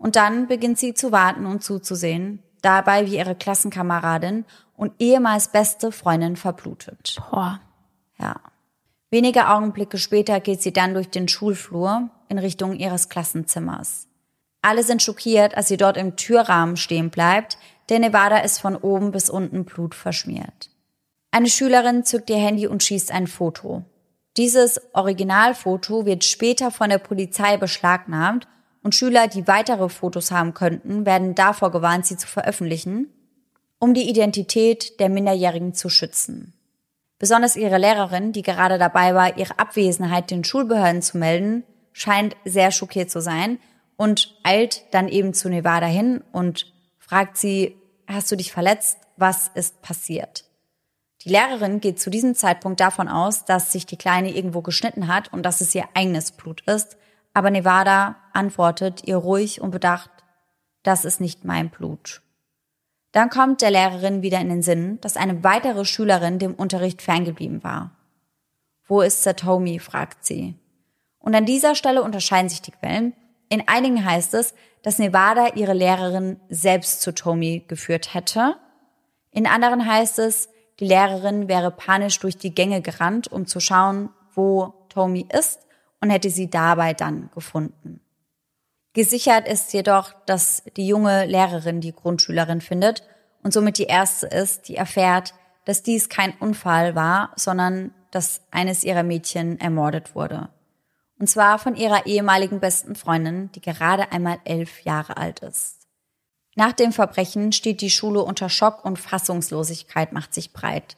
Und 0.00 0.16
dann 0.16 0.48
beginnt 0.48 0.78
sie 0.78 0.94
zu 0.94 1.12
warten 1.12 1.44
und 1.44 1.62
zuzusehen, 1.62 2.42
dabei 2.62 3.04
wie 3.04 3.18
ihre 3.18 3.34
Klassenkameradin 3.34 4.46
und 4.74 4.94
ehemals 4.98 5.48
beste 5.48 5.92
Freundin 5.92 6.36
verblutet. 6.36 7.18
Boah. 7.30 7.60
Ja. 8.18 8.40
Wenige 9.10 9.48
Augenblicke 9.48 9.98
später 9.98 10.40
geht 10.40 10.62
sie 10.62 10.72
dann 10.72 10.94
durch 10.94 11.10
den 11.10 11.28
Schulflur 11.28 12.08
in 12.30 12.38
Richtung 12.38 12.76
ihres 12.76 13.10
Klassenzimmers. 13.10 14.08
Alle 14.62 14.84
sind 14.84 15.02
schockiert, 15.02 15.54
als 15.54 15.68
sie 15.68 15.76
dort 15.76 15.98
im 15.98 16.16
Türrahmen 16.16 16.78
stehen 16.78 17.10
bleibt, 17.10 17.58
denn 17.90 18.00
Nevada 18.00 18.38
ist 18.38 18.58
von 18.58 18.76
oben 18.76 19.10
bis 19.10 19.28
unten 19.28 19.66
Blut 19.66 19.94
verschmiert. 19.94 20.70
Eine 21.30 21.48
Schülerin 21.48 22.04
zückt 22.04 22.30
ihr 22.30 22.38
Handy 22.38 22.66
und 22.66 22.82
schießt 22.82 23.12
ein 23.12 23.26
Foto. 23.26 23.84
Dieses 24.38 24.80
Originalfoto 24.94 26.06
wird 26.06 26.24
später 26.24 26.70
von 26.70 26.88
der 26.88 26.98
Polizei 26.98 27.58
beschlagnahmt 27.58 28.48
und 28.82 28.94
Schüler, 28.94 29.28
die 29.28 29.46
weitere 29.46 29.88
Fotos 29.88 30.30
haben 30.30 30.54
könnten, 30.54 31.06
werden 31.06 31.34
davor 31.34 31.70
gewarnt, 31.70 32.06
sie 32.06 32.16
zu 32.16 32.26
veröffentlichen, 32.26 33.08
um 33.78 33.94
die 33.94 34.08
Identität 34.08 35.00
der 35.00 35.08
Minderjährigen 35.08 35.74
zu 35.74 35.88
schützen. 35.88 36.54
Besonders 37.18 37.56
ihre 37.56 37.78
Lehrerin, 37.78 38.32
die 38.32 38.42
gerade 38.42 38.78
dabei 38.78 39.14
war, 39.14 39.36
ihre 39.36 39.58
Abwesenheit 39.58 40.30
den 40.30 40.44
Schulbehörden 40.44 41.02
zu 41.02 41.18
melden, 41.18 41.64
scheint 41.92 42.34
sehr 42.44 42.70
schockiert 42.70 43.10
zu 43.10 43.20
sein 43.20 43.58
und 43.96 44.38
eilt 44.42 44.84
dann 44.92 45.08
eben 45.08 45.34
zu 45.34 45.50
Nevada 45.50 45.86
hin 45.86 46.24
und 46.32 46.72
fragt 46.96 47.36
sie, 47.36 47.76
hast 48.06 48.30
du 48.32 48.36
dich 48.36 48.52
verletzt? 48.52 48.98
Was 49.16 49.48
ist 49.48 49.82
passiert? 49.82 50.44
Die 51.22 51.28
Lehrerin 51.28 51.80
geht 51.80 52.00
zu 52.00 52.08
diesem 52.08 52.34
Zeitpunkt 52.34 52.80
davon 52.80 53.08
aus, 53.08 53.44
dass 53.44 53.72
sich 53.72 53.84
die 53.84 53.98
Kleine 53.98 54.34
irgendwo 54.34 54.62
geschnitten 54.62 55.06
hat 55.06 55.30
und 55.32 55.42
dass 55.42 55.60
es 55.60 55.74
ihr 55.74 55.84
eigenes 55.92 56.32
Blut 56.32 56.62
ist, 56.62 56.96
aber 57.34 57.50
Nevada 57.50 58.16
antwortet 58.32 59.06
ihr 59.06 59.16
ruhig 59.16 59.60
und 59.60 59.70
bedacht, 59.70 60.10
das 60.82 61.04
ist 61.04 61.20
nicht 61.20 61.44
mein 61.44 61.70
Blut. 61.70 62.22
Dann 63.12 63.28
kommt 63.28 63.60
der 63.60 63.70
Lehrerin 63.70 64.22
wieder 64.22 64.40
in 64.40 64.48
den 64.48 64.62
Sinn, 64.62 65.00
dass 65.00 65.16
eine 65.16 65.42
weitere 65.42 65.84
Schülerin 65.84 66.38
dem 66.38 66.54
Unterricht 66.54 67.02
ferngeblieben 67.02 67.62
war. 67.64 67.92
Wo 68.86 69.00
ist 69.02 69.22
Satomi? 69.22 69.78
fragt 69.78 70.24
sie. 70.24 70.54
Und 71.18 71.34
an 71.34 71.44
dieser 71.44 71.74
Stelle 71.74 72.02
unterscheiden 72.02 72.48
sich 72.48 72.62
die 72.62 72.70
Quellen. 72.70 73.14
In 73.48 73.68
einigen 73.68 74.04
heißt 74.04 74.34
es, 74.34 74.54
dass 74.82 74.98
Nevada 74.98 75.54
ihre 75.54 75.74
Lehrerin 75.74 76.40
selbst 76.48 77.02
zu 77.02 77.12
Tomi 77.12 77.64
geführt 77.68 78.14
hätte. 78.14 78.56
In 79.30 79.46
anderen 79.46 79.86
heißt 79.86 80.18
es, 80.20 80.48
die 80.78 80.86
Lehrerin 80.86 81.46
wäre 81.46 81.70
panisch 81.70 82.18
durch 82.20 82.38
die 82.38 82.54
Gänge 82.54 82.80
gerannt, 82.80 83.30
um 83.30 83.46
zu 83.46 83.60
schauen, 83.60 84.08
wo 84.34 84.86
Tomi 84.88 85.26
ist 85.30 85.60
und 86.00 86.10
hätte 86.10 86.30
sie 86.30 86.50
dabei 86.50 86.94
dann 86.94 87.30
gefunden. 87.34 88.00
Gesichert 88.92 89.46
ist 89.46 89.72
jedoch, 89.72 90.12
dass 90.26 90.64
die 90.76 90.86
junge 90.86 91.26
Lehrerin 91.26 91.80
die 91.80 91.94
Grundschülerin 91.94 92.60
findet 92.60 93.04
und 93.42 93.52
somit 93.52 93.78
die 93.78 93.84
erste 93.84 94.26
ist, 94.26 94.68
die 94.68 94.76
erfährt, 94.76 95.34
dass 95.64 95.82
dies 95.82 96.08
kein 96.08 96.36
Unfall 96.38 96.94
war, 96.94 97.32
sondern 97.36 97.94
dass 98.10 98.42
eines 98.50 98.82
ihrer 98.82 99.04
Mädchen 99.04 99.60
ermordet 99.60 100.14
wurde. 100.14 100.48
Und 101.18 101.28
zwar 101.28 101.58
von 101.58 101.76
ihrer 101.76 102.06
ehemaligen 102.06 102.60
besten 102.60 102.96
Freundin, 102.96 103.52
die 103.52 103.60
gerade 103.60 104.10
einmal 104.10 104.38
elf 104.44 104.80
Jahre 104.82 105.18
alt 105.18 105.40
ist. 105.40 105.86
Nach 106.56 106.72
dem 106.72 106.92
Verbrechen 106.92 107.52
steht 107.52 107.80
die 107.80 107.90
Schule 107.90 108.22
unter 108.22 108.48
Schock 108.48 108.84
und 108.84 108.98
Fassungslosigkeit 108.98 110.12
macht 110.12 110.34
sich 110.34 110.52
breit. 110.52 110.96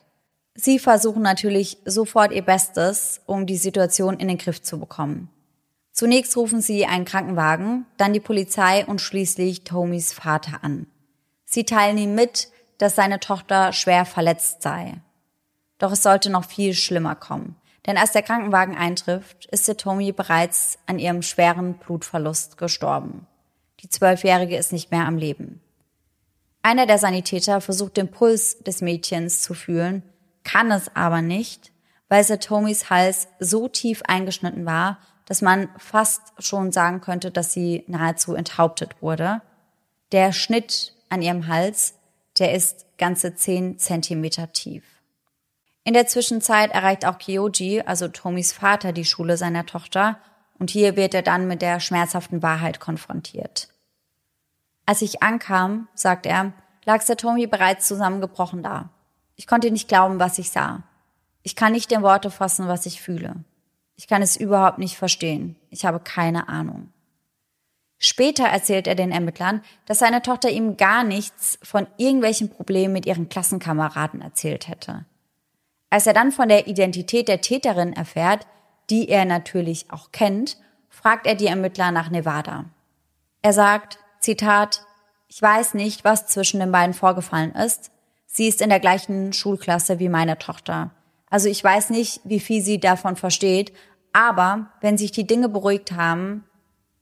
Sie 0.54 0.78
versuchen 0.78 1.22
natürlich 1.22 1.78
sofort 1.84 2.32
ihr 2.32 2.42
Bestes, 2.42 3.20
um 3.26 3.46
die 3.46 3.56
Situation 3.56 4.18
in 4.18 4.28
den 4.28 4.38
Griff 4.38 4.62
zu 4.62 4.78
bekommen. 4.78 5.30
Zunächst 5.92 6.36
rufen 6.36 6.60
sie 6.60 6.86
einen 6.86 7.04
Krankenwagen, 7.04 7.86
dann 7.96 8.12
die 8.12 8.20
Polizei 8.20 8.84
und 8.86 9.00
schließlich 9.00 9.64
Tomys 9.64 10.12
Vater 10.12 10.62
an. 10.62 10.86
Sie 11.44 11.64
teilen 11.64 11.98
ihm 11.98 12.14
mit, 12.14 12.48
dass 12.78 12.96
seine 12.96 13.20
Tochter 13.20 13.72
schwer 13.72 14.04
verletzt 14.04 14.62
sei. 14.62 14.94
Doch 15.78 15.92
es 15.92 16.02
sollte 16.02 16.30
noch 16.30 16.44
viel 16.44 16.74
schlimmer 16.74 17.14
kommen. 17.14 17.56
Denn 17.86 17.96
als 17.96 18.12
der 18.12 18.22
Krankenwagen 18.22 18.76
eintrifft, 18.76 19.46
ist 19.46 19.66
der 19.68 19.76
Tommy 19.76 20.12
bereits 20.12 20.78
an 20.86 20.98
ihrem 20.98 21.22
schweren 21.22 21.74
Blutverlust 21.74 22.56
gestorben. 22.56 23.26
Die 23.80 23.88
Zwölfjährige 23.88 24.56
ist 24.56 24.72
nicht 24.72 24.92
mehr 24.92 25.06
am 25.06 25.16
Leben. 25.16 25.60
Einer 26.62 26.86
der 26.86 26.98
Sanitäter 26.98 27.60
versucht 27.60 27.96
den 27.96 28.08
Puls 28.08 28.60
des 28.60 28.80
Mädchens 28.82 29.42
zu 29.42 29.52
fühlen, 29.52 30.04
kann 30.44 30.70
es 30.70 30.94
aber 30.94 31.22
nicht, 31.22 31.72
weil 32.08 32.24
Satomis 32.24 32.90
Hals 32.90 33.28
so 33.38 33.68
tief 33.68 34.02
eingeschnitten 34.06 34.66
war, 34.66 34.98
dass 35.26 35.40
man 35.40 35.68
fast 35.78 36.20
schon 36.38 36.72
sagen 36.72 37.00
könnte, 37.00 37.30
dass 37.30 37.52
sie 37.52 37.84
nahezu 37.86 38.34
enthauptet 38.34 39.00
wurde. 39.00 39.40
Der 40.10 40.32
Schnitt 40.32 40.94
an 41.08 41.22
ihrem 41.22 41.46
Hals, 41.46 41.94
der 42.38 42.54
ist 42.54 42.86
ganze 42.98 43.34
zehn 43.34 43.78
Zentimeter 43.78 44.52
tief. 44.52 44.84
In 45.84 45.94
der 45.94 46.06
Zwischenzeit 46.06 46.70
erreicht 46.72 47.06
auch 47.06 47.18
Kyoji, 47.18 47.82
also 47.82 48.08
Tomis 48.08 48.52
Vater, 48.52 48.92
die 48.92 49.04
Schule 49.04 49.36
seiner 49.36 49.66
Tochter 49.66 50.18
und 50.58 50.70
hier 50.70 50.96
wird 50.96 51.14
er 51.14 51.22
dann 51.22 51.48
mit 51.48 51.60
der 51.60 51.80
schmerzhaften 51.80 52.42
Wahrheit 52.42 52.78
konfrontiert. 52.78 53.68
Als 54.86 55.02
ich 55.02 55.22
ankam, 55.22 55.88
sagt 55.94 56.26
er, 56.26 56.52
lag 56.84 57.02
Satomi 57.02 57.46
bereits 57.46 57.88
zusammengebrochen 57.88 58.62
da. 58.62 58.90
Ich 59.42 59.48
konnte 59.48 59.72
nicht 59.72 59.88
glauben, 59.88 60.20
was 60.20 60.38
ich 60.38 60.52
sah. 60.52 60.84
Ich 61.42 61.56
kann 61.56 61.72
nicht 61.72 61.90
in 61.90 62.02
Worte 62.02 62.30
fassen, 62.30 62.68
was 62.68 62.86
ich 62.86 63.02
fühle. 63.02 63.42
Ich 63.96 64.06
kann 64.06 64.22
es 64.22 64.36
überhaupt 64.36 64.78
nicht 64.78 64.96
verstehen. 64.96 65.56
Ich 65.68 65.84
habe 65.84 65.98
keine 65.98 66.48
Ahnung. 66.48 66.92
Später 67.98 68.44
erzählt 68.44 68.86
er 68.86 68.94
den 68.94 69.10
Ermittlern, 69.10 69.60
dass 69.84 69.98
seine 69.98 70.22
Tochter 70.22 70.48
ihm 70.48 70.76
gar 70.76 71.02
nichts 71.02 71.58
von 71.60 71.88
irgendwelchen 71.96 72.50
Problemen 72.50 72.92
mit 72.92 73.04
ihren 73.04 73.28
Klassenkameraden 73.28 74.22
erzählt 74.22 74.68
hätte. 74.68 75.06
Als 75.90 76.06
er 76.06 76.12
dann 76.12 76.30
von 76.30 76.48
der 76.48 76.68
Identität 76.68 77.26
der 77.26 77.40
Täterin 77.40 77.94
erfährt, 77.94 78.46
die 78.90 79.08
er 79.08 79.24
natürlich 79.24 79.90
auch 79.90 80.12
kennt, 80.12 80.56
fragt 80.88 81.26
er 81.26 81.34
die 81.34 81.48
Ermittler 81.48 81.90
nach 81.90 82.10
Nevada. 82.10 82.66
Er 83.42 83.52
sagt, 83.52 83.98
Zitat, 84.20 84.86
ich 85.26 85.42
weiß 85.42 85.74
nicht, 85.74 86.04
was 86.04 86.28
zwischen 86.28 86.60
den 86.60 86.70
beiden 86.70 86.94
vorgefallen 86.94 87.56
ist. 87.56 87.90
Sie 88.34 88.48
ist 88.48 88.62
in 88.62 88.70
der 88.70 88.80
gleichen 88.80 89.34
Schulklasse 89.34 89.98
wie 89.98 90.08
meine 90.08 90.38
Tochter. 90.38 90.90
Also 91.28 91.48
ich 91.48 91.62
weiß 91.62 91.90
nicht, 91.90 92.20
wie 92.24 92.40
viel 92.40 92.62
sie 92.62 92.80
davon 92.80 93.16
versteht, 93.16 93.72
aber 94.14 94.70
wenn 94.80 94.96
sich 94.96 95.12
die 95.12 95.26
Dinge 95.26 95.50
beruhigt 95.50 95.92
haben, 95.92 96.44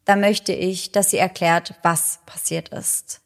dann 0.04 0.20
möchte 0.20 0.52
ich, 0.52 0.90
dass 0.90 1.10
sie 1.10 1.18
erklärt, 1.18 1.74
was 1.82 2.18
passiert 2.26 2.70
ist. 2.70 3.20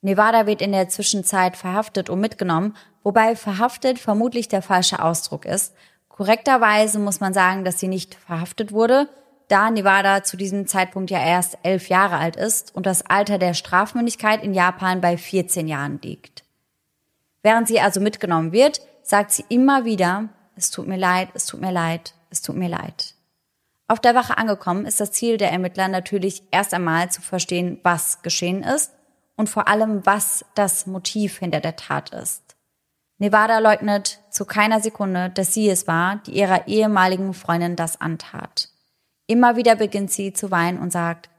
Nevada 0.00 0.46
wird 0.46 0.62
in 0.62 0.72
der 0.72 0.88
Zwischenzeit 0.88 1.56
verhaftet 1.56 2.10
und 2.10 2.20
mitgenommen, 2.20 2.76
wobei 3.04 3.36
verhaftet 3.36 4.00
vermutlich 4.00 4.48
der 4.48 4.62
falsche 4.62 5.02
Ausdruck 5.02 5.44
ist. 5.44 5.74
Korrekterweise 6.08 6.98
muss 6.98 7.20
man 7.20 7.32
sagen, 7.32 7.64
dass 7.64 7.78
sie 7.78 7.88
nicht 7.88 8.16
verhaftet 8.16 8.72
wurde, 8.72 9.08
da 9.46 9.70
Nevada 9.70 10.24
zu 10.24 10.36
diesem 10.36 10.66
Zeitpunkt 10.66 11.10
ja 11.10 11.24
erst 11.24 11.58
elf 11.62 11.88
Jahre 11.88 12.16
alt 12.16 12.36
ist 12.36 12.74
und 12.74 12.84
das 12.84 13.06
Alter 13.06 13.38
der 13.38 13.54
Strafmündigkeit 13.54 14.42
in 14.42 14.54
Japan 14.54 15.00
bei 15.00 15.16
14 15.16 15.68
Jahren 15.68 16.00
liegt. 16.02 16.44
Während 17.42 17.68
sie 17.68 17.80
also 17.80 18.00
mitgenommen 18.00 18.52
wird, 18.52 18.80
sagt 19.02 19.32
sie 19.32 19.44
immer 19.48 19.84
wieder, 19.84 20.28
es 20.56 20.70
tut 20.70 20.86
mir 20.86 20.96
leid, 20.96 21.28
es 21.34 21.46
tut 21.46 21.60
mir 21.60 21.72
leid, 21.72 22.14
es 22.30 22.42
tut 22.42 22.56
mir 22.56 22.68
leid. 22.68 23.14
Auf 23.86 24.00
der 24.00 24.14
Wache 24.14 24.36
angekommen 24.36 24.84
ist 24.84 25.00
das 25.00 25.12
Ziel 25.12 25.38
der 25.38 25.50
Ermittler 25.50 25.88
natürlich 25.88 26.42
erst 26.50 26.74
einmal 26.74 27.10
zu 27.10 27.22
verstehen, 27.22 27.80
was 27.82 28.22
geschehen 28.22 28.62
ist 28.62 28.92
und 29.36 29.48
vor 29.48 29.66
allem, 29.68 30.04
was 30.04 30.44
das 30.54 30.86
Motiv 30.86 31.38
hinter 31.38 31.60
der 31.60 31.76
Tat 31.76 32.10
ist. 32.10 32.56
Nevada 33.16 33.58
leugnet 33.58 34.20
zu 34.30 34.44
keiner 34.44 34.80
Sekunde, 34.80 35.30
dass 35.30 35.54
sie 35.54 35.70
es 35.70 35.86
war, 35.88 36.16
die 36.26 36.32
ihrer 36.32 36.68
ehemaligen 36.68 37.34
Freundin 37.34 37.76
das 37.76 38.00
antat. 38.00 38.68
Immer 39.26 39.56
wieder 39.56 39.74
beginnt 39.76 40.10
sie 40.10 40.32
zu 40.32 40.50
weinen 40.50 40.78
und 40.78 40.92
sagt, 40.92 41.30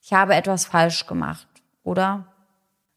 ich 0.00 0.12
habe 0.12 0.34
etwas 0.34 0.66
falsch 0.66 1.06
gemacht, 1.06 1.46
oder? 1.84 2.31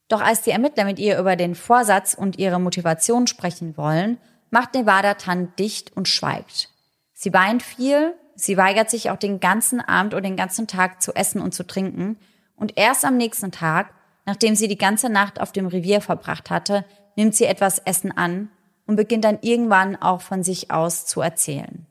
Doch 0.08 0.22
als 0.22 0.42
die 0.42 0.52
Ermittler 0.52 0.86
mit 0.86 1.00
ihr 1.00 1.18
über 1.18 1.36
den 1.36 1.56
Vorsatz 1.56 2.14
und 2.14 2.38
ihre 2.38 2.60
Motivation 2.60 3.28
sprechen 3.28 3.76
wollen, 3.78 4.18
macht 4.52 4.74
Nevada 4.74 5.16
Tan 5.16 5.54
dicht 5.58 5.96
und 5.96 6.08
schweigt. 6.08 6.70
Sie 7.14 7.34
weint 7.34 7.64
viel, 7.64 8.14
sie 8.36 8.58
weigert 8.58 8.90
sich 8.90 9.10
auch 9.10 9.18
den 9.18 9.40
ganzen 9.40 9.82
Abend 9.82 10.14
oder 10.14 10.22
den 10.22 10.38
ganzen 10.38 10.68
Tag 10.68 11.02
zu 11.02 11.14
essen 11.14 11.42
und 11.42 11.54
zu 11.54 11.66
trinken 11.66 12.18
und 12.56 12.78
erst 12.78 13.04
am 13.04 13.18
nächsten 13.18 13.52
Tag 13.52 13.96
Nachdem 14.26 14.56
sie 14.56 14.68
die 14.68 14.78
ganze 14.78 15.10
Nacht 15.10 15.40
auf 15.40 15.52
dem 15.52 15.68
Revier 15.68 16.02
verbracht 16.02 16.50
hatte, 16.50 16.84
nimmt 17.16 17.36
sie 17.36 17.46
etwas 17.46 17.80
Essen 17.80 18.16
an 18.16 18.50
und 18.88 18.96
beginnt 18.96 19.24
dann 19.24 19.40
irgendwann 19.42 19.96
auch 19.96 20.22
von 20.22 20.44
sich 20.44 20.72
aus 20.72 21.06
zu 21.06 21.22
erzählen. 21.22 21.86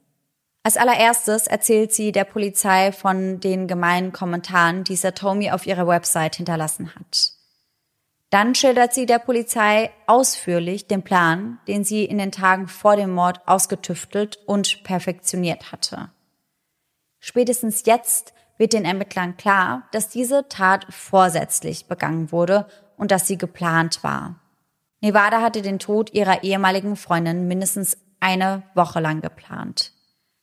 Als 0.63 0.77
allererstes 0.77 1.47
erzählt 1.47 1.93
sie 1.93 2.11
der 2.11 2.23
Polizei 2.23 2.91
von 2.91 3.39
den 3.39 3.67
gemeinen 3.67 4.11
Kommentaren, 4.11 4.83
die 4.83 4.95
Satomi 4.95 5.51
auf 5.51 5.65
ihrer 5.65 5.87
Website 5.87 6.35
hinterlassen 6.35 6.93
hat. 6.95 7.31
Dann 8.35 8.53
schildert 8.53 8.93
sie 8.93 9.05
der 9.05 9.19
Polizei 9.19 9.91
ausführlich 10.07 10.87
den 10.87 11.03
Plan, 11.03 11.57
den 11.69 11.85
sie 11.85 12.03
in 12.03 12.17
den 12.17 12.33
Tagen 12.33 12.67
vor 12.67 12.97
dem 12.97 13.11
Mord 13.11 13.39
ausgetüftelt 13.45 14.39
und 14.45 14.83
perfektioniert 14.83 15.71
hatte. 15.71 16.09
Spätestens 17.21 17.85
jetzt 17.85 18.33
wird 18.57 18.73
den 18.73 18.83
Ermittlern 18.83 19.37
klar, 19.37 19.87
dass 19.93 20.09
diese 20.09 20.49
Tat 20.49 20.85
vorsätzlich 20.89 21.87
begangen 21.87 22.33
wurde 22.33 22.67
und 22.97 23.11
dass 23.11 23.25
sie 23.25 23.37
geplant 23.37 24.03
war. 24.03 24.41
Nevada 24.99 25.41
hatte 25.41 25.61
den 25.61 25.79
Tod 25.79 26.13
ihrer 26.13 26.43
ehemaligen 26.43 26.97
Freundin 26.97 27.47
mindestens 27.47 27.97
eine 28.19 28.63
Woche 28.73 28.99
lang 28.99 29.21
geplant. 29.21 29.93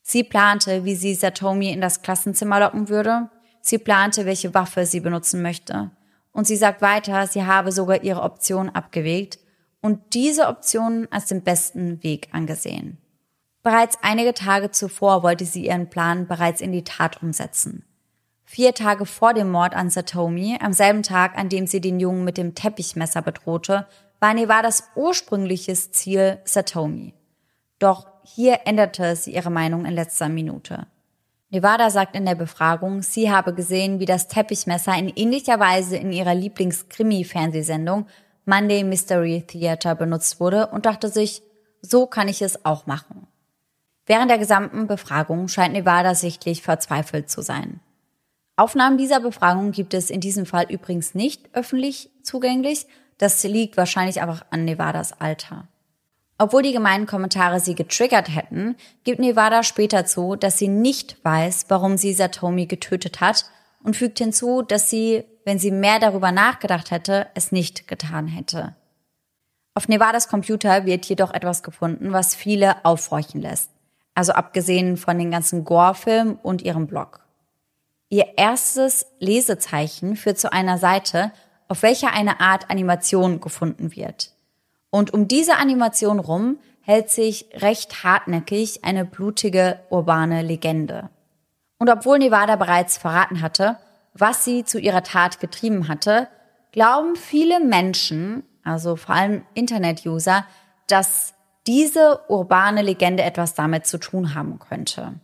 Sie 0.01 0.25
plante, 0.25 0.87
wie 0.87 0.95
sie 0.95 1.15
Satomi 1.15 1.71
in 1.71 1.83
das 1.83 2.01
Klassenzimmer 2.01 2.59
locken 2.59 2.89
würde. 2.89 3.29
Sie 3.61 3.77
plante, 3.77 4.25
welche 4.25 4.55
Waffe 4.55 4.87
sie 4.87 5.01
benutzen 5.01 5.43
möchte. 5.43 5.91
Und 6.33 6.47
sie 6.47 6.57
sagt 6.57 6.83
weiter, 6.83 7.27
sie 7.27 7.45
habe 7.45 7.73
sogar 7.73 8.03
ihre 8.03 8.23
Option 8.23 8.71
abgewegt 8.71 9.39
und 9.81 10.15
diese 10.15 10.49
Option 10.49 11.07
als 11.11 11.27
den 11.27 11.43
besten 11.43 12.03
Weg 12.03 12.29
angesehen. 12.33 12.99
Bereits 13.63 13.99
einige 14.03 14.35
Tage 14.35 14.71
zuvor 14.71 15.23
wollte 15.23 15.45
sie 15.45 15.67
ihren 15.67 15.89
Plan 15.89 16.27
bereits 16.27 16.61
in 16.61 16.73
die 16.73 16.85
Tat 16.85 17.23
umsetzen. 17.23 17.85
Vier 18.45 18.75
Tage 18.75 19.07
vor 19.07 19.35
dem 19.35 19.51
Mord 19.51 19.75
an 19.75 19.89
Satomi, 19.89 20.59
am 20.61 20.73
selben 20.73 21.03
Tag, 21.03 21.39
an 21.39 21.49
dem 21.49 21.67
sie 21.67 21.81
den 21.81 22.01
Jungen 22.01 22.25
mit 22.25 22.37
dem 22.37 22.55
Teppichmesser 22.55 23.23
bedrohte, 23.23 23.87
war 24.21 24.35
Nevadas 24.35 24.91
ursprüngliches 24.95 25.93
Ziel 25.93 26.39
Satomi. 26.45 27.15
Doch 27.79 28.07
hier 28.25 28.61
änderte 28.67 29.17
sie 29.17 29.35
ihre 29.35 29.51
Meinung 29.51 29.85
in 29.85 29.95
letzter 29.95 30.29
Minute. 30.29 30.87
Nevada 31.53 31.91
sagt 31.91 32.17
in 32.17 32.25
der 32.25 32.35
Befragung, 32.35 33.03
sie 33.03 33.31
habe 33.31 33.53
gesehen, 33.53 34.01
wie 34.01 34.07
das 34.07 34.27
Teppichmesser 34.27 34.97
in 34.97 35.11
ähnlicher 35.11 35.61
Weise 35.61 35.99
in 35.99 36.11
ihrer 36.11 36.35
Lieblingskrimi-Fernsehsendung 36.35 38.07
Monday 38.47 38.83
Mystery 38.85 39.45
Theater 39.47 39.95
benutzt 39.95 40.41
wurde 40.41 40.69
und 40.69 40.87
dachte 40.87 41.11
sich, 41.11 41.43
so 41.83 42.07
kann 42.07 42.29
ich 42.29 42.41
es 42.41 42.65
auch 42.65 42.87
machen. 42.87 43.27
Während 44.07 44.31
der 44.31 44.39
gesamten 44.39 44.87
Befragung 44.87 45.47
scheint 45.49 45.75
Nevada 45.75 46.15
sichtlich 46.15 46.63
verzweifelt 46.63 47.29
zu 47.29 47.43
sein. 47.43 47.81
Aufnahmen 48.57 48.97
dieser 48.97 49.21
Befragung 49.21 49.73
gibt 49.73 49.93
es 49.93 50.09
in 50.09 50.21
diesem 50.21 50.47
Fall 50.47 50.65
übrigens 50.71 51.15
nicht 51.15 51.51
öffentlich 51.55 52.09
zugänglich. 52.23 52.87
Das 53.19 53.43
liegt 53.45 53.77
wahrscheinlich 53.77 54.23
einfach 54.23 54.47
an 54.49 54.65
Nevadas 54.65 55.21
Alter. 55.21 55.69
Obwohl 56.43 56.63
die 56.63 56.73
gemeinen 56.73 57.07
Kommentare 57.07 57.61
sie 57.61 57.77
getriggert 57.77 58.35
hätten, 58.35 58.75
gibt 59.05 59.21
Nevada 59.21 59.63
später 59.63 60.07
zu, 60.07 60.35
dass 60.35 60.59
sie 60.59 60.67
nicht 60.67 61.25
weiß, 61.25 61.67
warum 61.69 61.97
sie 61.97 62.13
Satomi 62.13 62.67
getötet 62.67 63.21
hat 63.21 63.45
und 63.85 63.97
fügt 63.97 64.19
hinzu, 64.19 64.63
dass 64.63 64.91
sie, 64.91 65.23
wenn 65.45 65.61
sie 65.61 65.71
mehr 65.71 66.01
darüber 66.01 66.33
nachgedacht 66.33 66.91
hätte, 66.91 67.29
es 67.37 67.53
nicht 67.53 67.87
getan 67.87 68.27
hätte. 68.27 68.75
Auf 69.75 69.87
Nevadas 69.87 70.27
Computer 70.27 70.85
wird 70.85 71.05
jedoch 71.05 71.33
etwas 71.33 71.63
gefunden, 71.63 72.13
was 72.13 72.35
viele 72.35 72.85
aufhorchen 72.85 73.41
lässt. 73.41 73.71
Also 74.17 74.33
abgesehen 74.33 74.97
von 74.97 75.21
den 75.21 75.31
ganzen 75.31 75.65
Gore-Filmen 75.65 76.35
und 76.43 76.63
ihrem 76.63 76.89
Blog. 76.89 77.21
Ihr 78.09 78.37
erstes 78.37 79.07
Lesezeichen 79.21 80.17
führt 80.17 80.41
zu 80.41 80.53
einer 80.53 80.79
Seite, 80.79 81.31
auf 81.69 81.85
welcher 81.85 82.13
eine 82.13 82.41
Art 82.41 82.69
Animation 82.69 83.41
gefunden 83.41 83.95
wird. 83.95 84.33
Und 84.95 85.15
um 85.15 85.27
diese 85.27 85.57
Animation 85.57 86.21
rum 86.21 86.59
hält 86.83 87.09
sich 87.09 87.49
recht 87.55 88.05
hartnäckig 88.05 88.85
eine 88.85 89.07
blutige 89.07 89.81
urbane 89.89 90.43
Legende. 90.43 91.09
Und 91.79 91.89
obwohl 91.89 92.19
Nevada 92.19 92.57
bereits 92.57 92.99
verraten 92.99 93.41
hatte, 93.41 93.79
was 94.13 94.45
sie 94.45 94.65
zu 94.65 94.79
ihrer 94.79 95.03
Tat 95.03 95.41
getrieben 95.41 95.89
hatte, 95.89 96.29
glauben 96.73 97.17
viele 97.17 97.59
Menschen, 97.59 98.43
also 98.65 98.97
vor 98.97 99.15
allem 99.15 99.43
Internet-User, 99.55 100.45
dass 100.89 101.33
diese 101.67 102.21
urbane 102.29 102.83
Legende 102.83 103.23
etwas 103.23 103.55
damit 103.55 103.87
zu 103.87 103.97
tun 103.97 104.35
haben 104.35 104.59
könnte. 104.59 105.15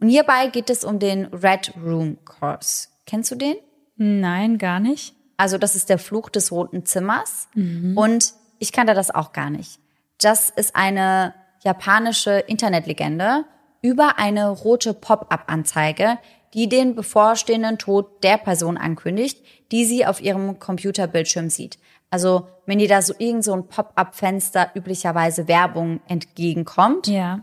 Und 0.00 0.10
hierbei 0.10 0.48
geht 0.48 0.68
es 0.68 0.84
um 0.84 0.98
den 0.98 1.24
Red 1.26 1.72
Room 1.82 2.18
Curse. 2.26 2.88
Kennst 3.06 3.30
du 3.30 3.36
den? 3.36 3.56
Nein, 3.96 4.58
gar 4.58 4.80
nicht. 4.80 5.14
Also 5.38 5.56
das 5.56 5.76
ist 5.76 5.88
der 5.88 5.98
Fluch 5.98 6.28
des 6.28 6.52
roten 6.52 6.84
Zimmers. 6.84 7.48
Mhm. 7.54 7.96
Und 7.96 8.34
ich 8.58 8.72
kannte 8.72 8.94
das 8.94 9.10
auch 9.10 9.32
gar 9.32 9.50
nicht. 9.50 9.80
Das 10.20 10.50
ist 10.50 10.76
eine 10.76 11.34
japanische 11.62 12.32
Internetlegende 12.32 13.44
über 13.82 14.18
eine 14.18 14.48
rote 14.48 14.94
Pop-up-Anzeige, 14.94 16.18
die 16.54 16.68
den 16.68 16.94
bevorstehenden 16.94 17.78
Tod 17.78 18.22
der 18.22 18.38
Person 18.38 18.78
ankündigt, 18.78 19.44
die 19.72 19.84
sie 19.84 20.06
auf 20.06 20.20
ihrem 20.22 20.58
Computerbildschirm 20.58 21.50
sieht. 21.50 21.78
Also 22.10 22.46
wenn 22.64 22.78
dir 22.78 22.88
da 22.88 23.02
so 23.02 23.12
irgend 23.18 23.44
so 23.44 23.52
ein 23.52 23.66
Pop-up-Fenster 23.66 24.70
üblicherweise 24.74 25.48
Werbung 25.48 26.00
entgegenkommt, 26.06 27.08
ja. 27.08 27.40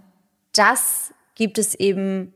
das 0.54 1.14
gibt 1.36 1.58
es 1.58 1.76
eben 1.76 2.34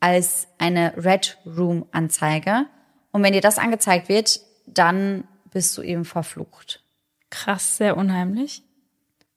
als 0.00 0.48
eine 0.58 0.94
Red 0.96 1.38
Room 1.44 1.86
Anzeige. 1.92 2.66
Und 3.12 3.22
wenn 3.22 3.32
dir 3.32 3.40
das 3.40 3.58
angezeigt 3.58 4.08
wird, 4.08 4.40
dann 4.66 5.24
bist 5.50 5.76
du 5.76 5.82
eben 5.82 6.04
verflucht. 6.04 6.82
Krass, 7.30 7.76
sehr 7.76 7.96
unheimlich. 7.96 8.62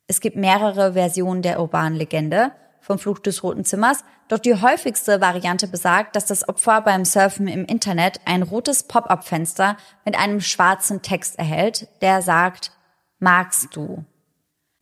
Es 0.07 0.21
gibt 0.21 0.35
mehrere 0.35 0.93
Versionen 0.93 1.41
der 1.41 1.59
urbanen 1.59 1.97
Legende 1.97 2.51
vom 2.81 2.97
Fluch 2.97 3.19
des 3.19 3.43
Roten 3.43 3.65
Zimmers, 3.65 4.03
doch 4.27 4.39
die 4.39 4.55
häufigste 4.55 5.21
Variante 5.21 5.67
besagt, 5.67 6.15
dass 6.15 6.25
das 6.25 6.47
Opfer 6.47 6.81
beim 6.81 7.05
Surfen 7.05 7.47
im 7.47 7.65
Internet 7.65 8.21
ein 8.25 8.43
rotes 8.43 8.83
Pop-up-Fenster 8.83 9.77
mit 10.05 10.17
einem 10.17 10.41
schwarzen 10.41 11.01
Text 11.01 11.37
erhält, 11.37 11.87
der 12.01 12.21
sagt, 12.21 12.71
magst 13.19 13.75
du? 13.75 14.05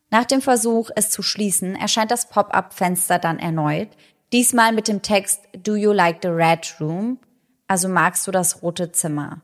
Nach 0.10 0.26
dem 0.26 0.42
Versuch, 0.42 0.90
es 0.96 1.10
zu 1.10 1.22
schließen, 1.22 1.76
erscheint 1.76 2.12
das 2.12 2.30
Pop-up-Fenster 2.30 3.20
dann 3.20 3.40
erneut, 3.40 3.90
diesmal 4.32 4.72
mit 4.72 4.88
dem 4.88 5.02
Text 5.02 5.42
Do 5.58 5.76
you 5.76 5.92
like 5.92 6.20
the 6.22 6.30
red 6.30 6.76
room? 6.80 7.20
Also 7.68 7.90
magst 7.90 8.26
du 8.28 8.32
das 8.32 8.62
rote 8.62 8.92
Zimmer? 8.92 9.42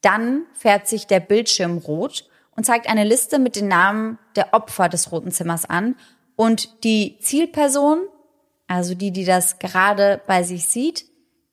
Dann 0.00 0.44
fährt 0.52 0.86
sich 0.86 1.08
der 1.08 1.20
Bildschirm 1.20 1.78
rot 1.78 2.27
und 2.58 2.64
zeigt 2.64 2.88
eine 2.88 3.04
Liste 3.04 3.38
mit 3.38 3.54
den 3.54 3.68
Namen 3.68 4.18
der 4.34 4.52
Opfer 4.52 4.88
des 4.88 5.12
Roten 5.12 5.30
Zimmers 5.30 5.64
an. 5.64 5.94
Und 6.34 6.82
die 6.82 7.16
Zielperson, 7.20 8.00
also 8.66 8.96
die, 8.96 9.12
die 9.12 9.24
das 9.24 9.60
gerade 9.60 10.20
bei 10.26 10.42
sich 10.42 10.66
sieht, 10.66 11.04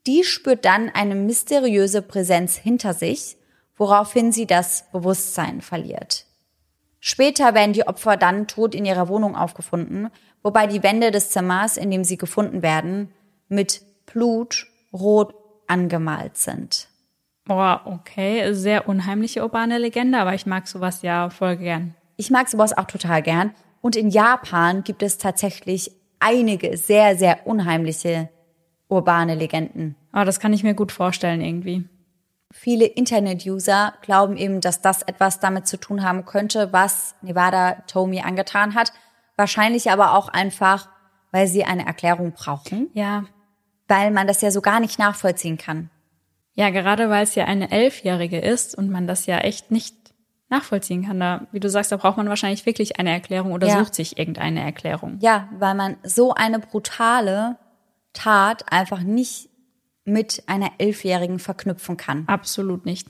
die 0.07 0.23
spürt 0.23 0.65
dann 0.65 0.89
eine 0.89 1.13
mysteriöse 1.13 2.01
Präsenz 2.01 2.55
hinter 2.55 2.95
sich, 2.95 3.37
woraufhin 3.77 4.31
sie 4.31 4.47
das 4.47 4.85
Bewusstsein 4.91 5.61
verliert. 5.61 6.25
Später 6.99 7.53
werden 7.53 7.73
die 7.73 7.85
Opfer 7.85 8.17
dann 8.17 8.47
tot 8.47 8.73
in 8.73 8.83
ihrer 8.83 9.07
Wohnung 9.07 9.35
aufgefunden, 9.35 10.09
wobei 10.41 10.65
die 10.65 10.81
Wände 10.81 11.11
des 11.11 11.29
Zimmers, 11.29 11.77
in 11.77 11.91
dem 11.91 12.03
sie 12.03 12.17
gefunden 12.17 12.63
werden, 12.63 13.13
mit 13.47 13.83
Blut 14.07 14.65
rot 14.91 15.35
angemalt 15.67 16.39
sind. 16.39 16.87
Boah, 17.45 17.81
okay, 17.85 18.53
sehr 18.53 18.87
unheimliche 18.89 19.43
urbane 19.43 19.77
Legende, 19.77 20.17
aber 20.17 20.33
ich 20.33 20.47
mag 20.47 20.67
sowas 20.67 21.03
ja 21.03 21.29
voll 21.29 21.57
gern. 21.57 21.93
Ich 22.17 22.31
mag 22.31 22.49
sowas 22.49 22.75
auch 22.75 22.85
total 22.85 23.21
gern. 23.21 23.51
Und 23.81 23.95
in 23.95 24.09
Japan 24.09 24.83
gibt 24.83 25.03
es 25.03 25.19
tatsächlich 25.19 25.91
einige 26.19 26.75
sehr, 26.75 27.15
sehr 27.15 27.45
unheimliche 27.45 28.29
urbane 28.87 29.35
Legenden. 29.35 29.95
Aber 30.11 30.21
ah, 30.21 30.25
das 30.25 30.39
kann 30.39 30.53
ich 30.53 30.63
mir 30.63 30.73
gut 30.73 30.91
vorstellen 30.91 31.41
irgendwie. 31.41 31.87
Viele 32.51 32.85
Internet-User 32.85 33.93
glauben 34.01 34.37
eben, 34.37 34.61
dass 34.61 34.81
das 34.81 35.01
etwas 35.01 35.39
damit 35.39 35.67
zu 35.67 35.77
tun 35.77 36.03
haben 36.03 36.25
könnte, 36.25 36.71
was 36.71 37.15
Nevada 37.21 37.83
Tomi 37.87 38.21
angetan 38.21 38.75
hat. 38.75 38.93
Wahrscheinlich 39.35 39.91
aber 39.91 40.13
auch 40.13 40.29
einfach, 40.29 40.87
weil 41.31 41.47
sie 41.47 41.65
eine 41.65 41.85
Erklärung 41.85 42.31
brauchen. 42.31 42.89
Ja. 42.93 43.25
Weil 43.87 44.11
man 44.11 44.25
das 44.25 44.41
ja 44.41 44.51
so 44.51 44.61
gar 44.61 44.79
nicht 44.79 44.97
nachvollziehen 44.97 45.57
kann. 45.57 45.89
Ja, 46.55 46.69
gerade 46.69 47.09
weil 47.09 47.23
es 47.23 47.35
ja 47.35 47.45
eine 47.45 47.71
Elfjährige 47.71 48.39
ist 48.39 48.75
und 48.75 48.89
man 48.89 49.07
das 49.07 49.25
ja 49.25 49.37
echt 49.39 49.71
nicht 49.71 49.95
nachvollziehen 50.49 51.05
kann. 51.05 51.19
Da, 51.19 51.47
wie 51.51 51.59
du 51.59 51.69
sagst, 51.69 51.91
da 51.91 51.97
braucht 51.97 52.17
man 52.17 52.29
wahrscheinlich 52.29 52.65
wirklich 52.65 52.97
eine 52.97 53.11
Erklärung 53.11 53.51
oder 53.51 53.67
ja. 53.67 53.79
sucht 53.79 53.95
sich 53.95 54.17
irgendeine 54.17 54.61
Erklärung. 54.61 55.17
Ja, 55.21 55.49
weil 55.57 55.75
man 55.75 55.97
so 56.03 56.33
eine 56.33 56.59
brutale 56.59 57.57
Tat 58.13 58.71
einfach 58.71 59.01
nicht 59.01 59.49
mit 60.05 60.43
einer 60.47 60.71
Elfjährigen 60.77 61.39
verknüpfen 61.39 61.97
kann. 61.97 62.23
Absolut 62.27 62.85
nicht. 62.85 63.07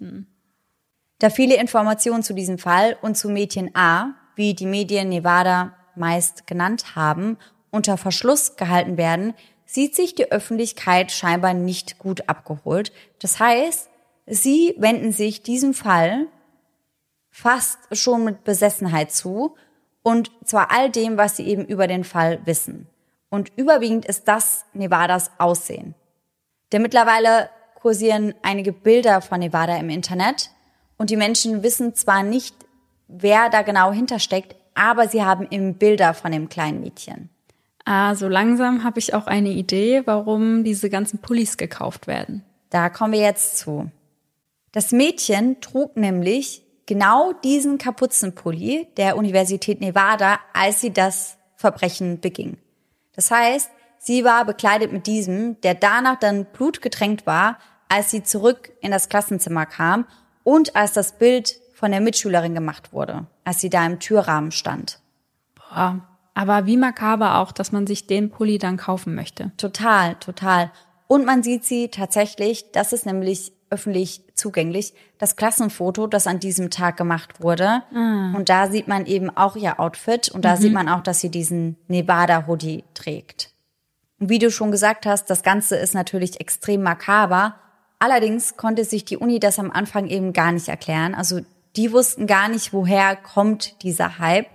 Da 1.19 1.29
viele 1.29 1.55
Informationen 1.55 2.23
zu 2.23 2.33
diesem 2.33 2.57
Fall 2.57 2.97
und 3.01 3.15
zu 3.15 3.29
Mädchen 3.29 3.75
A, 3.75 4.15
wie 4.35 4.53
die 4.53 4.65
Medien 4.65 5.09
Nevada 5.09 5.75
meist 5.95 6.47
genannt 6.47 6.95
haben, 6.95 7.37
unter 7.69 7.97
Verschluss 7.97 8.55
gehalten 8.55 8.97
werden, 8.97 9.33
sieht 9.65 9.95
sich 9.95 10.15
die 10.15 10.31
Öffentlichkeit 10.31 11.11
scheinbar 11.11 11.53
nicht 11.53 11.97
gut 11.99 12.29
abgeholt. 12.29 12.91
Das 13.19 13.39
heißt, 13.39 13.89
sie 14.27 14.75
wenden 14.77 15.11
sich 15.11 15.43
diesem 15.43 15.73
Fall 15.73 16.27
fast 17.31 17.79
schon 17.91 18.23
mit 18.23 18.43
Besessenheit 18.43 19.11
zu 19.11 19.55
und 20.03 20.31
zwar 20.45 20.71
all 20.71 20.89
dem, 20.89 21.17
was 21.17 21.35
sie 21.35 21.47
eben 21.47 21.65
über 21.65 21.87
den 21.87 22.03
Fall 22.03 22.39
wissen. 22.45 22.87
Und 23.29 23.51
überwiegend 23.55 24.05
ist 24.05 24.27
das 24.27 24.65
Nevadas 24.73 25.31
Aussehen. 25.39 25.95
Denn 26.71 26.81
mittlerweile 26.81 27.49
kursieren 27.75 28.33
einige 28.41 28.71
Bilder 28.71 29.21
von 29.21 29.39
Nevada 29.39 29.75
im 29.77 29.89
Internet 29.89 30.51
und 30.97 31.09
die 31.09 31.17
Menschen 31.17 31.63
wissen 31.63 31.95
zwar 31.95 32.23
nicht, 32.23 32.55
wer 33.07 33.49
da 33.49 33.61
genau 33.61 33.91
hintersteckt, 33.91 34.55
aber 34.73 35.07
sie 35.07 35.23
haben 35.23 35.47
eben 35.49 35.75
Bilder 35.75 36.13
von 36.13 36.31
dem 36.31 36.49
kleinen 36.49 36.81
Mädchen. 36.81 37.29
Ah, 37.85 38.15
so 38.15 38.27
langsam 38.27 38.83
habe 38.83 38.97
ich 38.99 39.13
auch 39.13 39.27
eine 39.27 39.49
Idee, 39.49 40.01
warum 40.05 40.63
diese 40.63 40.89
ganzen 40.89 41.19
Pullis 41.19 41.55
gekauft 41.55 42.07
werden. 42.07 42.43
Da 42.71 42.89
kommen 42.89 43.13
wir 43.13 43.21
jetzt 43.21 43.59
zu. 43.59 43.91
Das 44.71 44.91
Mädchen 44.91 45.61
trug 45.61 45.95
nämlich 45.95 46.63
genau 46.87 47.31
diesen 47.31 47.77
Kapuzenpulli 47.77 48.87
der 48.97 49.17
Universität 49.17 49.81
Nevada, 49.81 50.39
als 50.53 50.81
sie 50.81 50.91
das 50.91 51.37
Verbrechen 51.55 52.19
beging. 52.19 52.57
Das 53.15 53.31
heißt, 53.31 53.69
sie 53.99 54.23
war 54.23 54.45
bekleidet 54.45 54.91
mit 54.91 55.07
diesem, 55.07 55.61
der 55.61 55.75
danach 55.75 56.19
dann 56.19 56.45
blutgetränkt 56.45 57.25
war, 57.25 57.59
als 57.87 58.11
sie 58.11 58.23
zurück 58.23 58.71
in 58.81 58.91
das 58.91 59.09
Klassenzimmer 59.09 59.67
kam 59.67 60.05
und 60.43 60.75
als 60.75 60.93
das 60.93 61.17
Bild 61.17 61.59
von 61.73 61.91
der 61.91 62.01
Mitschülerin 62.01 62.55
gemacht 62.55 62.93
wurde, 62.93 63.27
als 63.43 63.61
sie 63.61 63.69
da 63.69 63.85
im 63.85 63.99
Türrahmen 63.99 64.51
stand. 64.51 64.99
Boah, 65.55 66.01
aber 66.35 66.67
wie 66.67 66.77
makaber 66.77 67.39
auch, 67.39 67.51
dass 67.51 67.71
man 67.71 67.87
sich 67.87 68.05
den 68.05 68.29
Pulli 68.29 68.59
dann 68.59 68.77
kaufen 68.77 69.15
möchte. 69.15 69.51
Total, 69.57 70.15
total. 70.15 70.71
Und 71.07 71.25
man 71.25 71.41
sieht 71.41 71.63
sie 71.65 71.89
tatsächlich, 71.89 72.71
das 72.71 72.93
ist 72.93 73.05
nämlich 73.05 73.53
öffentlich 73.69 74.21
zugänglich, 74.35 74.93
das 75.17 75.37
Klassenfoto, 75.37 76.07
das 76.07 76.27
an 76.27 76.39
diesem 76.39 76.69
Tag 76.69 76.97
gemacht 76.97 77.41
wurde. 77.41 77.83
Ah. 77.93 78.33
Und 78.35 78.49
da 78.49 78.69
sieht 78.69 78.87
man 78.87 79.05
eben 79.05 79.35
auch 79.35 79.55
ihr 79.55 79.79
Outfit 79.79 80.29
und 80.29 80.45
da 80.45 80.55
mhm. 80.55 80.61
sieht 80.61 80.73
man 80.73 80.89
auch, 80.89 81.01
dass 81.01 81.19
sie 81.19 81.29
diesen 81.29 81.77
Nevada-Hoodie 81.87 82.83
trägt. 82.93 83.51
Und 84.19 84.29
wie 84.29 84.39
du 84.39 84.51
schon 84.51 84.71
gesagt 84.71 85.05
hast, 85.05 85.29
das 85.29 85.41
Ganze 85.41 85.77
ist 85.77 85.93
natürlich 85.93 86.39
extrem 86.39 86.83
makaber. 86.83 87.55
Allerdings 87.97 88.57
konnte 88.57 88.83
sich 88.83 89.05
die 89.05 89.17
Uni 89.17 89.39
das 89.39 89.57
am 89.57 89.71
Anfang 89.71 90.07
eben 90.07 90.33
gar 90.33 90.51
nicht 90.51 90.67
erklären. 90.67 91.15
Also 91.15 91.41
die 91.75 91.91
wussten 91.91 92.27
gar 92.27 92.49
nicht, 92.49 92.71
woher 92.71 93.15
kommt 93.15 93.81
dieser 93.83 94.19
Hype. 94.19 94.47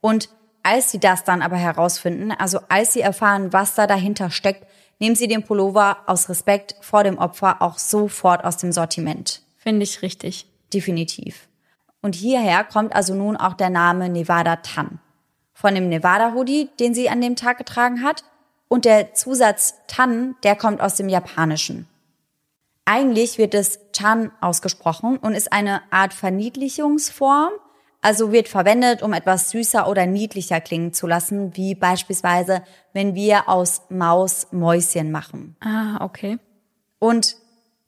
Und 0.00 0.28
als 0.62 0.90
sie 0.90 1.00
das 1.00 1.24
dann 1.24 1.42
aber 1.42 1.56
herausfinden, 1.56 2.32
also 2.32 2.60
als 2.68 2.92
sie 2.92 3.00
erfahren, 3.00 3.52
was 3.52 3.74
da 3.74 3.86
dahinter 3.86 4.30
steckt, 4.30 4.66
nehmen 4.98 5.16
sie 5.16 5.28
den 5.28 5.44
Pullover 5.44 5.98
aus 6.06 6.28
Respekt 6.28 6.74
vor 6.80 7.04
dem 7.04 7.18
Opfer 7.18 7.62
auch 7.62 7.78
sofort 7.78 8.44
aus 8.44 8.56
dem 8.56 8.72
Sortiment. 8.72 9.42
Finde 9.56 9.84
ich 9.84 10.02
richtig. 10.02 10.46
Definitiv. 10.72 11.48
Und 12.02 12.14
hierher 12.14 12.64
kommt 12.64 12.94
also 12.94 13.14
nun 13.14 13.36
auch 13.36 13.54
der 13.54 13.70
Name 13.70 14.08
Nevada 14.08 14.56
Tan. 14.56 14.98
Von 15.52 15.74
dem 15.74 15.88
Nevada 15.88 16.34
Hoodie, 16.34 16.68
den 16.78 16.94
sie 16.94 17.08
an 17.08 17.20
dem 17.20 17.36
Tag 17.36 17.58
getragen 17.58 18.02
hat. 18.02 18.24
Und 18.68 18.84
der 18.84 19.14
Zusatz 19.14 19.74
Tan, 19.86 20.36
der 20.42 20.56
kommt 20.56 20.80
aus 20.80 20.96
dem 20.96 21.08
Japanischen. 21.08 21.88
Eigentlich 22.84 23.38
wird 23.38 23.54
es 23.54 23.80
Chan 23.92 24.30
ausgesprochen 24.40 25.16
und 25.18 25.34
ist 25.34 25.52
eine 25.52 25.82
Art 25.90 26.14
Verniedlichungsform 26.14 27.50
also 28.00 28.32
wird 28.32 28.48
verwendet, 28.48 29.02
um 29.02 29.12
etwas 29.12 29.50
süßer 29.50 29.88
oder 29.88 30.06
niedlicher 30.06 30.60
klingen 30.60 30.92
zu 30.92 31.06
lassen, 31.06 31.56
wie 31.56 31.74
beispielsweise, 31.74 32.62
wenn 32.92 33.14
wir 33.14 33.48
aus 33.48 33.82
Maus 33.90 34.48
Mäuschen 34.52 35.10
machen. 35.10 35.56
Ah, 35.60 36.04
okay. 36.04 36.38
Und 36.98 37.36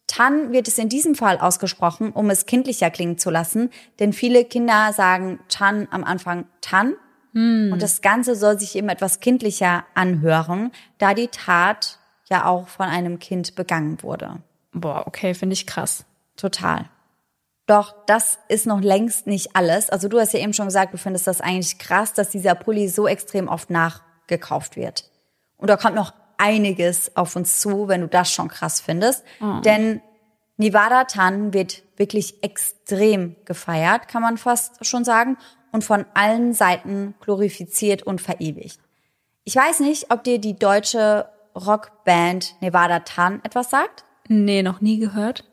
Tan 0.06 0.50
wird 0.52 0.66
es 0.66 0.78
in 0.78 0.88
diesem 0.88 1.14
Fall 1.14 1.38
ausgesprochen, 1.38 2.10
um 2.10 2.30
es 2.30 2.46
kindlicher 2.46 2.90
klingen 2.90 3.16
zu 3.16 3.30
lassen, 3.30 3.70
denn 4.00 4.12
viele 4.12 4.44
Kinder 4.44 4.92
sagen 4.92 5.38
Tan 5.48 5.86
am 5.92 6.02
Anfang 6.02 6.46
Tan. 6.60 6.94
Und 7.32 7.80
das 7.80 8.02
Ganze 8.02 8.34
soll 8.34 8.58
sich 8.58 8.74
eben 8.74 8.88
etwas 8.88 9.20
kindlicher 9.20 9.84
anhören, 9.94 10.72
da 10.98 11.14
die 11.14 11.28
Tat 11.28 12.00
ja 12.28 12.44
auch 12.44 12.66
von 12.66 12.86
einem 12.86 13.20
Kind 13.20 13.54
begangen 13.54 14.02
wurde. 14.02 14.42
Boah, 14.72 15.06
okay, 15.06 15.34
finde 15.34 15.52
ich 15.52 15.64
krass. 15.64 16.04
Total. 16.36 16.86
Doch 17.70 17.94
das 18.06 18.40
ist 18.48 18.66
noch 18.66 18.80
längst 18.80 19.28
nicht 19.28 19.54
alles. 19.54 19.90
Also 19.90 20.08
du 20.08 20.18
hast 20.18 20.34
ja 20.34 20.40
eben 20.40 20.52
schon 20.52 20.66
gesagt, 20.66 20.92
du 20.92 20.98
findest 20.98 21.28
das 21.28 21.40
eigentlich 21.40 21.78
krass, 21.78 22.12
dass 22.12 22.30
dieser 22.30 22.56
Pulli 22.56 22.88
so 22.88 23.06
extrem 23.06 23.46
oft 23.46 23.70
nachgekauft 23.70 24.74
wird. 24.74 25.08
Und 25.56 25.70
da 25.70 25.76
kommt 25.76 25.94
noch 25.94 26.12
einiges 26.36 27.16
auf 27.16 27.36
uns 27.36 27.60
zu, 27.60 27.86
wenn 27.86 28.00
du 28.00 28.08
das 28.08 28.32
schon 28.32 28.48
krass 28.48 28.80
findest. 28.80 29.22
Denn 29.64 30.02
Nevada 30.56 31.04
Tan 31.04 31.54
wird 31.54 31.84
wirklich 31.96 32.42
extrem 32.42 33.36
gefeiert, 33.44 34.08
kann 34.08 34.22
man 34.22 34.36
fast 34.36 34.84
schon 34.84 35.04
sagen, 35.04 35.38
und 35.70 35.84
von 35.84 36.06
allen 36.14 36.54
Seiten 36.54 37.14
glorifiziert 37.20 38.02
und 38.02 38.20
verewigt. 38.20 38.80
Ich 39.44 39.54
weiß 39.54 39.78
nicht, 39.78 40.10
ob 40.10 40.24
dir 40.24 40.40
die 40.40 40.58
deutsche 40.58 41.28
Rockband 41.54 42.56
Nevada 42.60 42.98
Tan 42.98 43.44
etwas 43.44 43.70
sagt. 43.70 44.04
Nee, 44.26 44.64
noch 44.64 44.80
nie 44.80 44.98
gehört. 44.98 45.44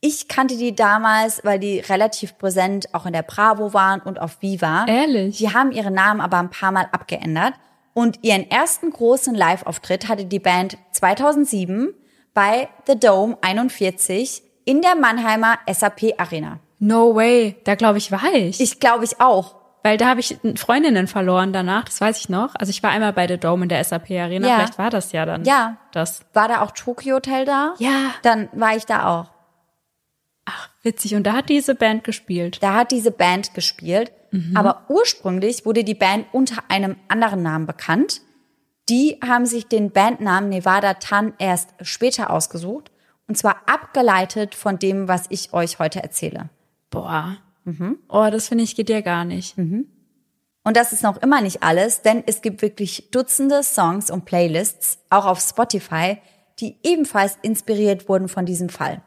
Ich 0.00 0.28
kannte 0.28 0.56
die 0.56 0.74
damals, 0.74 1.40
weil 1.44 1.58
die 1.58 1.80
relativ 1.80 2.36
präsent 2.38 2.94
auch 2.94 3.06
in 3.06 3.12
der 3.12 3.22
Bravo 3.22 3.72
waren 3.72 4.00
und 4.00 4.20
auf 4.20 4.40
Viva. 4.42 4.84
Ehrlich? 4.86 5.38
Die 5.38 5.52
haben 5.52 5.72
ihren 5.72 5.94
Namen 5.94 6.20
aber 6.20 6.38
ein 6.38 6.50
paar 6.50 6.70
Mal 6.72 6.86
abgeändert. 6.92 7.54
Und 7.94 8.18
ihren 8.22 8.50
ersten 8.50 8.90
großen 8.90 9.34
Live-Auftritt 9.34 10.06
hatte 10.08 10.26
die 10.26 10.38
Band 10.38 10.76
2007 10.92 11.94
bei 12.34 12.68
The 12.86 12.98
Dome 13.00 13.38
41 13.40 14.42
in 14.66 14.82
der 14.82 14.94
Mannheimer 14.96 15.58
SAP 15.70 16.12
Arena. 16.18 16.58
No 16.78 17.14
way. 17.14 17.56
Da 17.64 17.74
glaube 17.74 17.96
ich, 17.96 18.12
war 18.12 18.32
ich. 18.34 18.60
Ich 18.60 18.80
glaube 18.80 19.04
ich 19.04 19.18
auch. 19.20 19.54
Weil 19.82 19.96
da 19.96 20.08
habe 20.08 20.20
ich 20.20 20.36
Freundinnen 20.56 21.06
verloren 21.06 21.52
danach, 21.52 21.84
das 21.84 22.00
weiß 22.00 22.18
ich 22.18 22.28
noch. 22.28 22.54
Also 22.56 22.70
ich 22.70 22.82
war 22.82 22.90
einmal 22.90 23.12
bei 23.12 23.26
The 23.28 23.38
Dome 23.38 23.62
in 23.62 23.68
der 23.70 23.82
SAP 23.82 24.10
Arena, 24.10 24.46
Ja. 24.48 24.56
vielleicht 24.56 24.78
war 24.78 24.90
das 24.90 25.12
ja 25.12 25.24
dann. 25.24 25.44
Ja. 25.44 25.76
Das. 25.92 26.20
War 26.34 26.48
da 26.48 26.60
auch 26.60 26.72
Tokyo 26.72 27.14
Hotel 27.16 27.44
da? 27.46 27.74
Ja. 27.78 28.10
Dann 28.22 28.48
war 28.52 28.76
ich 28.76 28.84
da 28.84 29.06
auch. 29.20 29.26
Ach, 30.46 30.70
witzig. 30.82 31.14
Und 31.14 31.24
da 31.24 31.34
hat 31.34 31.48
diese 31.50 31.74
Band 31.74 32.04
gespielt. 32.04 32.62
Da 32.62 32.74
hat 32.74 32.90
diese 32.90 33.10
Band 33.10 33.52
gespielt. 33.54 34.12
Aber 34.54 34.84
ursprünglich 34.88 35.64
wurde 35.64 35.82
die 35.82 35.94
Band 35.94 36.26
unter 36.32 36.64
einem 36.68 36.96
anderen 37.08 37.42
Namen 37.42 37.66
bekannt. 37.66 38.20
Die 38.88 39.18
haben 39.26 39.46
sich 39.46 39.66
den 39.66 39.90
Bandnamen 39.90 40.48
Nevada 40.50 40.94
Tan 40.94 41.34
erst 41.38 41.70
später 41.80 42.30
ausgesucht. 42.30 42.90
Und 43.28 43.36
zwar 43.36 43.62
abgeleitet 43.66 44.54
von 44.54 44.78
dem, 44.78 45.08
was 45.08 45.24
ich 45.30 45.52
euch 45.52 45.78
heute 45.78 46.02
erzähle. 46.02 46.50
Boah. 46.90 47.38
Oh, 48.08 48.28
das 48.30 48.48
finde 48.48 48.64
ich 48.64 48.76
geht 48.76 48.90
ja 48.90 49.00
gar 49.00 49.24
nicht. 49.24 49.56
Und 50.66 50.76
das 50.76 50.92
ist 50.92 51.02
noch 51.02 51.16
immer 51.22 51.40
nicht 51.40 51.62
alles, 51.62 52.02
denn 52.02 52.22
es 52.26 52.42
gibt 52.42 52.62
wirklich 52.62 53.10
Dutzende 53.10 53.62
Songs 53.62 54.10
und 54.10 54.24
Playlists, 54.24 54.98
auch 55.10 55.24
auf 55.24 55.40
Spotify, 55.40 56.18
die 56.60 56.76
ebenfalls 56.82 57.38
inspiriert 57.42 58.08
wurden 58.08 58.28
von 58.28 58.46
diesem 58.46 58.68
Fall. 58.68 59.02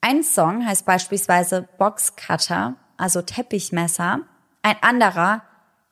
Ein 0.00 0.22
Song 0.22 0.66
heißt 0.66 0.86
beispielsweise 0.86 1.68
Box 1.76 2.16
Cutter, 2.16 2.76
also 2.96 3.20
Teppichmesser, 3.20 4.20
ein 4.62 4.76
anderer 4.80 5.42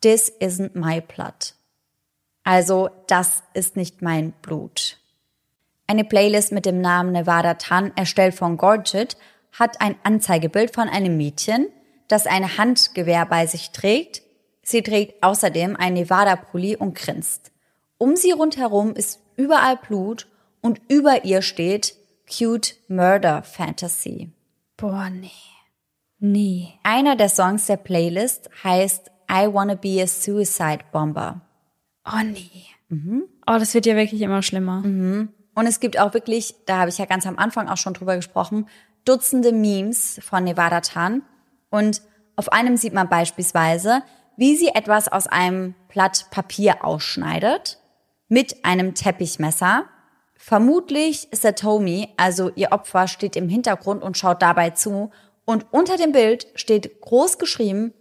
This 0.01 0.33
isn't 0.41 0.71
my 0.79 1.01
blood. 1.01 1.55
Also 2.43 2.89
das 3.09 3.43
ist 3.53 3.77
nicht 3.77 4.01
mein 4.01 4.33
Blut. 4.41 4.99
Eine 5.87 6.05
Playlist 6.05 6.53
mit 6.53 6.65
dem 6.65 6.81
Namen 6.81 7.13
Nevada 7.13 7.55
Tan, 7.55 7.93
erstellt 7.97 8.35
von 8.35 8.57
Gorgit, 8.57 9.17
hat 9.53 9.81
ein 9.81 9.97
Anzeigebild 10.03 10.75
von 10.75 10.89
einem 10.89 11.17
Mädchen, 11.17 11.69
das 12.09 12.27
ein 12.27 12.57
Handgewehr 12.57 13.27
bei 13.27 13.47
sich 13.47 13.71
trägt. 13.73 14.23
Sie 14.63 14.83
trägt 14.83 15.23
außerdem 15.23 15.77
einen 15.77 15.97
Nevada-Pulli 15.97 16.77
und 16.77 16.95
grinst. 16.95 17.53
Um 17.99 18.17
sie 18.17 18.33
rundherum 18.33 18.95
ist 18.95 19.21
überall 19.37 19.77
Blut 19.77 20.29
und 20.61 20.81
über 20.89 21.25
ihr 21.25 21.43
steht 21.43 21.97
Cute 22.29 22.75
Murder 22.89 23.43
Fantasy. 23.43 24.31
Boah, 24.77 25.11
nee. 25.11 25.31
Nee. 26.19 26.75
Einer 26.83 27.17
der 27.17 27.29
Songs 27.29 27.67
der 27.67 27.77
Playlist 27.77 28.51
heißt 28.63 29.11
I 29.31 29.53
Wanna 29.53 29.75
Be 29.75 30.03
a 30.03 30.07
Suicide 30.07 30.85
Bomber. 30.93 31.41
Oh, 32.07 32.23
nee. 32.25 32.67
Oh, 33.47 33.59
das 33.59 33.75
wird 33.75 33.87
ja 33.87 33.97
wirklich 33.97 34.23
immer 34.23 34.43
schlimmer. 34.43 34.83
Und 34.85 35.67
es 35.67 35.81
gibt 35.81 35.99
auch 35.99 36.15
wirklich, 36.15 36.55
da 36.67 36.79
habe 36.79 36.91
ich 36.91 36.99
ja 36.99 37.05
ganz 37.05 37.27
am 37.27 37.39
Anfang 37.39 37.69
auch 37.69 37.77
schon 37.77 37.95
drüber 37.95 38.17
gesprochen, 38.17 38.67
Dutzende 39.05 39.53
Memes 39.53 40.21
von 40.23 40.45
Nevada 40.45 40.81
Tan. 40.81 41.23
Und 41.71 42.03
auf 42.37 42.53
einem 42.53 42.77
sieht 42.77 42.93
man 42.93 43.09
beispielsweise, 43.09 44.03
wie 44.37 44.57
sie 44.57 44.69
etwas 44.69 45.09
aus 45.09 45.27
einem 45.27 45.75
Blatt 45.89 46.27
Papier 46.31 46.85
ausschneidet 46.85 47.79
mit 48.29 48.65
einem 48.65 48.95
Teppichmesser. 48.95 49.85
Vermutlich 50.41 51.29
Satomi, 51.33 52.09
also 52.17 52.51
ihr 52.55 52.71
Opfer, 52.71 53.09
steht 53.09 53.35
im 53.37 53.49
Hintergrund 53.49 54.03
und 54.03 54.17
schaut 54.17 54.41
dabei 54.41 54.71
zu. 54.71 55.11
Und 55.45 55.67
unter 55.73 55.97
dem 55.97 56.13
Bild 56.13 56.47
steht 56.55 57.01
groß 57.01 57.39
geschrieben, 57.39 57.93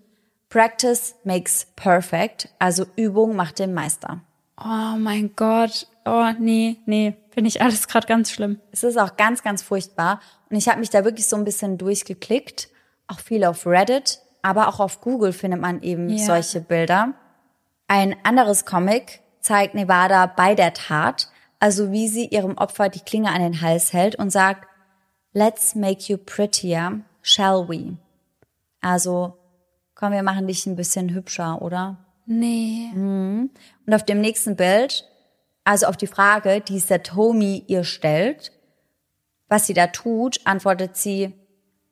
Practice 0.48 1.16
makes 1.24 1.68
perfect, 1.76 2.50
also 2.60 2.86
Übung 2.96 3.36
macht 3.36 3.60
den 3.60 3.74
Meister. 3.74 4.22
Oh 4.64 4.96
mein 4.98 5.36
Gott. 5.36 5.88
Oh, 6.06 6.30
nee, 6.40 6.78
nee. 6.86 7.16
Finde 7.32 7.50
ich 7.50 7.62
alles 7.62 7.88
gerade 7.88 8.08
ganz 8.08 8.32
schlimm. 8.32 8.62
Es 8.72 8.84
ist 8.84 8.98
auch 8.98 9.18
ganz, 9.18 9.44
ganz 9.44 9.62
furchtbar. 9.62 10.22
Und 10.50 10.56
ich 10.56 10.70
habe 10.70 10.80
mich 10.80 10.90
da 10.90 11.04
wirklich 11.04 11.28
so 11.28 11.36
ein 11.36 11.44
bisschen 11.44 11.78
durchgeklickt. 11.78 12.70
Auch 13.08 13.20
viel 13.20 13.44
auf 13.44 13.66
Reddit, 13.66 14.20
aber 14.42 14.68
auch 14.68 14.80
auf 14.80 15.02
Google 15.02 15.34
findet 15.34 15.60
man 15.60 15.82
eben 15.82 16.08
Ja. 16.10 16.24
solche 16.26 16.62
Bilder. 16.62 17.14
Ein 17.88 18.16
anderes 18.24 18.66
Comic 18.66 19.22
zeigt 19.42 19.76
Nevada 19.76 20.26
bei 20.28 20.56
der 20.56 20.74
Tat, 20.74 21.30
also 21.60 21.92
wie 21.92 22.08
sie 22.08 22.28
ihrem 22.28 22.58
Opfer 22.58 22.90
die 22.90 23.00
Klinge 23.00 23.32
an 23.32 23.42
den 23.42 23.62
Hals 23.62 23.94
hält 23.94 24.16
und 24.16 24.32
sagt, 24.32 24.68
Let's 25.34 25.76
make 25.76 26.12
you 26.12 26.18
prettier, 26.18 27.02
shall 27.22 27.68
we? 27.68 27.98
Also, 28.82 29.38
komm, 29.94 30.14
wir 30.14 30.24
machen 30.24 30.48
dich 30.48 30.66
ein 30.66 30.76
bisschen 30.76 31.14
hübscher, 31.14 31.62
oder? 31.62 31.98
Nee. 32.26 32.90
Und 32.94 33.94
auf 33.94 34.04
dem 34.04 34.20
nächsten 34.20 34.56
Bild, 34.56 35.08
also 35.64 35.86
auf 35.88 35.98
die 35.98 36.08
Frage, 36.08 36.62
die 36.62 36.80
Satomi 36.80 37.64
ihr 37.68 37.84
stellt, 37.84 38.52
was 39.48 39.68
sie 39.68 39.74
da 39.74 39.88
tut, 39.88 40.40
antwortet 40.46 40.98
sie, 40.98 41.34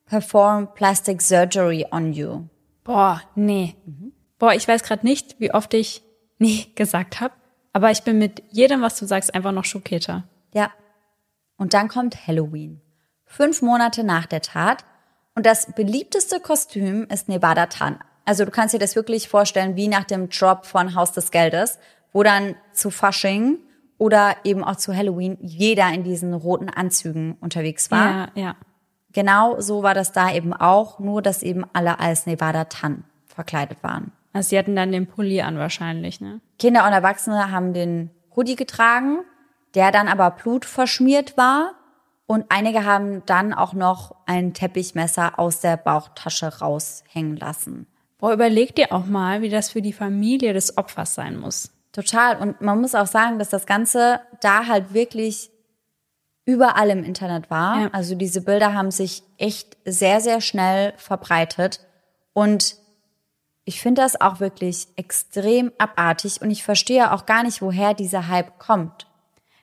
perform 0.05 0.74
plastic 0.74 1.22
surgery 1.22 1.86
on 1.91 2.13
you. 2.13 2.47
Boah, 2.84 3.22
nee. 3.36 3.76
Boah, 4.39 4.53
ich 4.53 4.68
weiß 4.68 4.84
gerade 4.84 5.05
nicht, 5.05 5.39
wie 5.39 5.53
oft 5.53 5.74
ich 5.74 6.03
nee 6.39 6.68
gesagt 6.76 7.22
habe, 7.22 7.34
aber 7.76 7.91
ich 7.91 8.03
bin 8.03 8.17
mit 8.17 8.41
jedem, 8.51 8.82
was 8.82 8.97
du 8.97 9.05
sagst, 9.05 9.36
einfach 9.36 9.51
noch 9.51 9.65
schockierter. 9.65 10.23
Ja. 10.53 10.71
Und 11.57 11.73
dann 11.73 11.89
kommt 11.89 12.26
Halloween. 12.26 12.80
Fünf 13.26 13.61
Monate 13.61 14.05
nach 14.05 14.28
der 14.28 14.41
Tat. 14.41 14.86
Und 15.36 15.45
das 15.45 15.73
beliebteste 15.73 16.39
Kostüm 16.39 17.03
ist 17.09 17.28
Nevada 17.28 17.65
Tan. 17.65 17.99
Also 18.23 18.45
du 18.45 18.51
kannst 18.51 18.73
dir 18.73 18.80
das 18.80 18.95
wirklich 18.95 19.28
vorstellen 19.28 19.76
wie 19.76 19.89
nach 19.89 20.05
dem 20.05 20.30
Drop 20.30 20.65
von 20.65 20.95
Haus 20.95 21.11
des 21.11 21.32
Geldes, 21.32 21.78
wo 22.13 22.23
dann 22.23 22.55
zu 22.71 22.91
Fasching 22.91 23.57
oder 23.97 24.38
eben 24.45 24.63
auch 24.63 24.78
zu 24.78 24.95
Halloween 24.95 25.38
jeder 25.41 25.89
in 25.89 26.05
diesen 26.05 26.34
roten 26.34 26.69
Anzügen 26.69 27.36
unterwegs 27.41 27.91
war. 27.91 28.09
Ja, 28.09 28.28
ja. 28.36 28.55
Genau 29.11 29.59
so 29.59 29.84
war 29.84 29.93
das 29.93 30.13
da 30.13 30.34
eben 30.34 30.53
auch, 30.53 30.99
nur 30.99 31.21
dass 31.21 31.43
eben 31.43 31.65
alle 31.73 31.99
als 31.99 32.26
Nevada 32.26 32.63
Tan 32.63 33.03
verkleidet 33.26 33.84
waren. 33.84 34.13
Also 34.36 34.49
sie 34.49 34.59
hatten 34.59 34.75
dann 34.75 34.91
den 34.91 35.07
Pulli 35.07 35.41
an 35.41 35.57
wahrscheinlich, 35.57 36.19
ne? 36.19 36.41
Kinder 36.59 36.86
und 36.86 36.91
Erwachsene 36.91 37.51
haben 37.51 37.73
den 37.73 38.11
Hoodie 38.36 38.57
getragen, 38.57 39.19
der 39.75 39.93
dann 39.93 40.09
aber 40.09 40.29
blutverschmiert 40.29 41.38
war. 41.38 41.71
Und 42.27 42.43
einige 42.49 42.83
haben 42.83 43.25
dann 43.25 43.53
auch 43.53 43.71
noch 43.71 44.13
ein 44.25 44.53
Teppichmesser 44.53 45.39
aus 45.39 45.61
der 45.61 45.77
Bauchtasche 45.77 46.59
raushängen 46.59 47.38
lassen. 47.38 47.88
Boah, 48.17 48.33
überleg 48.33 48.75
dir 48.75 48.91
auch 48.91 49.05
mal, 49.05 49.41
wie 49.41 49.47
das 49.47 49.69
für 49.69 49.81
die 49.81 49.93
Familie 49.93 50.51
des 50.51 50.77
Opfers 50.77 51.15
sein 51.15 51.38
muss. 51.38 51.71
Total. 51.93 52.38
Und 52.38 52.59
man 52.59 52.81
muss 52.81 52.93
auch 52.93 53.07
sagen, 53.07 53.39
dass 53.39 53.51
das 53.51 53.65
Ganze 53.65 54.19
da 54.41 54.67
halt 54.67 54.93
wirklich 54.93 55.49
überall 56.43 56.89
im 56.89 57.05
Internet 57.05 57.49
war. 57.49 57.83
Ja. 57.83 57.89
Also 57.93 58.15
diese 58.15 58.41
Bilder 58.41 58.73
haben 58.73 58.91
sich 58.91 59.23
echt 59.38 59.77
sehr, 59.86 60.19
sehr 60.19 60.41
schnell 60.41 60.91
verbreitet. 60.97 61.79
Und 62.33 62.83
ich 63.66 63.82
finde 63.82 64.01
das 64.01 64.22
auch 64.22 64.39
wirklich 64.39 64.88
extrem 64.95 65.72
abartig 65.80 66.41
und 66.41 66.51
ich 66.51 66.63
verstehe 66.63 67.11
auch 67.11 67.26
gar 67.26 67.43
nicht, 67.43 67.61
woher 67.61 67.93
dieser 67.95 68.28
Hype 68.28 68.59
kommt. 68.59 69.07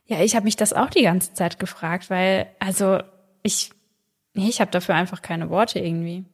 Ja, 0.07 0.21
ich 0.21 0.35
habe 0.35 0.45
mich 0.45 0.57
das 0.57 0.73
auch 0.73 0.91
die 0.91 1.05
ganze 1.05 1.33
Zeit 1.33 1.59
gefragt, 1.61 2.11
weil, 2.11 2.49
also, 2.59 2.99
ich, 3.43 3.71
ich 4.35 4.61
habe 4.61 4.73
dafür 4.73 4.97
einfach 4.97 5.23
keine 5.23 5.49
Worte 5.49 5.79
irgendwie. 5.79 6.25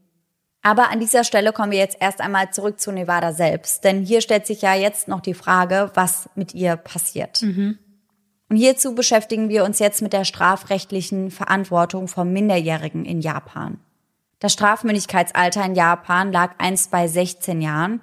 Aber 0.62 0.90
an 0.90 0.98
dieser 0.98 1.24
Stelle 1.24 1.52
kommen 1.52 1.70
wir 1.70 1.78
jetzt 1.78 1.98
erst 2.00 2.20
einmal 2.20 2.50
zurück 2.50 2.80
zu 2.80 2.90
Nevada 2.90 3.32
selbst. 3.32 3.84
Denn 3.84 4.02
hier 4.02 4.22
stellt 4.22 4.46
sich 4.46 4.62
ja 4.62 4.74
jetzt 4.74 5.06
noch 5.06 5.20
die 5.20 5.34
Frage, 5.34 5.90
was 5.94 6.28
mit 6.34 6.54
ihr 6.54 6.76
passiert. 6.76 7.40
Und 8.48 8.56
hierzu 8.56 8.94
beschäftigen 8.94 9.50
wir 9.50 9.64
uns 9.64 9.78
jetzt 9.78 10.02
mit 10.02 10.12
der 10.12 10.24
strafrechtlichen 10.24 11.30
Verantwortung 11.30 12.08
von 12.08 12.32
Minderjährigen 12.32 13.04
in 13.04 13.20
Japan. 13.20 13.78
Das 14.38 14.52
Strafmündigkeitsalter 14.52 15.64
in 15.64 15.74
Japan 15.74 16.32
lag 16.32 16.54
einst 16.58 16.90
bei 16.90 17.08
16 17.08 17.60
Jahren, 17.60 18.00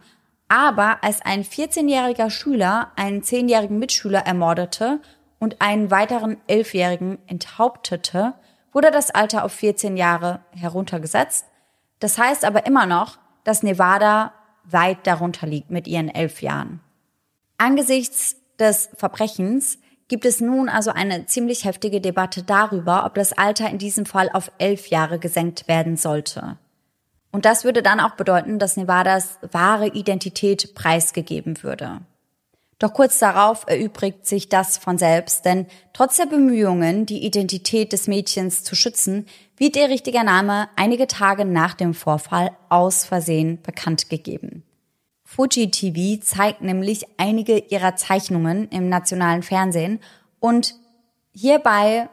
aber 0.50 1.04
als 1.04 1.22
ein 1.22 1.44
14-jähriger 1.44 2.30
Schüler 2.30 2.92
einen 2.98 3.22
10-jährigen 3.22 3.80
Mitschüler 3.80 4.20
ermordete 4.20 5.00
und 5.40 5.62
einen 5.62 5.92
weiteren 5.92 6.38
11-jährigen 6.50 7.20
enthauptete, 7.28 8.34
wurde 8.74 8.92
das 8.92 9.12
Alter 9.12 9.46
auf 9.46 9.54
14 9.54 9.96
Jahre 9.96 10.42
heruntergesetzt. 10.52 11.46
Das 12.00 12.18
heißt 12.18 12.44
aber 12.44 12.66
immer 12.66 12.86
noch, 12.86 13.18
dass 13.46 13.64
Nevada 13.64 14.34
weit 14.66 15.08
darunter 15.08 15.48
liegt 15.48 15.72
mit 15.72 15.88
ihren 15.88 16.10
11 16.10 16.42
Jahren. 16.42 16.82
Angesichts 17.58 18.36
des 18.60 18.90
Verbrechens 18.96 19.80
gibt 20.08 20.26
es 20.26 20.42
nun 20.42 20.70
also 20.70 20.92
eine 20.92 21.26
ziemlich 21.26 21.66
heftige 21.66 22.02
Debatte 22.02 22.44
darüber, 22.44 23.06
ob 23.06 23.16
das 23.16 23.34
Alter 23.34 23.70
in 23.70 23.78
diesem 23.78 24.06
Fall 24.06 24.30
auf 24.32 24.52
elf 24.58 24.88
Jahre 24.88 25.20
gesenkt 25.20 25.68
werden 25.68 25.98
sollte. 25.98 26.58
Und 27.32 27.46
das 27.46 27.64
würde 27.64 27.84
dann 27.84 28.00
auch 28.00 28.16
bedeuten, 28.16 28.60
dass 28.60 28.78
Nevadas 28.78 29.40
wahre 29.52 29.88
Identität 29.88 30.74
preisgegeben 30.74 31.64
würde. 31.64 32.02
Doch 32.80 32.94
kurz 32.94 33.20
darauf 33.20 33.66
erübrigt 33.68 34.26
sich 34.26 34.50
das 34.50 34.78
von 34.78 34.98
selbst, 34.98 35.46
denn 35.46 35.66
trotz 35.94 36.18
der 36.18 36.26
Bemühungen, 36.26 37.06
die 37.06 37.26
Identität 37.26 37.94
des 37.94 38.08
Mädchens 38.08 38.64
zu 38.64 38.76
schützen, 38.76 39.26
wird 39.58 39.78
ihr 39.78 39.90
richtiger 39.90 40.24
Name 40.24 40.68
einige 40.76 41.08
Tage 41.08 41.46
nach 41.46 41.74
dem 41.74 41.94
Vorfall 41.94 42.52
aus 42.68 43.06
Versehen 43.06 43.62
bekannt 43.62 44.10
gegeben. 44.10 44.64
Fuji 45.36 45.70
TV 45.70 46.24
zeigt 46.24 46.62
nämlich 46.62 47.06
einige 47.18 47.58
ihrer 47.58 47.98
Zeichnungen 47.98 48.70
im 48.70 48.88
nationalen 48.88 49.44
Fernsehen 49.44 50.00
und 50.40 50.76
hierbei 51.34 52.08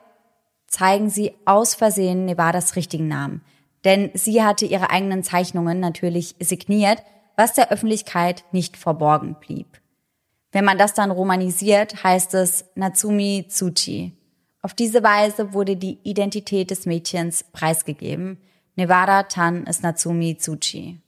zeigen 0.66 1.08
sie 1.08 1.32
aus 1.44 1.74
Versehen 1.74 2.24
Nevadas 2.24 2.74
richtigen 2.74 3.06
Namen. 3.06 3.42
Denn 3.84 4.10
sie 4.14 4.42
hatte 4.42 4.66
ihre 4.66 4.90
eigenen 4.90 5.22
Zeichnungen 5.22 5.78
natürlich 5.78 6.34
signiert, 6.40 7.04
was 7.36 7.52
der 7.52 7.70
Öffentlichkeit 7.70 8.42
nicht 8.50 8.76
verborgen 8.76 9.36
blieb. 9.38 9.68
Wenn 10.50 10.64
man 10.64 10.78
das 10.78 10.92
dann 10.94 11.12
romanisiert, 11.12 12.02
heißt 12.02 12.34
es 12.34 12.64
Natsumi 12.74 13.46
Tsuchi. 13.48 14.16
Auf 14.62 14.74
diese 14.74 15.04
Weise 15.04 15.52
wurde 15.52 15.76
die 15.76 16.00
Identität 16.02 16.72
des 16.72 16.86
Mädchens 16.86 17.44
preisgegeben. 17.52 18.38
Nevada 18.74 19.22
Tan 19.22 19.64
ist 19.66 19.84
Natsumi 19.84 20.36
Tsuchi. 20.38 21.01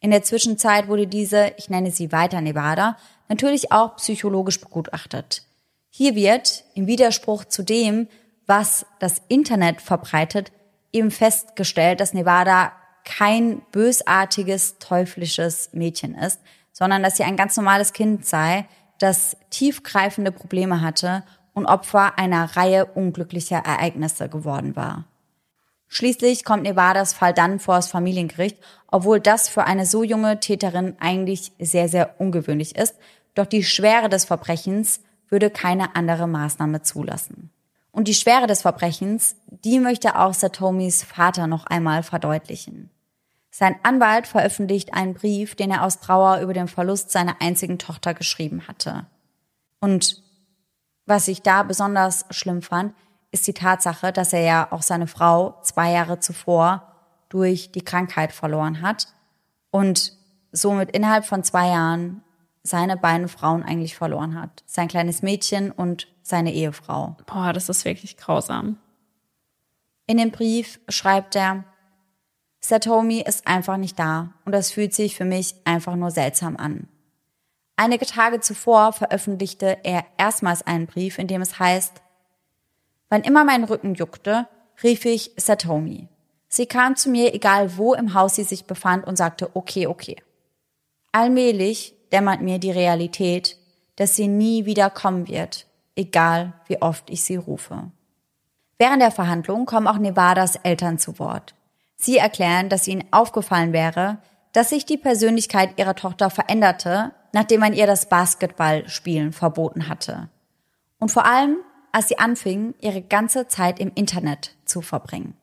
In 0.00 0.10
der 0.10 0.22
Zwischenzeit 0.22 0.88
wurde 0.88 1.06
diese, 1.06 1.52
ich 1.58 1.68
nenne 1.68 1.90
sie 1.90 2.10
weiter 2.10 2.40
Nevada, 2.40 2.96
natürlich 3.28 3.70
auch 3.70 3.96
psychologisch 3.96 4.60
begutachtet. 4.60 5.42
Hier 5.90 6.14
wird, 6.14 6.64
im 6.74 6.86
Widerspruch 6.86 7.44
zu 7.44 7.62
dem, 7.62 8.08
was 8.46 8.86
das 8.98 9.20
Internet 9.28 9.82
verbreitet, 9.82 10.52
eben 10.92 11.10
festgestellt, 11.10 12.00
dass 12.00 12.14
Nevada 12.14 12.72
kein 13.04 13.60
bösartiges, 13.72 14.78
teuflisches 14.78 15.70
Mädchen 15.72 16.14
ist, 16.14 16.40
sondern 16.72 17.02
dass 17.02 17.16
sie 17.16 17.24
ein 17.24 17.36
ganz 17.36 17.56
normales 17.56 17.92
Kind 17.92 18.24
sei, 18.24 18.66
das 18.98 19.36
tiefgreifende 19.50 20.32
Probleme 20.32 20.80
hatte 20.80 21.22
und 21.52 21.66
Opfer 21.66 22.18
einer 22.18 22.56
Reihe 22.56 22.86
unglücklicher 22.86 23.58
Ereignisse 23.58 24.28
geworden 24.28 24.76
war. 24.76 25.04
Schließlich 25.92 26.44
kommt 26.44 26.62
Nevadas 26.62 27.12
Fall 27.12 27.34
dann 27.34 27.58
vor 27.58 27.74
das 27.74 27.88
Familiengericht, 27.88 28.56
obwohl 28.86 29.18
das 29.18 29.48
für 29.48 29.64
eine 29.64 29.84
so 29.84 30.04
junge 30.04 30.38
Täterin 30.38 30.94
eigentlich 31.00 31.50
sehr, 31.58 31.88
sehr 31.88 32.20
ungewöhnlich 32.20 32.76
ist. 32.76 32.94
Doch 33.34 33.44
die 33.44 33.64
Schwere 33.64 34.08
des 34.08 34.24
Verbrechens 34.24 35.00
würde 35.28 35.50
keine 35.50 35.96
andere 35.96 36.28
Maßnahme 36.28 36.82
zulassen. 36.82 37.50
Und 37.90 38.06
die 38.06 38.14
Schwere 38.14 38.46
des 38.46 38.62
Verbrechens, 38.62 39.34
die 39.48 39.80
möchte 39.80 40.16
auch 40.16 40.32
Satomis 40.32 41.02
Vater 41.02 41.48
noch 41.48 41.66
einmal 41.66 42.04
verdeutlichen. 42.04 42.90
Sein 43.50 43.74
Anwalt 43.82 44.28
veröffentlicht 44.28 44.94
einen 44.94 45.14
Brief, 45.14 45.56
den 45.56 45.72
er 45.72 45.82
aus 45.82 45.98
Trauer 45.98 46.38
über 46.38 46.54
den 46.54 46.68
Verlust 46.68 47.10
seiner 47.10 47.42
einzigen 47.42 47.80
Tochter 47.80 48.14
geschrieben 48.14 48.68
hatte. 48.68 49.06
Und 49.80 50.22
was 51.04 51.26
ich 51.26 51.42
da 51.42 51.64
besonders 51.64 52.26
schlimm 52.30 52.62
fand, 52.62 52.94
ist 53.32 53.46
die 53.46 53.54
Tatsache, 53.54 54.12
dass 54.12 54.32
er 54.32 54.42
ja 54.42 54.68
auch 54.70 54.82
seine 54.82 55.06
Frau 55.06 55.58
zwei 55.62 55.92
Jahre 55.92 56.18
zuvor 56.18 56.86
durch 57.28 57.72
die 57.72 57.82
Krankheit 57.82 58.32
verloren 58.32 58.82
hat 58.82 59.08
und 59.70 60.12
somit 60.52 60.90
innerhalb 60.90 61.24
von 61.24 61.44
zwei 61.44 61.68
Jahren 61.68 62.22
seine 62.62 62.96
beiden 62.96 63.28
Frauen 63.28 63.62
eigentlich 63.62 63.96
verloren 63.96 64.40
hat. 64.40 64.62
Sein 64.66 64.88
kleines 64.88 65.22
Mädchen 65.22 65.70
und 65.70 66.08
seine 66.22 66.52
Ehefrau. 66.52 67.16
Boah, 67.26 67.52
das 67.52 67.68
ist 67.68 67.84
wirklich 67.84 68.16
grausam. 68.16 68.78
In 70.06 70.18
dem 70.18 70.30
Brief 70.30 70.80
schreibt 70.88 71.36
er, 71.36 71.64
Satomi 72.60 73.20
ist 73.20 73.46
einfach 73.46 73.76
nicht 73.76 73.98
da 73.98 74.34
und 74.44 74.52
das 74.52 74.70
fühlt 74.70 74.92
sich 74.92 75.16
für 75.16 75.24
mich 75.24 75.54
einfach 75.64 75.96
nur 75.96 76.10
seltsam 76.10 76.56
an. 76.56 76.88
Einige 77.76 78.04
Tage 78.04 78.40
zuvor 78.40 78.92
veröffentlichte 78.92 79.78
er 79.84 80.04
erstmals 80.18 80.60
einen 80.62 80.86
Brief, 80.86 81.18
in 81.18 81.28
dem 81.28 81.40
es 81.40 81.58
heißt, 81.58 82.02
Wann 83.10 83.22
immer 83.22 83.44
mein 83.44 83.64
Rücken 83.64 83.94
juckte, 83.94 84.46
rief 84.82 85.04
ich 85.04 85.32
Satomi. 85.36 86.08
Sie 86.48 86.66
kam 86.66 86.96
zu 86.96 87.10
mir, 87.10 87.34
egal 87.34 87.76
wo 87.76 87.92
im 87.94 88.14
Haus 88.14 88.36
sie 88.36 88.44
sich 88.44 88.64
befand, 88.64 89.06
und 89.06 89.16
sagte, 89.16 89.50
okay, 89.54 89.86
okay. 89.86 90.16
Allmählich 91.12 91.94
dämmert 92.12 92.40
mir 92.40 92.58
die 92.58 92.70
Realität, 92.70 93.56
dass 93.96 94.16
sie 94.16 94.28
nie 94.28 94.64
wieder 94.64 94.90
kommen 94.90 95.28
wird, 95.28 95.66
egal 95.96 96.54
wie 96.66 96.80
oft 96.80 97.10
ich 97.10 97.22
sie 97.22 97.36
rufe. 97.36 97.90
Während 98.78 99.02
der 99.02 99.10
Verhandlung 99.10 99.66
kommen 99.66 99.86
auch 99.86 99.98
Nevadas 99.98 100.56
Eltern 100.56 100.98
zu 100.98 101.18
Wort. 101.18 101.54
Sie 101.96 102.16
erklären, 102.16 102.68
dass 102.68 102.88
ihnen 102.88 103.04
aufgefallen 103.10 103.72
wäre, 103.72 104.18
dass 104.52 104.70
sich 104.70 104.86
die 104.86 104.96
Persönlichkeit 104.96 105.78
ihrer 105.78 105.94
Tochter 105.94 106.30
veränderte, 106.30 107.12
nachdem 107.32 107.60
man 107.60 107.74
ihr 107.74 107.86
das 107.86 108.08
Basketballspielen 108.08 109.32
verboten 109.32 109.88
hatte. 109.88 110.28
Und 110.98 111.10
vor 111.10 111.26
allem, 111.26 111.58
als 111.92 112.08
sie 112.08 112.18
anfing, 112.18 112.74
ihre 112.80 113.02
ganze 113.02 113.48
Zeit 113.48 113.78
im 113.78 113.92
Internet 113.94 114.56
zu 114.64 114.80
verbringen. 114.80 115.34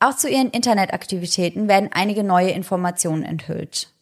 Auch 0.00 0.16
zu 0.16 0.28
ihren 0.28 0.50
Internetaktivitäten 0.50 1.68
werden 1.68 1.90
einige 1.92 2.24
neue 2.24 2.50
Informationen 2.50 3.22
enthüllt. 3.22 3.92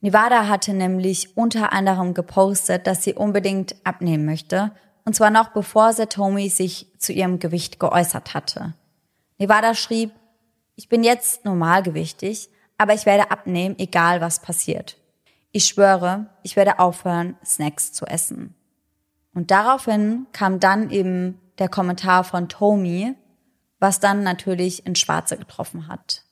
Nevada 0.00 0.48
hatte 0.48 0.72
nämlich 0.72 1.36
unter 1.36 1.72
anderem 1.72 2.14
gepostet, 2.14 2.86
dass 2.86 3.04
sie 3.04 3.14
unbedingt 3.14 3.74
abnehmen 3.84 4.24
möchte, 4.24 4.72
und 5.04 5.14
zwar 5.14 5.30
noch 5.30 5.48
bevor 5.48 5.92
Satomi 5.92 6.48
sich 6.48 6.86
zu 6.98 7.12
ihrem 7.12 7.38
Gewicht 7.38 7.80
geäußert 7.80 8.32
hatte. 8.32 8.74
Nevada 9.38 9.74
schrieb, 9.74 10.12
ich 10.76 10.88
bin 10.88 11.02
jetzt 11.02 11.44
normalgewichtig, 11.44 12.48
aber 12.78 12.94
ich 12.94 13.04
werde 13.04 13.30
abnehmen, 13.30 13.74
egal 13.78 14.20
was 14.20 14.40
passiert. 14.40 14.96
Ich 15.52 15.64
schwöre, 15.64 16.26
ich 16.42 16.56
werde 16.56 16.78
aufhören, 16.78 17.36
Snacks 17.44 17.92
zu 17.92 18.06
essen. 18.06 18.54
Und 19.34 19.50
daraufhin 19.50 20.26
kam 20.32 20.60
dann 20.60 20.90
eben 20.90 21.40
der 21.58 21.68
Kommentar 21.68 22.24
von 22.24 22.48
Tommy, 22.48 23.14
was 23.78 24.00
dann 24.00 24.22
natürlich 24.22 24.86
ins 24.86 24.98
Schwarze 24.98 25.36
getroffen 25.36 25.88
hat. 25.88 26.24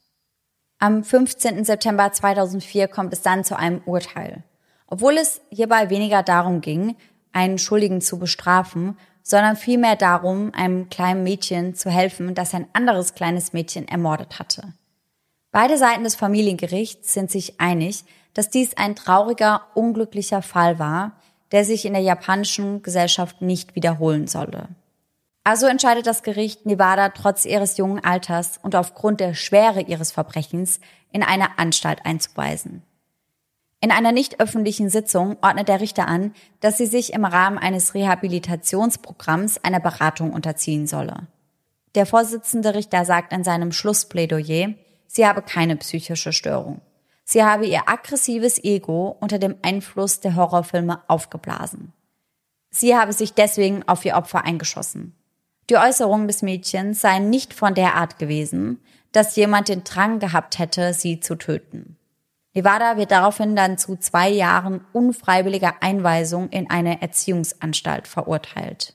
Am 0.79 1.03
15. 1.03 1.65
September 1.65 2.13
2004 2.13 2.89
kommt 2.89 3.13
es 3.13 3.23
dann 3.23 3.45
zu 3.45 3.57
einem 3.57 3.81
Urteil. 3.85 4.45
Obwohl 4.87 5.17
es 5.19 5.41
hierbei 5.51 5.91
weniger 5.91 6.23
darum 6.23 6.61
ging, 6.61 6.97
einen 7.33 7.59
Schuldigen 7.59 8.01
zu 8.01 8.19
bestrafen, 8.19 8.97
sondern 9.23 9.57
vielmehr 9.57 9.97
darum, 9.97 10.53
einem 10.55 10.89
kleinen 10.89 11.23
Mädchen 11.23 11.75
zu 11.75 11.91
helfen, 11.91 12.35
das 12.35 12.55
ein 12.55 12.67
anderes 12.73 13.15
kleines 13.15 13.53
Mädchen 13.53 13.87
ermordet 13.87 14.39
hatte. 14.39 14.73
Beide 15.51 15.77
Seiten 15.77 16.05
des 16.05 16.15
Familiengerichts 16.15 17.13
sind 17.13 17.31
sich 17.31 17.61
einig, 17.61 18.05
dass 18.35 18.51
dies 18.51 18.77
ein 18.77 18.95
trauriger, 18.95 19.67
unglücklicher 19.75 20.43
Fall 20.43 20.79
war, 20.79 21.21
der 21.53 21.65
sich 21.65 21.85
in 21.85 21.95
der 21.95 22.03
japanischen 22.03 22.83
Gesellschaft 22.83 23.43
nicht 23.43 23.75
wiederholen 23.75 24.27
solle. 24.27 24.69
Also 25.45 25.67
entscheidet 25.67 26.07
das 26.07 26.23
Gericht, 26.23 26.67
Nevada 26.67 27.09
trotz 27.09 27.47
ihres 27.47 27.79
jungen 27.79 28.05
Alters 28.05 28.59
und 28.63 28.75
aufgrund 28.75 29.21
der 29.21 29.35
Schwere 29.35 29.81
ihres 29.81 30.13
Verbrechens 30.13 30.79
in 31.11 31.23
eine 31.23 31.59
Anstalt 31.59 32.05
einzuweisen. 32.05 32.83
In 33.81 33.93
einer 33.93 34.13
nicht 34.13 34.41
öffentlichen 34.41 34.91
Sitzung 34.91 35.37
ordnet 35.41 35.69
der 35.69 35.81
Richter 35.81 36.09
an, 36.09 36.35
dass 36.61 36.77
sie 36.77 36.87
sich 36.87 37.13
im 37.13 37.25
Rahmen 37.25 37.59
eines 37.59 37.95
Rehabilitationsprogramms 37.95 39.65
einer 39.65 39.81
Beratung 39.81 40.33
unterziehen 40.33 40.87
solle. 40.87 41.29
Der 41.95 42.05
Vorsitzende 42.05 42.75
Richter 42.75 43.05
sagt 43.05 43.33
in 43.33 43.45
seinem 43.45 43.73
Schlussplädoyer, 43.73 44.75
sie 45.07 45.27
habe 45.27 45.43
keine 45.43 45.77
psychische 45.77 46.33
Störung. 46.33 46.81
Sie 47.31 47.45
habe 47.45 47.67
ihr 47.67 47.91
aggressives 47.91 48.59
Ego 48.65 49.15
unter 49.21 49.39
dem 49.39 49.57
Einfluss 49.61 50.21
der 50.21 50.35
Horrorfilme 50.35 51.03
aufgeblasen. 51.09 51.93
Sie 52.71 52.97
habe 52.97 53.13
sich 53.13 53.35
deswegen 53.35 53.87
auf 53.87 54.03
ihr 54.07 54.17
Opfer 54.17 54.47
eingeschossen. 54.47 55.15
Die 55.69 55.77
Äußerungen 55.77 56.27
des 56.27 56.41
Mädchens 56.41 57.03
seien 57.03 57.29
nicht 57.29 57.53
von 57.53 57.75
der 57.75 57.97
Art 57.97 58.19
gewesen, 58.19 58.81
dass 59.13 59.37
jemand 59.37 59.69
den 59.69 59.85
Drang 59.85 60.21
gehabt 60.21 60.59
hätte, 60.59 60.95
sie 60.95 61.21
zu 61.21 61.35
töten. 61.35 61.99
Nevada 62.55 62.97
wird 62.97 63.11
daraufhin 63.11 63.55
dann 63.55 63.77
zu 63.77 63.97
zwei 63.97 64.31
Jahren 64.31 64.87
unfreiwilliger 64.95 65.83
Einweisung 65.83 66.49
in 66.49 66.71
eine 66.71 67.03
Erziehungsanstalt 67.03 68.09
verurteilt. 68.09 68.95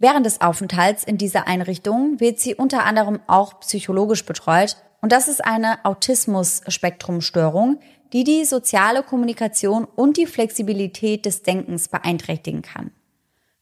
Während 0.00 0.24
des 0.24 0.40
Aufenthalts 0.40 1.04
in 1.04 1.18
dieser 1.18 1.46
Einrichtung 1.46 2.20
wird 2.20 2.40
sie 2.40 2.54
unter 2.54 2.84
anderem 2.86 3.20
auch 3.26 3.60
psychologisch 3.60 4.24
betreut 4.24 4.78
und 5.02 5.12
das 5.12 5.28
ist 5.28 5.44
eine 5.44 5.84
Autismus-Spektrumstörung, 5.84 7.78
die 8.14 8.24
die 8.24 8.46
soziale 8.46 9.02
Kommunikation 9.02 9.84
und 9.84 10.16
die 10.16 10.24
Flexibilität 10.24 11.26
des 11.26 11.42
Denkens 11.42 11.88
beeinträchtigen 11.88 12.62
kann. 12.62 12.92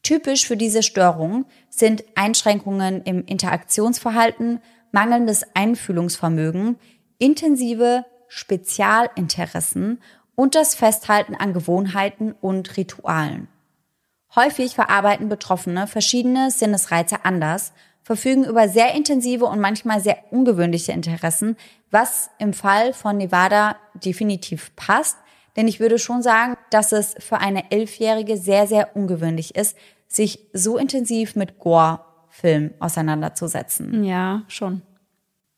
Typisch 0.04 0.46
für 0.46 0.56
diese 0.56 0.84
Störung 0.84 1.44
sind 1.70 2.04
Einschränkungen 2.14 3.02
im 3.02 3.24
Interaktionsverhalten, 3.24 4.60
mangelndes 4.92 5.42
Einfühlungsvermögen, 5.54 6.76
intensive 7.18 8.04
Spezialinteressen 8.28 10.00
und 10.36 10.54
das 10.54 10.76
Festhalten 10.76 11.34
an 11.34 11.52
Gewohnheiten 11.52 12.32
und 12.40 12.76
Ritualen. 12.76 13.48
Häufig 14.38 14.76
verarbeiten 14.76 15.28
Betroffene 15.28 15.88
verschiedene 15.88 16.52
Sinnesreize 16.52 17.24
anders, 17.24 17.72
verfügen 18.04 18.44
über 18.44 18.68
sehr 18.68 18.94
intensive 18.94 19.46
und 19.46 19.58
manchmal 19.58 20.00
sehr 20.00 20.16
ungewöhnliche 20.30 20.92
Interessen, 20.92 21.56
was 21.90 22.30
im 22.38 22.52
Fall 22.52 22.92
von 22.92 23.16
Nevada 23.16 23.74
definitiv 23.94 24.70
passt, 24.76 25.16
denn 25.56 25.66
ich 25.66 25.80
würde 25.80 25.98
schon 25.98 26.22
sagen, 26.22 26.56
dass 26.70 26.92
es 26.92 27.16
für 27.18 27.38
eine 27.38 27.72
Elfjährige 27.72 28.36
sehr, 28.36 28.68
sehr 28.68 28.94
ungewöhnlich 28.94 29.56
ist, 29.56 29.76
sich 30.06 30.38
so 30.52 30.78
intensiv 30.78 31.34
mit 31.34 31.58
Gore-Film 31.58 32.74
auseinanderzusetzen. 32.78 34.04
Ja, 34.04 34.44
schon. 34.46 34.82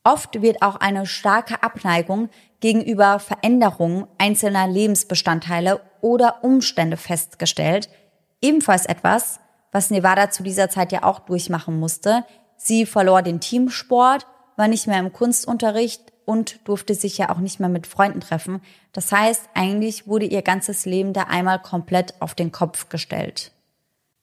Oft 0.05 0.41
wird 0.41 0.63
auch 0.63 0.77
eine 0.77 1.05
starke 1.05 1.63
Abneigung 1.63 2.31
gegenüber 2.61 3.19
Veränderungen 3.19 4.07
einzelner 4.17 4.67
Lebensbestandteile 4.67 5.83
oder 6.01 6.43
Umstände 6.43 6.97
festgestellt. 6.97 7.91
Ebenfalls 8.41 8.87
etwas, 8.87 9.41
was 9.73 9.91
Nevada 9.91 10.31
zu 10.31 10.43
dieser 10.43 10.69
Zeit 10.69 10.93
ja 10.93 11.03
auch 11.03 11.21
durchmachen 11.21 11.79
musste. 11.79 12.25
Sie 12.57 12.87
verlor 12.87 13.23
den 13.23 13.41
Teamsport, 13.41 14.27
war 14.57 14.69
nicht 14.69 14.87
mehr 14.87 14.99
im 14.99 15.13
Kunstunterricht 15.13 16.13
und 16.25 16.67
durfte 16.69 16.95
sich 16.95 17.19
ja 17.19 17.31
auch 17.31 17.39
nicht 17.39 17.61
mehr 17.61 17.69
mit 17.69 17.87
Freunden 17.87 18.21
treffen. 18.21 18.61
Das 18.93 19.11
heißt, 19.13 19.49
eigentlich 19.55 20.07
wurde 20.07 20.27
ihr 20.27 20.43
ganzes 20.43 20.85
Leben 20.87 21.13
da 21.13 21.23
einmal 21.23 21.61
komplett 21.61 22.15
auf 22.21 22.35
den 22.35 22.53
Kopf 22.53 22.89
gestellt. 22.89 23.53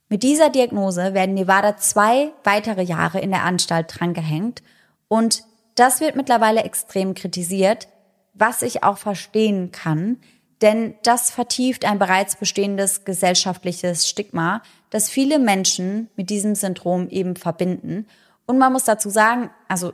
Mit 0.09 0.23
dieser 0.23 0.49
Diagnose 0.49 1.13
werden 1.13 1.35
Nevada 1.35 1.75
zwei 1.77 2.31
weitere 2.43 2.81
Jahre 2.81 3.19
in 3.19 3.31
der 3.31 3.43
Anstalt 3.43 3.99
drangehängt 3.99 4.63
und 5.09 5.43
das 5.75 5.99
wird 5.99 6.15
mittlerweile 6.15 6.63
extrem 6.63 7.13
kritisiert, 7.13 7.87
was 8.33 8.61
ich 8.61 8.83
auch 8.83 8.97
verstehen 8.97 9.71
kann, 9.71 10.17
denn 10.61 10.95
das 11.03 11.29
vertieft 11.29 11.85
ein 11.85 11.99
bereits 11.99 12.35
bestehendes 12.35 13.05
gesellschaftliches 13.05 14.07
Stigma, 14.07 14.61
das 14.89 15.09
viele 15.09 15.39
Menschen 15.39 16.09
mit 16.15 16.29
diesem 16.29 16.55
Syndrom 16.55 17.09
eben 17.09 17.35
verbinden. 17.35 18.07
Und 18.45 18.57
man 18.57 18.73
muss 18.73 18.85
dazu 18.85 19.09
sagen, 19.09 19.51
also 19.67 19.93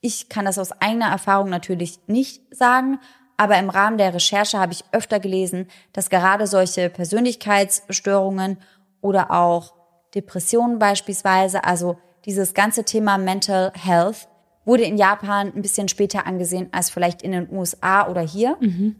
ich 0.00 0.28
kann 0.28 0.44
das 0.44 0.58
aus 0.58 0.72
eigener 0.72 1.06
Erfahrung 1.06 1.48
natürlich 1.48 2.00
nicht 2.08 2.42
sagen, 2.54 2.98
aber 3.36 3.58
im 3.58 3.70
Rahmen 3.70 3.98
der 3.98 4.12
Recherche 4.12 4.58
habe 4.58 4.72
ich 4.72 4.84
öfter 4.92 5.18
gelesen, 5.18 5.68
dass 5.92 6.10
gerade 6.10 6.46
solche 6.46 6.90
Persönlichkeitsstörungen 6.90 8.58
oder 9.00 9.30
auch 9.30 9.74
Depressionen 10.14 10.78
beispielsweise, 10.78 11.64
also 11.64 11.98
dieses 12.26 12.54
ganze 12.54 12.84
Thema 12.84 13.18
Mental 13.18 13.72
Health, 13.74 14.28
wurde 14.64 14.84
in 14.84 14.96
Japan 14.96 15.52
ein 15.54 15.62
bisschen 15.62 15.88
später 15.88 16.26
angesehen 16.26 16.68
als 16.72 16.90
vielleicht 16.90 17.22
in 17.22 17.32
den 17.32 17.50
USA 17.50 18.08
oder 18.08 18.20
hier. 18.20 18.56
Mhm. 18.60 18.96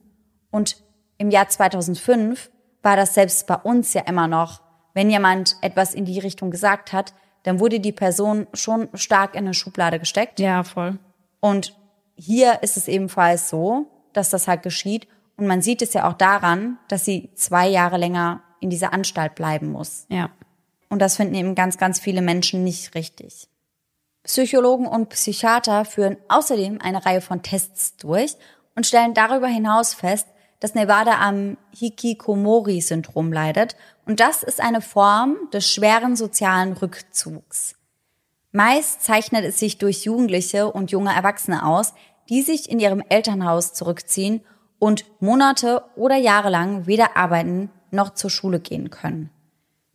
Und 0.51 0.82
im 1.23 1.31
Jahr 1.31 1.49
2005 1.49 2.51
war 2.83 2.97
das 2.97 3.15
selbst 3.15 3.47
bei 3.47 3.55
uns 3.55 3.95
ja 3.95 4.03
immer 4.03 4.27
noch, 4.27 4.61
wenn 4.93 5.09
jemand 5.09 5.57
etwas 5.63 5.95
in 5.95 6.05
die 6.05 6.19
Richtung 6.19 6.51
gesagt 6.51 6.93
hat, 6.93 7.15
dann 7.45 7.61
wurde 7.61 7.79
die 7.79 7.93
Person 7.93 8.49
schon 8.55 8.89
stark 8.95 9.35
in 9.35 9.45
eine 9.45 9.55
Schublade 9.55 10.01
gesteckt. 10.01 10.41
Ja, 10.41 10.65
voll. 10.65 10.99
Und 11.39 11.77
hier 12.17 12.65
ist 12.65 12.77
es 12.77 12.89
ebenfalls 12.89 13.49
so, 13.49 13.87
dass 14.13 14.31
das 14.31 14.49
halt 14.49 14.65
geschieht. 14.65 15.07
Und 15.37 15.47
man 15.47 15.63
sieht 15.63 15.81
es 15.81 15.93
ja 15.93 16.09
auch 16.09 16.15
daran, 16.15 16.79
dass 16.89 17.05
sie 17.05 17.31
zwei 17.37 17.69
Jahre 17.69 17.99
länger 17.99 18.43
in 18.59 18.69
dieser 18.69 18.93
Anstalt 18.93 19.37
bleiben 19.37 19.71
muss. 19.71 20.07
Ja. 20.09 20.31
Und 20.89 20.99
das 20.99 21.17
finden 21.17 21.37
eben 21.37 21.55
ganz, 21.55 21.79
ganz 21.79 22.01
viele 22.01 22.21
Menschen 22.21 22.65
nicht 22.65 22.97
richtig. 22.97 23.49
Psychologen 24.25 24.87
und 24.87 25.09
Psychiater 25.11 25.85
führen 25.85 26.17
außerdem 26.29 26.81
eine 26.81 27.07
Reihe 27.07 27.21
von 27.21 27.43
Tests 27.43 27.97
durch 27.97 28.37
und 28.75 28.89
stellen 28.89 29.15
darüber 29.15 29.47
hinaus 29.47 29.95
fest, 29.95 30.27
dass 30.63 30.77
Nevada 30.77 31.19
am 31.19 31.57
Hikikomori-Syndrom 31.77 33.33
leidet. 33.33 33.75
Und 34.07 34.21
das 34.21 34.45
ist 34.45 34.61
eine 34.61 34.81
Form 34.81 35.37
des 35.53 35.69
schweren 35.69 36.15
sozialen 36.15 36.73
Rückzugs. 36.75 37.75
Meist 38.53 39.03
zeichnet 39.03 39.45
es 39.45 39.59
sich 39.59 39.79
durch 39.79 40.05
Jugendliche 40.05 40.71
und 40.71 40.93
junge 40.93 41.13
Erwachsene 41.13 41.67
aus, 41.67 41.95
die 42.29 42.43
sich 42.43 42.71
in 42.71 42.79
ihrem 42.79 43.03
Elternhaus 43.09 43.75
zurückziehen 43.75 44.43
und 44.79 45.05
Monate 45.21 45.83
oder 45.97 46.15
Jahre 46.15 46.49
lang 46.49 46.87
weder 46.87 47.17
arbeiten 47.17 47.69
noch 47.91 48.15
zur 48.15 48.31
Schule 48.31 48.61
gehen 48.61 48.91
können. 48.91 49.31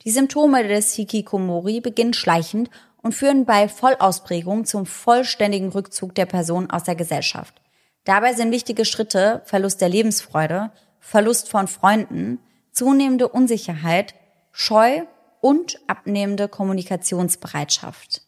Die 0.03 0.11
Symptome 0.11 0.67
des 0.67 0.93
Hikikomori 0.95 1.79
beginnen 1.79 2.13
schleichend 2.13 2.69
und 3.01 3.13
führen 3.13 3.45
bei 3.45 3.69
Vollausprägung 3.69 4.65
zum 4.65 4.85
vollständigen 4.85 5.69
Rückzug 5.69 6.13
der 6.13 6.25
Person 6.25 6.69
aus 6.69 6.83
der 6.83 6.95
Gesellschaft. 6.95 7.61
Dabei 8.07 8.31
sind 8.31 8.51
wichtige 8.51 8.85
Schritte 8.85 9.41
Verlust 9.43 9.81
der 9.81 9.89
Lebensfreude, 9.89 10.71
Verlust 11.01 11.49
von 11.49 11.67
Freunden, 11.67 12.39
zunehmende 12.71 13.27
Unsicherheit, 13.27 14.15
Scheu 14.53 15.01
und 15.41 15.77
abnehmende 15.87 16.47
Kommunikationsbereitschaft. 16.47 18.21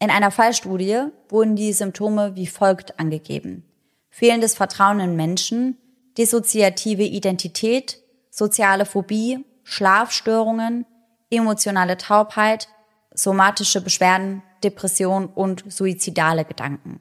In 0.00 0.10
einer 0.10 0.32
Fallstudie 0.32 1.04
wurden 1.28 1.54
die 1.54 1.72
Symptome 1.72 2.34
wie 2.34 2.48
folgt 2.48 2.98
angegeben. 2.98 3.62
Fehlendes 4.10 4.56
Vertrauen 4.56 4.98
in 4.98 5.14
Menschen, 5.14 5.78
dissoziative 6.18 7.04
Identität, 7.04 8.02
soziale 8.30 8.84
Phobie, 8.84 9.44
Schlafstörungen, 9.62 10.86
emotionale 11.30 11.98
Taubheit, 11.98 12.66
somatische 13.14 13.80
Beschwerden, 13.80 14.42
Depression 14.64 15.26
und 15.26 15.62
suizidale 15.68 16.44
Gedanken. 16.44 16.98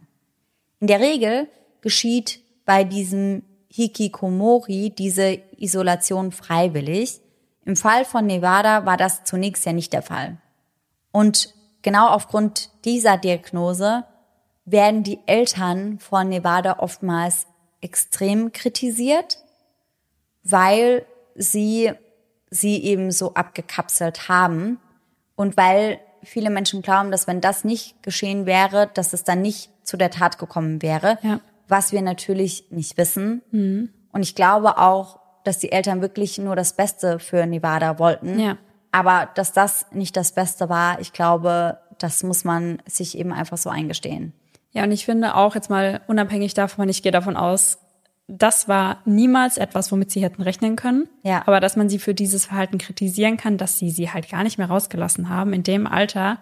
In 0.80 0.86
der 0.86 1.00
Regel 1.00 1.48
geschieht 1.88 2.42
bei 2.66 2.84
diesem 2.84 3.44
Hikikomori 3.70 4.90
diese 4.90 5.40
Isolation 5.56 6.34
freiwillig. 6.34 7.22
Im 7.64 7.78
Fall 7.78 8.04
von 8.04 8.26
Nevada 8.26 8.86
war 8.86 8.98
das 8.98 9.24
zunächst 9.24 9.66
ja 9.66 9.72
nicht 9.72 9.94
der 9.94 10.02
Fall. 10.02 10.36
Und 11.14 11.54
genau 11.84 12.10
aufgrund 12.10 12.72
dieser 12.84 13.16
Diagnose 13.16 14.04
werden 14.66 15.04
die 15.04 15.20
Eltern 15.28 15.98
von 16.00 16.28
Nevada 16.28 16.80
oftmals 16.80 17.48
extrem 17.80 18.52
kritisiert, 18.52 19.38
weil 20.44 21.06
sie 21.36 21.94
sie 22.50 22.84
eben 22.84 23.12
so 23.12 23.34
abgekapselt 23.34 24.28
haben 24.28 24.78
und 25.38 25.56
weil 25.56 26.02
viele 26.22 26.50
Menschen 26.50 26.82
glauben, 26.82 27.12
dass 27.12 27.28
wenn 27.28 27.40
das 27.40 27.64
nicht 27.64 28.04
geschehen 28.04 28.46
wäre, 28.46 28.92
dass 28.94 29.14
es 29.14 29.24
dann 29.24 29.42
nicht 29.42 29.70
zu 29.84 29.96
der 29.96 30.12
Tat 30.12 30.38
gekommen 30.38 30.82
wäre, 30.82 31.18
ja. 31.22 31.40
Was 31.68 31.92
wir 31.92 32.02
natürlich 32.02 32.66
nicht 32.70 32.98
wissen. 32.98 33.42
Mhm. 33.52 33.90
Und 34.12 34.24
ich 34.24 34.36
glaube 34.36 34.78
auch, 34.78 35.20
dass 35.44 35.60
die 35.60 35.72
Eltern 35.72 36.02
wirklich 36.02 36.38
nur 36.38 36.56
das 36.56 36.74
Beste 36.74 37.20
für 37.20 37.46
Nevada 37.46 38.00
wollten. 38.00 38.40
Ja. 38.40 38.58
Aber 38.92 39.30
dass 39.36 39.54
das 39.54 39.86
nicht 39.92 40.18
das 40.18 40.34
Beste 40.34 40.70
war, 40.70 41.00
ich 41.00 41.14
glaube, 41.14 41.78
das 42.00 42.24
muss 42.24 42.44
man 42.44 42.82
sich 42.86 43.18
eben 43.18 43.32
einfach 43.32 43.58
so 43.58 43.70
eingestehen. 43.70 44.34
Ja, 44.72 44.84
und 44.84 44.92
ich 44.92 45.06
finde 45.06 45.36
auch 45.36 45.56
jetzt 45.56 45.70
mal 45.70 46.02
unabhängig 46.08 46.54
davon, 46.54 46.90
ich 46.90 47.02
gehe 47.02 47.12
davon 47.12 47.38
aus, 47.38 47.80
das 48.28 48.68
war 48.68 49.02
niemals 49.06 49.58
etwas, 49.58 49.92
womit 49.92 50.12
sie 50.12 50.22
hätten 50.22 50.42
rechnen 50.42 50.76
können. 50.76 51.08
Ja. 51.24 51.44
Aber 51.46 51.60
dass 51.60 51.78
man 51.78 51.88
sie 51.88 52.00
für 52.00 52.14
dieses 52.14 52.46
Verhalten 52.46 52.78
kritisieren 52.78 53.38
kann, 53.38 53.58
dass 53.58 53.78
sie 53.78 53.90
sie 53.90 54.12
halt 54.12 54.30
gar 54.30 54.44
nicht 54.44 54.58
mehr 54.58 54.68
rausgelassen 54.68 55.30
haben 55.30 55.54
in 55.54 55.64
dem 55.64 55.88
Alter. 55.88 56.40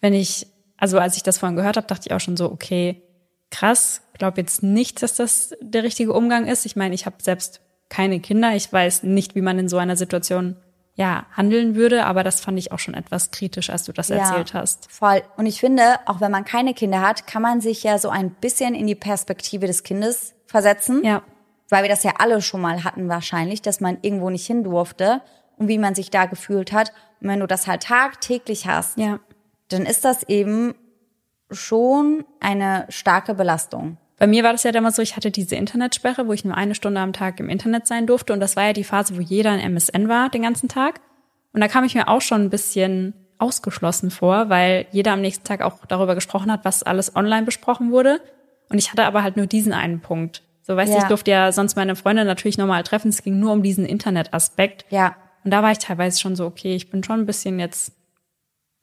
Wenn 0.00 0.12
ich, 0.12 0.48
also 0.76 0.98
als 0.98 1.16
ich 1.16 1.22
das 1.22 1.38
vorhin 1.38 1.56
gehört 1.56 1.76
habe, 1.76 1.86
dachte 1.86 2.08
ich 2.08 2.14
auch 2.14 2.20
schon 2.20 2.36
so, 2.36 2.50
okay, 2.50 3.02
krass. 3.50 4.02
Glaube 4.18 4.40
jetzt 4.40 4.62
nicht, 4.62 5.02
dass 5.02 5.14
das 5.14 5.54
der 5.60 5.82
richtige 5.82 6.12
Umgang 6.12 6.46
ist. 6.46 6.66
Ich 6.66 6.76
meine, 6.76 6.94
ich 6.94 7.06
habe 7.06 7.16
selbst 7.20 7.60
keine 7.88 8.20
Kinder. 8.20 8.54
Ich 8.54 8.72
weiß 8.72 9.02
nicht, 9.02 9.34
wie 9.34 9.40
man 9.40 9.58
in 9.58 9.68
so 9.68 9.78
einer 9.78 9.96
Situation 9.96 10.56
ja, 10.94 11.24
handeln 11.32 11.76
würde, 11.76 12.04
aber 12.04 12.24
das 12.24 12.40
fand 12.40 12.58
ich 12.58 12.72
auch 12.72 12.78
schon 12.78 12.94
etwas 12.94 13.30
kritisch, 13.30 13.70
als 13.70 13.84
du 13.84 13.92
das 13.92 14.08
ja, 14.08 14.16
erzählt 14.16 14.52
hast. 14.52 14.90
Voll. 14.90 15.22
Und 15.36 15.46
ich 15.46 15.60
finde, 15.60 15.82
auch 16.04 16.20
wenn 16.20 16.30
man 16.30 16.44
keine 16.44 16.74
Kinder 16.74 17.00
hat, 17.00 17.26
kann 17.26 17.40
man 17.40 17.60
sich 17.60 17.82
ja 17.82 17.98
so 17.98 18.10
ein 18.10 18.30
bisschen 18.30 18.74
in 18.74 18.86
die 18.86 18.94
Perspektive 18.94 19.66
des 19.66 19.82
Kindes 19.82 20.34
versetzen. 20.46 21.02
Ja. 21.02 21.22
Weil 21.70 21.84
wir 21.84 21.88
das 21.88 22.02
ja 22.02 22.14
alle 22.18 22.42
schon 22.42 22.60
mal 22.60 22.84
hatten 22.84 23.08
wahrscheinlich, 23.08 23.62
dass 23.62 23.80
man 23.80 23.98
irgendwo 24.02 24.28
nicht 24.28 24.46
hin 24.46 24.64
durfte 24.64 25.22
und 25.56 25.68
wie 25.68 25.78
man 25.78 25.94
sich 25.94 26.10
da 26.10 26.26
gefühlt 26.26 26.72
hat. 26.72 26.92
Und 27.20 27.28
wenn 27.28 27.40
du 27.40 27.46
das 27.46 27.66
halt 27.66 27.84
tagtäglich 27.84 28.66
hast, 28.66 28.98
ja. 28.98 29.20
dann 29.68 29.86
ist 29.86 30.04
das 30.04 30.24
eben 30.24 30.74
schon 31.50 32.24
eine 32.40 32.86
starke 32.88 33.34
Belastung. 33.34 33.96
Bei 34.18 34.26
mir 34.26 34.44
war 34.44 34.52
das 34.52 34.64
ja 34.64 34.72
damals 34.72 34.96
so, 34.96 35.02
ich 35.02 35.16
hatte 35.16 35.30
diese 35.30 35.56
Internetsperre, 35.56 36.26
wo 36.26 36.32
ich 36.32 36.44
nur 36.44 36.54
eine 36.54 36.74
Stunde 36.74 37.00
am 37.00 37.12
Tag 37.14 37.40
im 37.40 37.48
Internet 37.48 37.86
sein 37.86 38.06
durfte. 38.06 38.32
Und 38.32 38.40
das 38.40 38.54
war 38.56 38.66
ja 38.66 38.72
die 38.72 38.84
Phase, 38.84 39.16
wo 39.16 39.20
jeder 39.20 39.54
in 39.54 39.60
MSN 39.60 40.08
war 40.08 40.28
den 40.28 40.42
ganzen 40.42 40.68
Tag. 40.68 41.00
Und 41.52 41.60
da 41.60 41.68
kam 41.68 41.84
ich 41.84 41.94
mir 41.94 42.06
auch 42.08 42.20
schon 42.20 42.42
ein 42.42 42.50
bisschen 42.50 43.14
ausgeschlossen 43.38 44.10
vor, 44.10 44.50
weil 44.50 44.86
jeder 44.92 45.12
am 45.12 45.22
nächsten 45.22 45.44
Tag 45.44 45.62
auch 45.62 45.86
darüber 45.88 46.14
gesprochen 46.14 46.52
hat, 46.52 46.64
was 46.64 46.82
alles 46.82 47.16
online 47.16 47.44
besprochen 47.46 47.90
wurde. 47.90 48.20
Und 48.68 48.78
ich 48.78 48.92
hatte 48.92 49.04
aber 49.04 49.22
halt 49.22 49.36
nur 49.38 49.46
diesen 49.46 49.72
einen 49.72 50.00
Punkt. 50.00 50.42
So, 50.62 50.76
weißt 50.76 50.92
du, 50.92 50.96
Ja. 50.98 51.02
ich 51.02 51.08
durfte 51.08 51.30
ja 51.30 51.50
sonst 51.50 51.74
meine 51.74 51.96
Freunde 51.96 52.26
natürlich 52.26 52.58
nochmal 52.58 52.82
treffen. 52.82 53.08
Es 53.08 53.22
ging 53.22 53.40
nur 53.40 53.52
um 53.52 53.62
diesen 53.62 53.86
Internetaspekt. 53.86 54.84
Ja, 54.90 55.16
Und 55.42 55.50
da 55.52 55.62
war 55.62 55.72
ich 55.72 55.78
teilweise 55.78 56.20
schon 56.20 56.36
so, 56.36 56.44
okay, 56.44 56.74
ich 56.76 56.90
bin 56.90 57.02
schon 57.02 57.20
ein 57.20 57.26
bisschen 57.26 57.58
jetzt 57.58 57.92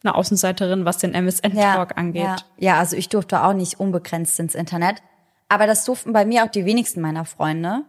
eine 0.04 0.16
Außenseiterin, 0.16 0.86
was 0.86 0.98
den 1.00 1.14
MSN-Talk 1.14 1.98
angeht. 1.98 2.24
Ja. 2.24 2.38
ja, 2.58 2.80
also 2.80 2.96
ich 2.96 3.10
durfte 3.10 3.44
auch 3.44 3.54
nicht 3.54 3.80
unbegrenzt 3.80 4.40
ins 4.40 4.56
Internet. 4.56 5.02
Aber 5.50 5.66
das 5.66 5.86
durften 5.86 6.14
bei 6.14 6.26
mir 6.26 6.44
auch 6.44 6.52
die 6.52 6.66
wenigsten 6.66 7.02
meiner 7.02 7.26
Freunde. 7.26 7.84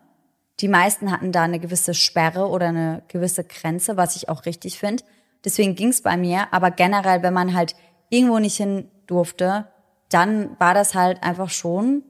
Die 0.60 0.68
meisten 0.68 1.10
hatten 1.10 1.32
da 1.32 1.42
eine 1.42 1.60
gewisse 1.60 1.94
Sperre 1.94 2.48
oder 2.48 2.68
eine 2.68 3.02
gewisse 3.08 3.44
Grenze, 3.44 3.96
was 3.96 4.16
ich 4.16 4.28
auch 4.28 4.46
richtig 4.46 4.78
finde. 4.78 5.04
Deswegen 5.44 5.74
ging's 5.74 6.02
bei 6.02 6.16
mir. 6.16 6.52
Aber 6.52 6.70
generell, 6.70 7.22
wenn 7.22 7.34
man 7.34 7.54
halt 7.54 7.74
irgendwo 8.10 8.38
nicht 8.38 8.56
hin 8.56 8.90
durfte, 9.06 9.66
dann 10.08 10.58
war 10.58 10.74
das 10.74 10.94
halt 10.94 11.22
einfach 11.22 11.50
schon 11.50 12.02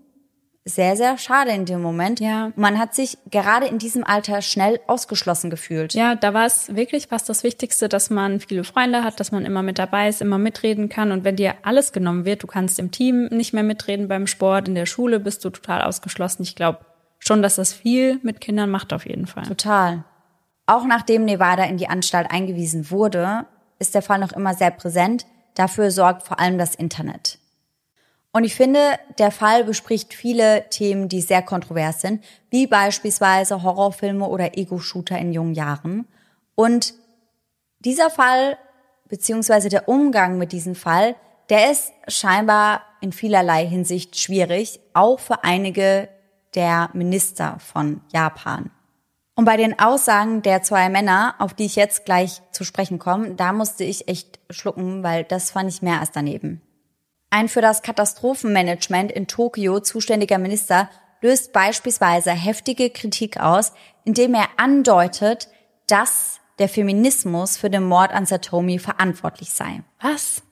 sehr, 0.69 0.97
sehr 0.97 1.19
schade 1.19 1.51
in 1.51 1.65
dem 1.65 1.83
Moment. 1.83 2.21
Ja. 2.21 2.53
Man 2.57 2.79
hat 2.79 2.95
sich 2.95 3.19
gerade 3.31 3.67
in 3.67 3.79
diesem 3.79 4.05
Alter 4.05 4.43
schnell 4.43 4.81
ausgeschlossen 4.87 5.51
gefühlt. 5.51 5.95
Ja, 5.95 6.15
da 6.15 6.35
war 6.35 6.47
es 6.47 6.75
wirklich 6.75 7.09
fast 7.09 7.29
das 7.29 7.43
Wichtigste, 7.43 7.89
dass 7.89 8.11
man 8.11 8.41
viele 8.41 8.65
Freunde 8.65 9.03
hat, 9.03 9.19
dass 9.21 9.33
man 9.33 9.45
immer 9.45 9.63
mit 9.63 9.79
dabei 9.79 10.09
ist, 10.09 10.21
immer 10.21 10.39
mitreden 10.39 10.89
kann. 10.89 11.13
Und 11.13 11.25
wenn 11.25 11.37
dir 11.37 11.55
alles 11.63 11.93
genommen 11.93 12.25
wird, 12.25 12.43
du 12.43 12.47
kannst 12.47 12.79
im 12.79 12.91
Team 12.91 13.27
nicht 13.31 13.53
mehr 13.53 13.63
mitreden 13.63 14.09
beim 14.09 14.27
Sport, 14.27 14.69
in 14.69 14.75
der 14.75 14.87
Schule 14.87 15.21
bist 15.21 15.45
du 15.45 15.51
total 15.51 15.83
ausgeschlossen. 15.83 16.43
Ich 16.43 16.55
glaube 16.55 16.81
schon, 17.19 17.43
dass 17.43 17.57
das 17.57 17.73
viel 17.73 18.21
mit 18.23 18.41
Kindern 18.41 18.71
macht 18.71 18.93
auf 18.93 19.07
jeden 19.07 19.27
Fall. 19.27 19.45
Total. 19.45 20.05
Auch 20.67 20.85
nachdem 20.85 21.25
Nevada 21.25 21.65
in 21.65 21.79
die 21.79 21.89
Anstalt 21.89 22.31
eingewiesen 22.31 22.91
wurde, 22.91 23.47
ist 23.79 23.95
der 23.95 24.03
Fall 24.03 24.19
noch 24.19 24.33
immer 24.33 24.55
sehr 24.55 24.71
präsent. 24.71 25.25
Dafür 25.55 25.91
sorgt 25.91 26.25
vor 26.25 26.39
allem 26.39 26.59
das 26.59 26.75
Internet. 26.75 27.39
Und 28.33 28.45
ich 28.45 28.55
finde, 28.55 28.99
der 29.19 29.31
Fall 29.31 29.65
bespricht 29.65 30.15
viele 30.15 30.69
Themen, 30.69 31.09
die 31.09 31.23
sehr 31.23 31.43
kontrovers 31.43 32.03
sind, 32.03 32.23
wie 32.51 32.67
beispielsweise 32.67 33.63
Horrorfilme 33.63 34.27
oder 34.27 34.57
Ego-Shooter 34.57 35.19
in 35.19 35.33
jungen 35.33 35.55
Jahren. 35.55 36.07
Und 36.55 36.95
dieser 37.81 38.11
Fall, 38.11 38.59
beziehungsweise 39.09 39.69
der 39.69 39.89
Umgang 39.89 40.37
mit 40.39 40.53
diesem 40.53 40.75
Fall, 40.75 41.17
der 41.49 41.71
ist 41.71 41.93
scheinbar 42.07 42.83
in 43.01 43.13
vielerlei 43.13 43.67
Hinsicht 43.67 44.19
schwierig, 44.19 44.81
auch 44.93 45.19
für 45.19 45.45
einige 45.45 46.09
der 46.55 46.91
Minister 46.93 47.59
von 47.59 48.03
Japan. 48.13 48.71
Und 49.35 49.45
bei 49.45 49.57
den 49.57 49.79
Aussagen 49.79 50.43
der 50.43 50.63
zwei 50.63 50.89
Männer, 50.89 51.37
auf 51.39 51.55
die 51.55 51.65
ich 51.65 51.77
jetzt 51.77 52.05
gleich 52.05 52.43
zu 52.51 52.65
sprechen 52.65 52.99
komme, 52.99 53.35
da 53.35 53.53
musste 53.53 53.85
ich 53.85 54.09
echt 54.09 54.41
schlucken, 54.51 55.03
weil 55.05 55.25
das 55.25 55.53
fand 55.53 55.71
ich 55.71 55.81
mehr 55.81 56.01
als 56.01 56.11
daneben. 56.11 56.61
Ein 57.31 57.49
für 57.49 57.61
das 57.61 57.83
Katastrophenmanagement 57.83 59.13
in 59.13 59.27
Tokio 59.27 59.81
zuständiger 59.81 60.39
Minister 60.39 60.89
löst 61.21 61.53
beispielsweise 61.53 62.31
heftige 62.31 62.91
Kritik 62.91 63.39
aus, 63.39 63.73
indem 64.05 64.35
er 64.35 64.49
andeutet, 64.57 65.49
dass 65.87 66.41
der 66.59 66.69
Feminismus 66.69 67.57
für 67.57 67.71
den 67.71 67.85
Mord 67.85 68.13
an 68.13 68.27
Satomi 68.27 68.79
verantwortlich 68.79 69.53
sei. 69.53 69.83
Was? 70.01 70.43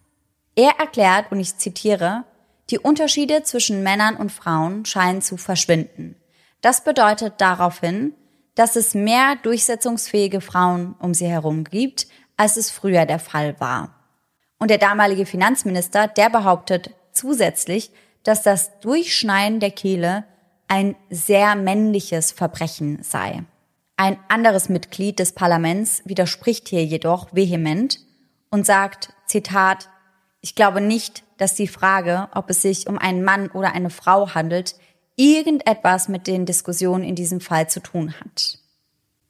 Er 0.54 0.72
erklärt, 0.78 1.32
und 1.32 1.40
ich 1.40 1.56
zitiere, 1.56 2.24
die 2.70 2.78
Unterschiede 2.78 3.42
zwischen 3.42 3.82
Männern 3.82 4.16
und 4.16 4.32
Frauen 4.32 4.84
scheinen 4.84 5.22
zu 5.22 5.36
verschwinden. 5.36 6.16
Das 6.60 6.84
bedeutet 6.84 7.34
daraufhin, 7.38 8.14
dass 8.54 8.76
es 8.76 8.94
mehr 8.94 9.36
durchsetzungsfähige 9.42 10.40
Frauen 10.40 10.94
um 10.98 11.14
sie 11.14 11.26
herum 11.26 11.64
gibt, 11.64 12.06
als 12.36 12.56
es 12.56 12.70
früher 12.70 13.06
der 13.06 13.18
Fall 13.18 13.60
war. 13.60 13.95
Und 14.58 14.70
der 14.70 14.78
damalige 14.78 15.26
Finanzminister, 15.26 16.08
der 16.08 16.30
behauptet 16.30 16.90
zusätzlich, 17.12 17.90
dass 18.22 18.42
das 18.42 18.80
Durchschneiden 18.80 19.60
der 19.60 19.70
Kehle 19.70 20.24
ein 20.68 20.96
sehr 21.10 21.54
männliches 21.54 22.32
Verbrechen 22.32 23.02
sei. 23.02 23.44
Ein 23.96 24.18
anderes 24.28 24.68
Mitglied 24.68 25.18
des 25.18 25.32
Parlaments 25.32 26.02
widerspricht 26.04 26.68
hier 26.68 26.84
jedoch 26.84 27.34
vehement 27.34 28.00
und 28.50 28.66
sagt, 28.66 29.12
Zitat, 29.26 29.88
ich 30.40 30.54
glaube 30.54 30.80
nicht, 30.80 31.24
dass 31.38 31.54
die 31.54 31.68
Frage, 31.68 32.28
ob 32.34 32.50
es 32.50 32.62
sich 32.62 32.88
um 32.88 32.98
einen 32.98 33.24
Mann 33.24 33.48
oder 33.50 33.72
eine 33.72 33.90
Frau 33.90 34.34
handelt, 34.34 34.76
irgendetwas 35.16 36.08
mit 36.08 36.26
den 36.26 36.46
Diskussionen 36.46 37.04
in 37.04 37.14
diesem 37.14 37.40
Fall 37.40 37.68
zu 37.68 37.80
tun 37.80 38.14
hat. 38.20 38.58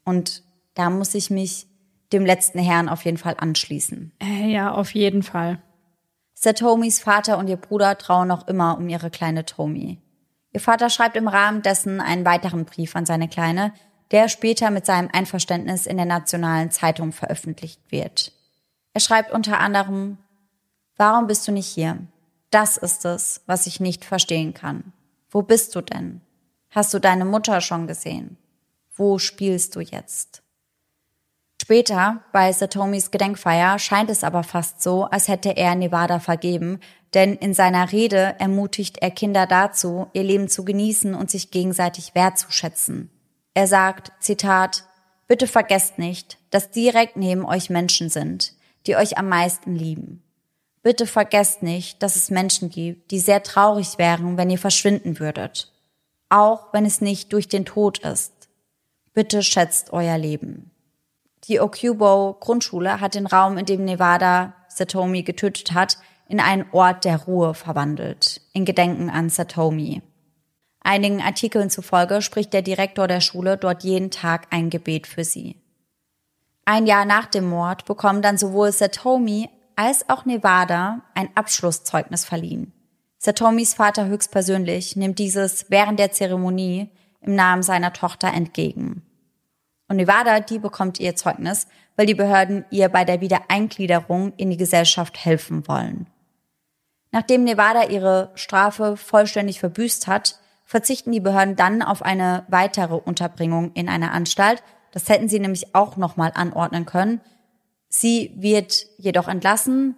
Und 0.04 0.42
da 0.74 0.90
muss 0.90 1.14
ich 1.14 1.30
mich 1.30 1.66
dem 2.12 2.24
letzten 2.24 2.58
Herrn 2.58 2.88
auf 2.88 3.04
jeden 3.04 3.18
Fall 3.18 3.36
anschließen. 3.38 4.12
Äh, 4.20 4.50
ja, 4.50 4.72
auf 4.72 4.94
jeden 4.94 5.22
Fall. 5.22 5.60
Satomis 6.34 7.00
Vater 7.00 7.38
und 7.38 7.48
ihr 7.48 7.56
Bruder 7.56 7.96
trauen 7.98 8.28
noch 8.28 8.46
immer 8.46 8.76
um 8.76 8.88
ihre 8.88 9.10
kleine 9.10 9.44
Tomi. 9.44 9.98
Ihr 10.52 10.60
Vater 10.60 10.90
schreibt 10.90 11.16
im 11.16 11.28
Rahmen 11.28 11.62
dessen 11.62 12.00
einen 12.00 12.24
weiteren 12.24 12.64
Brief 12.64 12.94
an 12.94 13.06
seine 13.06 13.28
Kleine, 13.28 13.72
der 14.10 14.28
später 14.28 14.70
mit 14.70 14.86
seinem 14.86 15.10
Einverständnis 15.12 15.86
in 15.86 15.96
der 15.96 16.06
nationalen 16.06 16.70
Zeitung 16.70 17.12
veröffentlicht 17.12 17.80
wird. 17.90 18.32
Er 18.92 19.00
schreibt 19.00 19.32
unter 19.32 19.58
anderem, 19.58 20.18
Warum 20.96 21.26
bist 21.26 21.46
du 21.46 21.52
nicht 21.52 21.66
hier? 21.66 21.98
Das 22.50 22.76
ist 22.76 23.04
es, 23.04 23.42
was 23.46 23.66
ich 23.66 23.80
nicht 23.80 24.04
verstehen 24.04 24.54
kann. 24.54 24.92
Wo 25.30 25.42
bist 25.42 25.74
du 25.74 25.82
denn? 25.82 26.22
Hast 26.70 26.94
du 26.94 26.98
deine 26.98 27.24
Mutter 27.24 27.60
schon 27.60 27.86
gesehen? 27.86 28.38
Wo 28.94 29.18
spielst 29.18 29.76
du 29.76 29.80
jetzt? 29.80 30.42
Später, 31.60 32.22
bei 32.32 32.52
Satomis 32.52 33.10
Gedenkfeier, 33.10 33.78
scheint 33.78 34.10
es 34.10 34.24
aber 34.24 34.42
fast 34.42 34.82
so, 34.82 35.04
als 35.04 35.28
hätte 35.28 35.56
er 35.56 35.74
Nevada 35.74 36.20
vergeben, 36.20 36.80
denn 37.14 37.34
in 37.34 37.54
seiner 37.54 37.92
Rede 37.92 38.36
ermutigt 38.38 38.98
er 38.98 39.10
Kinder 39.10 39.46
dazu, 39.46 40.08
ihr 40.12 40.22
Leben 40.22 40.48
zu 40.48 40.64
genießen 40.64 41.14
und 41.14 41.30
sich 41.30 41.50
gegenseitig 41.50 42.14
wertzuschätzen. 42.14 43.10
Er 43.54 43.66
sagt, 43.66 44.12
Zitat, 44.20 44.84
Bitte 45.28 45.46
vergesst 45.46 45.98
nicht, 45.98 46.38
dass 46.50 46.70
direkt 46.70 47.16
neben 47.16 47.44
euch 47.44 47.68
Menschen 47.68 48.10
sind, 48.10 48.52
die 48.86 48.96
euch 48.96 49.18
am 49.18 49.28
meisten 49.28 49.74
lieben. 49.74 50.22
Bitte 50.82 51.06
vergesst 51.06 51.62
nicht, 51.64 52.00
dass 52.02 52.14
es 52.14 52.30
Menschen 52.30 52.70
gibt, 52.70 53.10
die 53.10 53.18
sehr 53.18 53.42
traurig 53.42 53.98
wären, 53.98 54.36
wenn 54.36 54.50
ihr 54.50 54.58
verschwinden 54.58 55.18
würdet. 55.18 55.72
Auch 56.28 56.72
wenn 56.72 56.86
es 56.86 57.00
nicht 57.00 57.32
durch 57.32 57.48
den 57.48 57.64
Tod 57.64 57.98
ist. 57.98 58.48
Bitte 59.12 59.42
schätzt 59.42 59.92
euer 59.92 60.16
Leben. 60.16 60.70
Die 61.48 61.60
Okubo 61.60 62.36
Grundschule 62.40 63.00
hat 63.00 63.14
den 63.14 63.26
Raum, 63.26 63.56
in 63.56 63.66
dem 63.66 63.84
Nevada 63.84 64.54
Satomi 64.68 65.22
getötet 65.22 65.72
hat, 65.74 65.98
in 66.28 66.40
einen 66.40 66.66
Ort 66.72 67.04
der 67.04 67.18
Ruhe 67.22 67.54
verwandelt, 67.54 68.40
in 68.52 68.64
Gedenken 68.64 69.10
an 69.10 69.28
Satomi. 69.28 70.02
Einigen 70.80 71.20
Artikeln 71.20 71.70
zufolge 71.70 72.20
spricht 72.20 72.52
der 72.52 72.62
Direktor 72.62 73.06
der 73.06 73.20
Schule 73.20 73.56
dort 73.56 73.84
jeden 73.84 74.10
Tag 74.10 74.48
ein 74.50 74.70
Gebet 74.70 75.06
für 75.06 75.24
sie. 75.24 75.56
Ein 76.64 76.86
Jahr 76.86 77.04
nach 77.04 77.26
dem 77.26 77.48
Mord 77.48 77.84
bekommen 77.84 78.22
dann 78.22 78.38
sowohl 78.38 78.72
Satomi 78.72 79.48
als 79.76 80.08
auch 80.08 80.24
Nevada 80.24 81.02
ein 81.14 81.28
Abschlusszeugnis 81.36 82.24
verliehen. 82.24 82.72
Satomis 83.18 83.74
Vater 83.74 84.06
höchstpersönlich 84.06 84.96
nimmt 84.96 85.18
dieses 85.20 85.70
während 85.70 86.00
der 86.00 86.10
Zeremonie 86.10 86.90
im 87.20 87.34
Namen 87.36 87.62
seiner 87.62 87.92
Tochter 87.92 88.32
entgegen. 88.32 89.02
Und 89.88 89.96
Nevada, 89.96 90.40
die 90.40 90.58
bekommt 90.58 90.98
ihr 90.98 91.14
Zeugnis, 91.14 91.68
weil 91.96 92.06
die 92.06 92.14
Behörden 92.14 92.64
ihr 92.70 92.88
bei 92.88 93.04
der 93.04 93.20
Wiedereingliederung 93.20 94.32
in 94.36 94.50
die 94.50 94.56
Gesellschaft 94.56 95.24
helfen 95.24 95.66
wollen. 95.68 96.06
Nachdem 97.12 97.44
Nevada 97.44 97.84
ihre 97.84 98.30
Strafe 98.34 98.96
vollständig 98.96 99.60
verbüßt 99.60 100.06
hat, 100.06 100.40
verzichten 100.64 101.12
die 101.12 101.20
Behörden 101.20 101.56
dann 101.56 101.82
auf 101.82 102.02
eine 102.02 102.44
weitere 102.48 102.94
Unterbringung 102.94 103.72
in 103.72 103.88
einer 103.88 104.12
Anstalt. 104.12 104.62
Das 104.90 105.08
hätten 105.08 105.28
sie 105.28 105.38
nämlich 105.38 105.74
auch 105.74 105.96
nochmal 105.96 106.32
anordnen 106.34 106.84
können. 106.84 107.20
Sie 107.88 108.32
wird 108.36 108.86
jedoch 108.98 109.28
entlassen, 109.28 109.94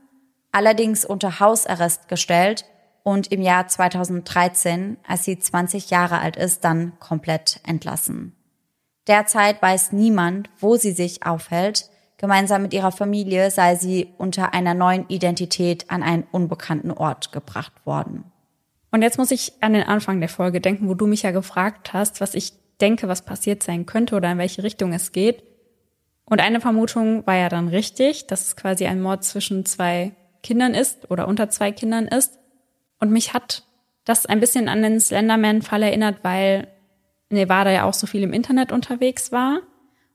allerdings 0.53 1.05
unter 1.05 1.41
Hausarrest 1.41 2.09
gestellt 2.09 2.66
und 3.03 3.32
im 3.32 3.41
Jahr 3.41 3.66
2013, 3.66 4.99
als 5.07 5.24
sie 5.24 5.39
20 5.39 5.89
Jahre 5.89 6.18
alt 6.20 6.36
ist, 6.36 6.62
dann 6.64 6.99
komplett 6.99 7.61
entlassen. 7.66 8.38
Derzeit 9.09 9.62
weiß 9.62 9.92
niemand, 9.92 10.50
wo 10.61 10.76
sie 10.76 10.92
sich 10.92 11.24
aufhält. 11.24 11.88
Gemeinsam 12.18 12.62
mit 12.62 12.74
ihrer 12.74 12.92
Familie 12.92 13.50
sei 13.50 13.76
sie 13.76 14.12
unter 14.18 14.52
einer 14.52 14.74
neuen 14.74 15.09
Identität 15.09 15.90
an 15.90 16.02
einen 16.02 16.24
unbekannten 16.30 16.90
Ort 16.90 17.32
gebracht 17.32 17.72
worden. 17.84 18.24
Und 18.90 19.02
jetzt 19.02 19.18
muss 19.18 19.30
ich 19.30 19.52
an 19.61 19.72
den 19.72 19.82
Anfang 19.82 20.20
der 20.20 20.28
Folge 20.28 20.61
denken, 20.61 20.88
wo 20.88 20.94
du 20.94 21.06
mich 21.06 21.22
ja 21.22 21.30
gefragt 21.30 21.92
hast, 21.92 22.20
was 22.20 22.34
ich 22.34 22.52
denke, 22.80 23.09
was 23.09 23.24
passiert 23.24 23.62
sein 23.62 23.86
könnte 23.86 24.14
oder 24.14 24.30
in 24.32 24.38
welche 24.38 24.62
Richtung 24.62 24.92
es 24.92 25.12
geht. 25.12 25.42
Und 26.24 26.40
eine 26.40 26.61
Vermutung 26.61 27.26
war 27.26 27.36
ja 27.36 27.48
dann 27.48 27.68
richtig, 27.68 28.26
dass 28.26 28.46
es 28.46 28.56
quasi 28.56 28.86
ein 28.86 29.00
Mord 29.00 29.24
zwischen 29.24 29.64
zwei 29.64 30.12
Kindern 30.42 30.74
ist 30.74 31.11
oder 31.11 31.26
unter 31.28 31.48
zwei 31.48 31.72
Kindern 31.72 32.06
ist. 32.06 32.38
Und 33.00 33.11
mich 33.11 33.32
hat 33.32 33.64
das 34.04 34.26
ein 34.26 34.40
bisschen 34.40 34.68
an 34.68 34.82
den 34.82 35.00
Slenderman-Fall 35.00 35.82
erinnert, 35.82 36.18
weil 36.22 36.68
Nevada 37.31 37.70
ja 37.70 37.85
auch 37.85 37.95
so 37.95 38.07
viel 38.07 38.22
im 38.22 38.33
Internet 38.33 38.72
unterwegs 38.72 39.33
war. 39.33 39.61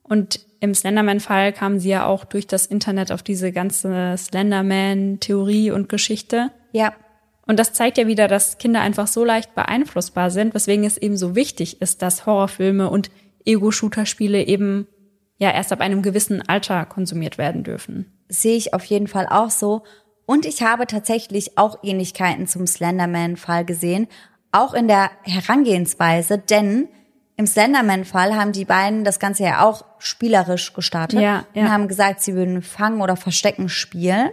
Und 0.02 0.40
im 0.60 0.74
Slenderman-Fall 0.74 1.52
kamen 1.52 1.80
sie 1.80 1.90
ja 1.90 2.06
auch 2.06 2.24
durch 2.24 2.46
das 2.46 2.66
Internet 2.66 3.12
auf 3.12 3.22
diese 3.22 3.52
ganze 3.52 4.14
Slenderman-Theorie 4.16 5.70
und 5.70 5.88
Geschichte. 5.88 6.50
Ja. 6.72 6.94
Und 7.46 7.58
das 7.58 7.72
zeigt 7.72 7.98
ja 7.98 8.06
wieder, 8.06 8.28
dass 8.28 8.58
Kinder 8.58 8.80
einfach 8.80 9.06
so 9.06 9.24
leicht 9.24 9.54
beeinflussbar 9.54 10.30
sind, 10.30 10.54
weswegen 10.54 10.84
es 10.84 10.96
eben 10.96 11.16
so 11.16 11.34
wichtig 11.34 11.80
ist, 11.82 12.00
dass 12.02 12.26
Horrorfilme 12.26 12.88
und 12.88 13.10
Ego-Shooter-Spiele 13.44 14.42
eben 14.46 14.86
ja 15.38 15.50
erst 15.50 15.72
ab 15.72 15.80
einem 15.80 16.02
gewissen 16.02 16.42
Alter 16.46 16.86
konsumiert 16.86 17.38
werden 17.38 17.62
dürfen. 17.62 18.12
Sehe 18.28 18.56
ich 18.56 18.72
auf 18.72 18.84
jeden 18.84 19.08
Fall 19.08 19.26
auch 19.28 19.50
so. 19.50 19.82
Und 20.26 20.46
ich 20.46 20.62
habe 20.62 20.86
tatsächlich 20.86 21.58
auch 21.58 21.78
Ähnlichkeiten 21.82 22.46
zum 22.46 22.66
Slenderman-Fall 22.66 23.64
gesehen, 23.64 24.08
auch 24.52 24.72
in 24.72 24.88
der 24.88 25.10
Herangehensweise, 25.22 26.38
denn 26.38 26.88
im 27.36 27.46
Slenderman-Fall 27.46 28.36
haben 28.36 28.52
die 28.52 28.64
beiden 28.64 29.04
das 29.04 29.18
Ganze 29.18 29.44
ja 29.44 29.64
auch 29.64 29.84
spielerisch 29.98 30.72
gestartet 30.72 31.20
Ja, 31.20 31.44
ja. 31.52 31.62
und 31.62 31.70
haben 31.70 31.88
gesagt, 31.88 32.20
sie 32.22 32.34
würden 32.34 32.62
Fangen 32.62 33.00
oder 33.00 33.16
Verstecken 33.16 33.68
spielen. 33.68 34.30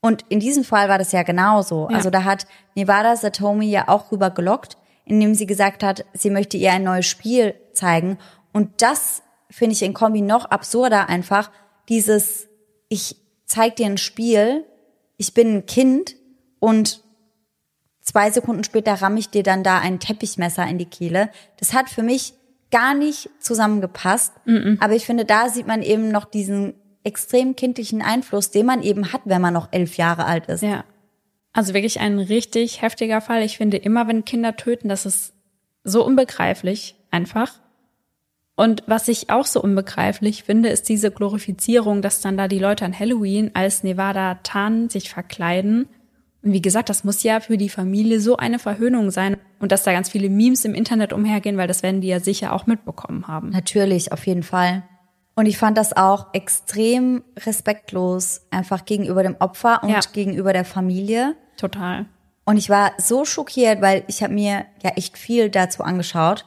Und 0.00 0.24
in 0.28 0.38
diesem 0.38 0.62
Fall 0.62 0.88
war 0.88 0.98
das 0.98 1.12
ja 1.12 1.22
genauso. 1.22 1.88
Ja. 1.90 1.96
Also 1.96 2.10
da 2.10 2.24
hat 2.24 2.46
Nevada 2.74 3.16
Satomi 3.16 3.66
ja 3.66 3.88
auch 3.88 4.12
rüber 4.12 4.30
gelockt, 4.30 4.76
indem 5.04 5.34
sie 5.34 5.46
gesagt 5.46 5.82
hat, 5.82 6.04
sie 6.12 6.30
möchte 6.30 6.56
ihr 6.56 6.72
ein 6.72 6.84
neues 6.84 7.06
Spiel 7.06 7.54
zeigen. 7.72 8.18
Und 8.52 8.82
das 8.82 9.22
finde 9.50 9.72
ich 9.72 9.82
in 9.82 9.94
Kombi 9.94 10.20
noch 10.20 10.44
absurder 10.44 11.08
einfach. 11.08 11.50
Dieses, 11.88 12.48
ich 12.88 13.16
zeig 13.46 13.76
dir 13.76 13.86
ein 13.86 13.98
Spiel, 13.98 14.64
ich 15.16 15.32
bin 15.32 15.56
ein 15.56 15.66
Kind 15.66 16.14
und 16.60 17.02
zwei 18.08 18.30
Sekunden 18.30 18.64
später 18.64 18.94
ramme 18.94 19.18
ich 19.18 19.28
dir 19.28 19.42
dann 19.42 19.62
da 19.62 19.78
ein 19.78 20.00
Teppichmesser 20.00 20.66
in 20.66 20.78
die 20.78 20.86
Kehle. 20.86 21.30
Das 21.58 21.74
hat 21.74 21.90
für 21.90 22.02
mich 22.02 22.32
gar 22.70 22.94
nicht 22.94 23.28
zusammengepasst. 23.38 24.32
Aber 24.80 24.94
ich 24.94 25.04
finde, 25.04 25.26
da 25.26 25.50
sieht 25.50 25.66
man 25.66 25.82
eben 25.82 26.10
noch 26.10 26.24
diesen 26.24 26.74
extrem 27.04 27.54
kindlichen 27.54 28.02
Einfluss, 28.02 28.50
den 28.50 28.66
man 28.66 28.82
eben 28.82 29.12
hat, 29.12 29.22
wenn 29.26 29.42
man 29.42 29.54
noch 29.54 29.68
elf 29.72 29.96
Jahre 29.98 30.24
alt 30.24 30.46
ist. 30.46 30.62
Ja. 30.62 30.84
Also 31.52 31.74
wirklich 31.74 32.00
ein 32.00 32.18
richtig 32.18 32.80
heftiger 32.82 33.20
Fall. 33.20 33.42
Ich 33.42 33.58
finde 33.58 33.76
immer, 33.76 34.08
wenn 34.08 34.24
Kinder 34.24 34.56
töten, 34.56 34.88
das 34.88 35.04
ist 35.06 35.34
so 35.84 36.04
unbegreiflich 36.04 36.96
einfach. 37.10 37.60
Und 38.56 38.82
was 38.86 39.06
ich 39.08 39.30
auch 39.30 39.46
so 39.46 39.62
unbegreiflich 39.62 40.44
finde, 40.44 40.70
ist 40.70 40.88
diese 40.88 41.10
Glorifizierung, 41.10 42.02
dass 42.02 42.22
dann 42.22 42.36
da 42.36 42.48
die 42.48 42.58
Leute 42.58 42.84
an 42.84 42.98
Halloween 42.98 43.50
als 43.54 43.84
Nevada 43.84 44.36
Tan 44.42 44.88
sich 44.88 45.10
verkleiden. 45.10 45.88
Und 46.48 46.54
wie 46.54 46.62
gesagt, 46.62 46.88
das 46.88 47.04
muss 47.04 47.22
ja 47.24 47.40
für 47.40 47.58
die 47.58 47.68
Familie 47.68 48.20
so 48.20 48.38
eine 48.38 48.58
Verhöhnung 48.58 49.10
sein. 49.10 49.36
Und 49.60 49.70
dass 49.70 49.82
da 49.82 49.92
ganz 49.92 50.08
viele 50.08 50.30
Memes 50.30 50.64
im 50.64 50.72
Internet 50.72 51.12
umhergehen, 51.12 51.58
weil 51.58 51.68
das 51.68 51.82
werden 51.82 52.00
die 52.00 52.08
ja 52.08 52.20
sicher 52.20 52.54
auch 52.54 52.64
mitbekommen 52.66 53.28
haben. 53.28 53.50
Natürlich, 53.50 54.12
auf 54.12 54.26
jeden 54.26 54.42
Fall. 54.42 54.82
Und 55.34 55.44
ich 55.44 55.58
fand 55.58 55.76
das 55.76 55.94
auch 55.94 56.28
extrem 56.32 57.22
respektlos, 57.44 58.46
einfach 58.50 58.86
gegenüber 58.86 59.22
dem 59.22 59.36
Opfer 59.40 59.82
und 59.82 59.90
Ja. 59.90 60.00
gegenüber 60.10 60.54
der 60.54 60.64
Familie. 60.64 61.36
Total. 61.58 62.06
Und 62.46 62.56
ich 62.56 62.70
war 62.70 62.92
so 62.96 63.26
schockiert, 63.26 63.82
weil 63.82 64.04
ich 64.06 64.22
habe 64.22 64.32
mir 64.32 64.64
ja 64.82 64.92
echt 64.96 65.18
viel 65.18 65.50
dazu 65.50 65.82
angeschaut. 65.82 66.46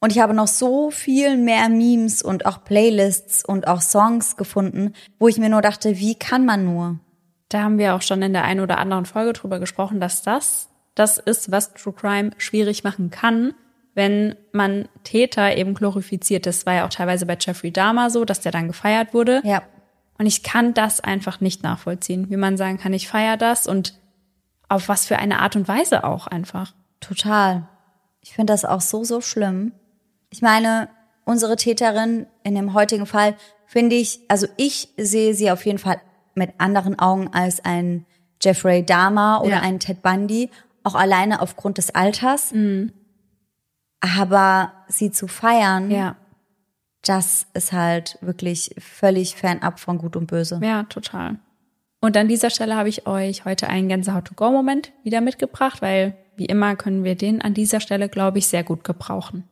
Und 0.00 0.12
ich 0.12 0.18
habe 0.20 0.32
noch 0.32 0.46
so 0.48 0.90
viel 0.90 1.36
mehr 1.36 1.68
Memes 1.68 2.22
und 2.22 2.46
auch 2.46 2.64
Playlists 2.64 3.44
und 3.44 3.68
auch 3.68 3.82
Songs 3.82 4.38
gefunden, 4.38 4.94
wo 5.18 5.28
ich 5.28 5.36
mir 5.36 5.50
nur 5.50 5.60
dachte, 5.60 5.98
wie 5.98 6.14
kann 6.14 6.46
man 6.46 6.64
nur? 6.64 7.00
Da 7.48 7.62
haben 7.62 7.78
wir 7.78 7.94
auch 7.94 8.02
schon 8.02 8.22
in 8.22 8.32
der 8.32 8.44
einen 8.44 8.60
oder 8.60 8.78
anderen 8.78 9.06
Folge 9.06 9.32
drüber 9.32 9.58
gesprochen, 9.60 10.00
dass 10.00 10.22
das 10.22 10.68
das 10.96 11.18
ist, 11.18 11.52
was 11.52 11.74
True 11.74 11.92
Crime 11.92 12.30
schwierig 12.38 12.82
machen 12.82 13.10
kann, 13.10 13.54
wenn 13.94 14.34
man 14.52 14.88
Täter 15.04 15.56
eben 15.56 15.74
glorifiziert. 15.74 16.46
Das 16.46 16.66
war 16.66 16.74
ja 16.74 16.86
auch 16.86 16.90
teilweise 16.90 17.26
bei 17.26 17.36
Jeffrey 17.38 17.70
Dahmer 17.70 18.10
so, 18.10 18.24
dass 18.24 18.40
der 18.40 18.50
dann 18.50 18.66
gefeiert 18.66 19.14
wurde. 19.14 19.42
Ja, 19.44 19.62
Und 20.18 20.26
ich 20.26 20.42
kann 20.42 20.74
das 20.74 21.00
einfach 21.00 21.40
nicht 21.40 21.62
nachvollziehen, 21.62 22.30
wie 22.30 22.36
man 22.36 22.56
sagen 22.56 22.78
kann, 22.78 22.94
ich 22.94 23.08
feiere 23.08 23.36
das 23.36 23.66
und 23.66 23.94
auf 24.68 24.88
was 24.88 25.06
für 25.06 25.18
eine 25.18 25.40
Art 25.40 25.54
und 25.54 25.68
Weise 25.68 26.02
auch 26.02 26.26
einfach. 26.26 26.74
total. 27.00 27.68
Ich 28.20 28.34
finde 28.34 28.52
das 28.52 28.64
auch 28.64 28.80
so, 28.80 29.04
so 29.04 29.20
schlimm. 29.20 29.72
Ich 30.30 30.42
meine, 30.42 30.88
unsere 31.24 31.54
Täterin 31.56 32.26
in 32.42 32.56
dem 32.56 32.74
heutigen 32.74 33.06
Fall 33.06 33.36
finde 33.66 33.94
ich, 33.94 34.20
also 34.26 34.48
ich 34.56 34.88
sehe 34.96 35.34
sie 35.34 35.50
auf 35.50 35.64
jeden 35.64 35.78
Fall 35.78 36.00
mit 36.36 36.52
anderen 36.58 36.98
Augen 36.98 37.28
als 37.32 37.64
ein 37.64 38.04
Jeffrey 38.42 38.84
Dahmer 38.84 39.40
oder 39.42 39.56
Ja. 39.56 39.60
ein 39.62 39.80
Ted 39.80 40.02
Bundy, 40.02 40.50
auch 40.84 40.94
alleine 40.94 41.40
aufgrund 41.40 41.78
des 41.78 41.94
Alters. 41.94 42.52
Aber 44.00 44.72
sie 44.88 45.10
zu 45.10 45.26
feiern, 45.26 45.90
Ja, 45.90 46.16
das 47.02 47.46
ist 47.54 47.72
halt 47.72 48.18
wirklich 48.20 48.74
völlig 48.78 49.36
fernab 49.36 49.80
von 49.80 49.98
Gut 49.98 50.16
und 50.16 50.26
Böse. 50.26 50.60
ja, 50.62 50.84
total. 50.84 51.36
Und 52.00 52.16
an 52.16 52.28
dieser 52.28 52.50
Stelle 52.50 52.76
habe 52.76 52.88
ich 52.90 53.06
euch 53.06 53.44
heute 53.46 53.68
einen 53.68 53.88
Gänsehaut-to-go-Moment 53.88 54.92
wieder 55.02 55.20
mitgebracht, 55.20 55.80
weil 55.82 56.14
wie 56.36 56.44
immer 56.44 56.76
können 56.76 57.04
wir 57.04 57.14
den 57.16 57.40
an 57.40 57.54
dieser 57.54 57.80
Stelle, 57.80 58.08
glaube 58.08 58.38
ich, 58.38 58.46
sehr 58.46 58.62
gut 58.62 58.84
gebrauchen. 58.84 59.44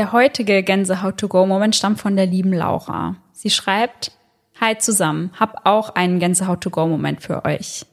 Der 0.00 0.12
heutige 0.12 0.62
Gänsehaut-to-go-Moment 0.62 1.76
stammt 1.76 2.00
von 2.00 2.16
der 2.16 2.24
lieben 2.24 2.54
Laura. 2.54 3.16
Sie 3.32 3.50
schreibt, 3.50 4.12
Hi 4.58 4.78
zusammen, 4.78 5.30
hab 5.38 5.66
auch 5.66 5.94
einen 5.94 6.18
Gänsehaut-to-go-Moment 6.18 7.20
für 7.20 7.44
euch. 7.44 7.84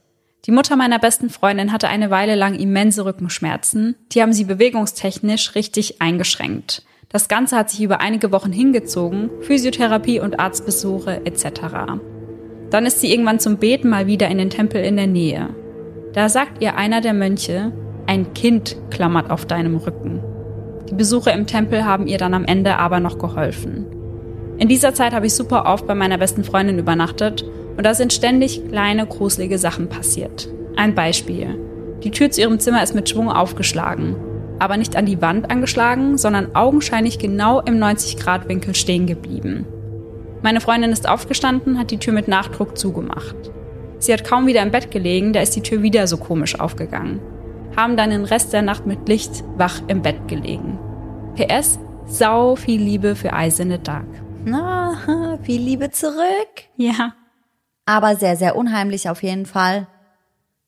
Die 0.46 0.50
Mutter 0.50 0.76
meiner 0.76 0.98
besten 0.98 1.28
Freundin 1.28 1.70
hatte 1.70 1.88
eine 1.88 2.08
Weile 2.08 2.34
lang 2.34 2.54
immense 2.54 3.04
Rückenschmerzen. 3.04 3.94
Die 4.12 4.22
haben 4.22 4.32
sie 4.32 4.44
bewegungstechnisch 4.44 5.54
richtig 5.54 6.00
eingeschränkt. 6.00 6.82
Das 7.10 7.28
Ganze 7.28 7.58
hat 7.58 7.68
sich 7.68 7.82
über 7.82 8.00
einige 8.00 8.32
Wochen 8.32 8.52
hingezogen, 8.52 9.28
Physiotherapie 9.42 10.18
und 10.18 10.40
Arztbesuche 10.40 11.26
etc. 11.26 11.60
Dann 12.70 12.86
ist 12.86 13.00
sie 13.02 13.12
irgendwann 13.12 13.38
zum 13.38 13.58
Beten 13.58 13.90
mal 13.90 14.06
wieder 14.06 14.28
in 14.28 14.38
den 14.38 14.48
Tempel 14.48 14.82
in 14.82 14.96
der 14.96 15.08
Nähe. 15.08 15.50
Da 16.14 16.30
sagt 16.30 16.62
ihr 16.62 16.74
einer 16.74 17.02
der 17.02 17.12
Mönche, 17.12 17.70
ein 18.06 18.32
Kind 18.32 18.78
klammert 18.88 19.30
auf 19.30 19.44
deinem 19.44 19.76
Rücken. 19.76 20.22
Die 20.88 20.94
Besuche 20.94 21.30
im 21.30 21.46
Tempel 21.46 21.84
haben 21.84 22.06
ihr 22.06 22.18
dann 22.18 22.34
am 22.34 22.44
Ende 22.44 22.78
aber 22.78 23.00
noch 23.00 23.18
geholfen. 23.18 23.86
In 24.58 24.68
dieser 24.68 24.94
Zeit 24.94 25.12
habe 25.12 25.26
ich 25.26 25.34
super 25.34 25.66
oft 25.66 25.86
bei 25.86 25.94
meiner 25.94 26.18
besten 26.18 26.44
Freundin 26.44 26.78
übernachtet 26.78 27.44
und 27.76 27.84
da 27.84 27.94
sind 27.94 28.12
ständig 28.12 28.68
kleine, 28.68 29.06
gruselige 29.06 29.58
Sachen 29.58 29.88
passiert. 29.88 30.48
Ein 30.76 30.94
Beispiel. 30.94 31.58
Die 32.02 32.10
Tür 32.10 32.30
zu 32.30 32.40
ihrem 32.40 32.58
Zimmer 32.58 32.82
ist 32.82 32.94
mit 32.94 33.08
Schwung 33.08 33.30
aufgeschlagen. 33.30 34.16
Aber 34.58 34.76
nicht 34.76 34.96
an 34.96 35.06
die 35.06 35.20
Wand 35.22 35.50
angeschlagen, 35.50 36.18
sondern 36.18 36.56
augenscheinlich 36.56 37.18
genau 37.18 37.60
im 37.60 37.78
90-Grad-Winkel 37.78 38.74
stehen 38.74 39.06
geblieben. 39.06 39.66
Meine 40.42 40.60
Freundin 40.60 40.90
ist 40.90 41.08
aufgestanden, 41.08 41.78
hat 41.78 41.90
die 41.90 41.98
Tür 41.98 42.12
mit 42.12 42.26
Nachdruck 42.26 42.78
zugemacht. 42.78 43.36
Sie 43.98 44.12
hat 44.12 44.24
kaum 44.24 44.46
wieder 44.46 44.62
im 44.62 44.70
Bett 44.70 44.90
gelegen, 44.90 45.32
da 45.32 45.40
ist 45.40 45.54
die 45.54 45.62
Tür 45.62 45.82
wieder 45.82 46.06
so 46.06 46.16
komisch 46.16 46.58
aufgegangen. 46.58 47.20
Haben 47.76 47.96
dann 47.96 48.10
den 48.10 48.24
Rest 48.24 48.52
der 48.52 48.62
Nacht 48.62 48.86
mit 48.86 49.08
Licht 49.08 49.44
wach 49.56 49.82
im 49.86 50.02
Bett 50.02 50.26
gelegen. 50.26 50.78
PS, 51.38 51.78
sau 52.08 52.56
viel 52.56 52.82
Liebe 52.82 53.14
für 53.14 53.28
Eyes 53.28 53.60
in 53.60 53.70
the 53.70 53.78
Dark. 53.78 54.08
Na, 54.44 55.38
viel 55.44 55.62
Liebe 55.62 55.92
zurück. 55.92 56.64
Ja. 56.76 57.14
Aber 57.86 58.16
sehr, 58.16 58.36
sehr 58.36 58.56
unheimlich 58.56 59.08
auf 59.08 59.22
jeden 59.22 59.46
Fall. 59.46 59.86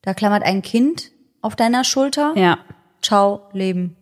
Da 0.03 0.15
klammert 0.15 0.45
ein 0.45 0.63
Kind 0.63 1.11
auf 1.43 1.57
deiner 1.57 1.83
Schulter. 1.83 2.35
Ja. 2.37 2.59
Ciao, 3.03 3.49
Leben. 3.53 3.97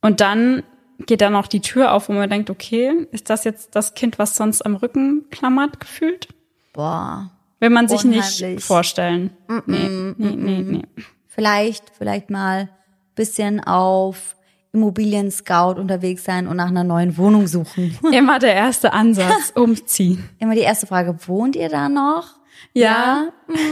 Und 0.00 0.22
dann 0.22 0.62
geht 1.04 1.20
da 1.20 1.28
noch 1.28 1.46
die 1.46 1.60
Tür 1.60 1.92
auf, 1.92 2.08
wo 2.08 2.14
man 2.14 2.30
denkt, 2.30 2.48
okay, 2.48 3.06
ist 3.10 3.28
das 3.28 3.44
jetzt 3.44 3.76
das 3.76 3.92
Kind, 3.92 4.18
was 4.18 4.34
sonst 4.34 4.64
am 4.64 4.76
Rücken 4.76 5.26
klammert, 5.30 5.78
gefühlt? 5.78 6.28
Boah. 6.72 7.32
Will 7.60 7.68
man 7.68 7.86
sich 7.86 8.04
nicht 8.04 8.40
Unheimlich. 8.40 8.64
vorstellen. 8.64 9.36
Nee, 9.66 10.14
nee, 10.16 10.36
nee, 10.36 10.62
nee. 10.62 10.82
Vielleicht, 11.28 11.90
vielleicht 11.98 12.30
mal 12.30 12.70
bisschen 13.14 13.62
auf 13.62 14.36
Immobilien 14.72 15.30
Scout 15.30 15.78
unterwegs 15.78 16.24
sein 16.24 16.46
und 16.46 16.56
nach 16.56 16.68
einer 16.68 16.84
neuen 16.84 17.16
Wohnung 17.16 17.46
suchen. 17.46 17.98
Immer 18.12 18.38
der 18.38 18.54
erste 18.54 18.92
Ansatz, 18.92 19.50
umziehen. 19.54 20.28
Immer 20.38 20.54
die 20.54 20.60
erste 20.60 20.86
Frage, 20.86 21.16
wohnt 21.26 21.56
ihr 21.56 21.68
da 21.68 21.88
noch? 21.88 22.28
Ja. 22.72 23.28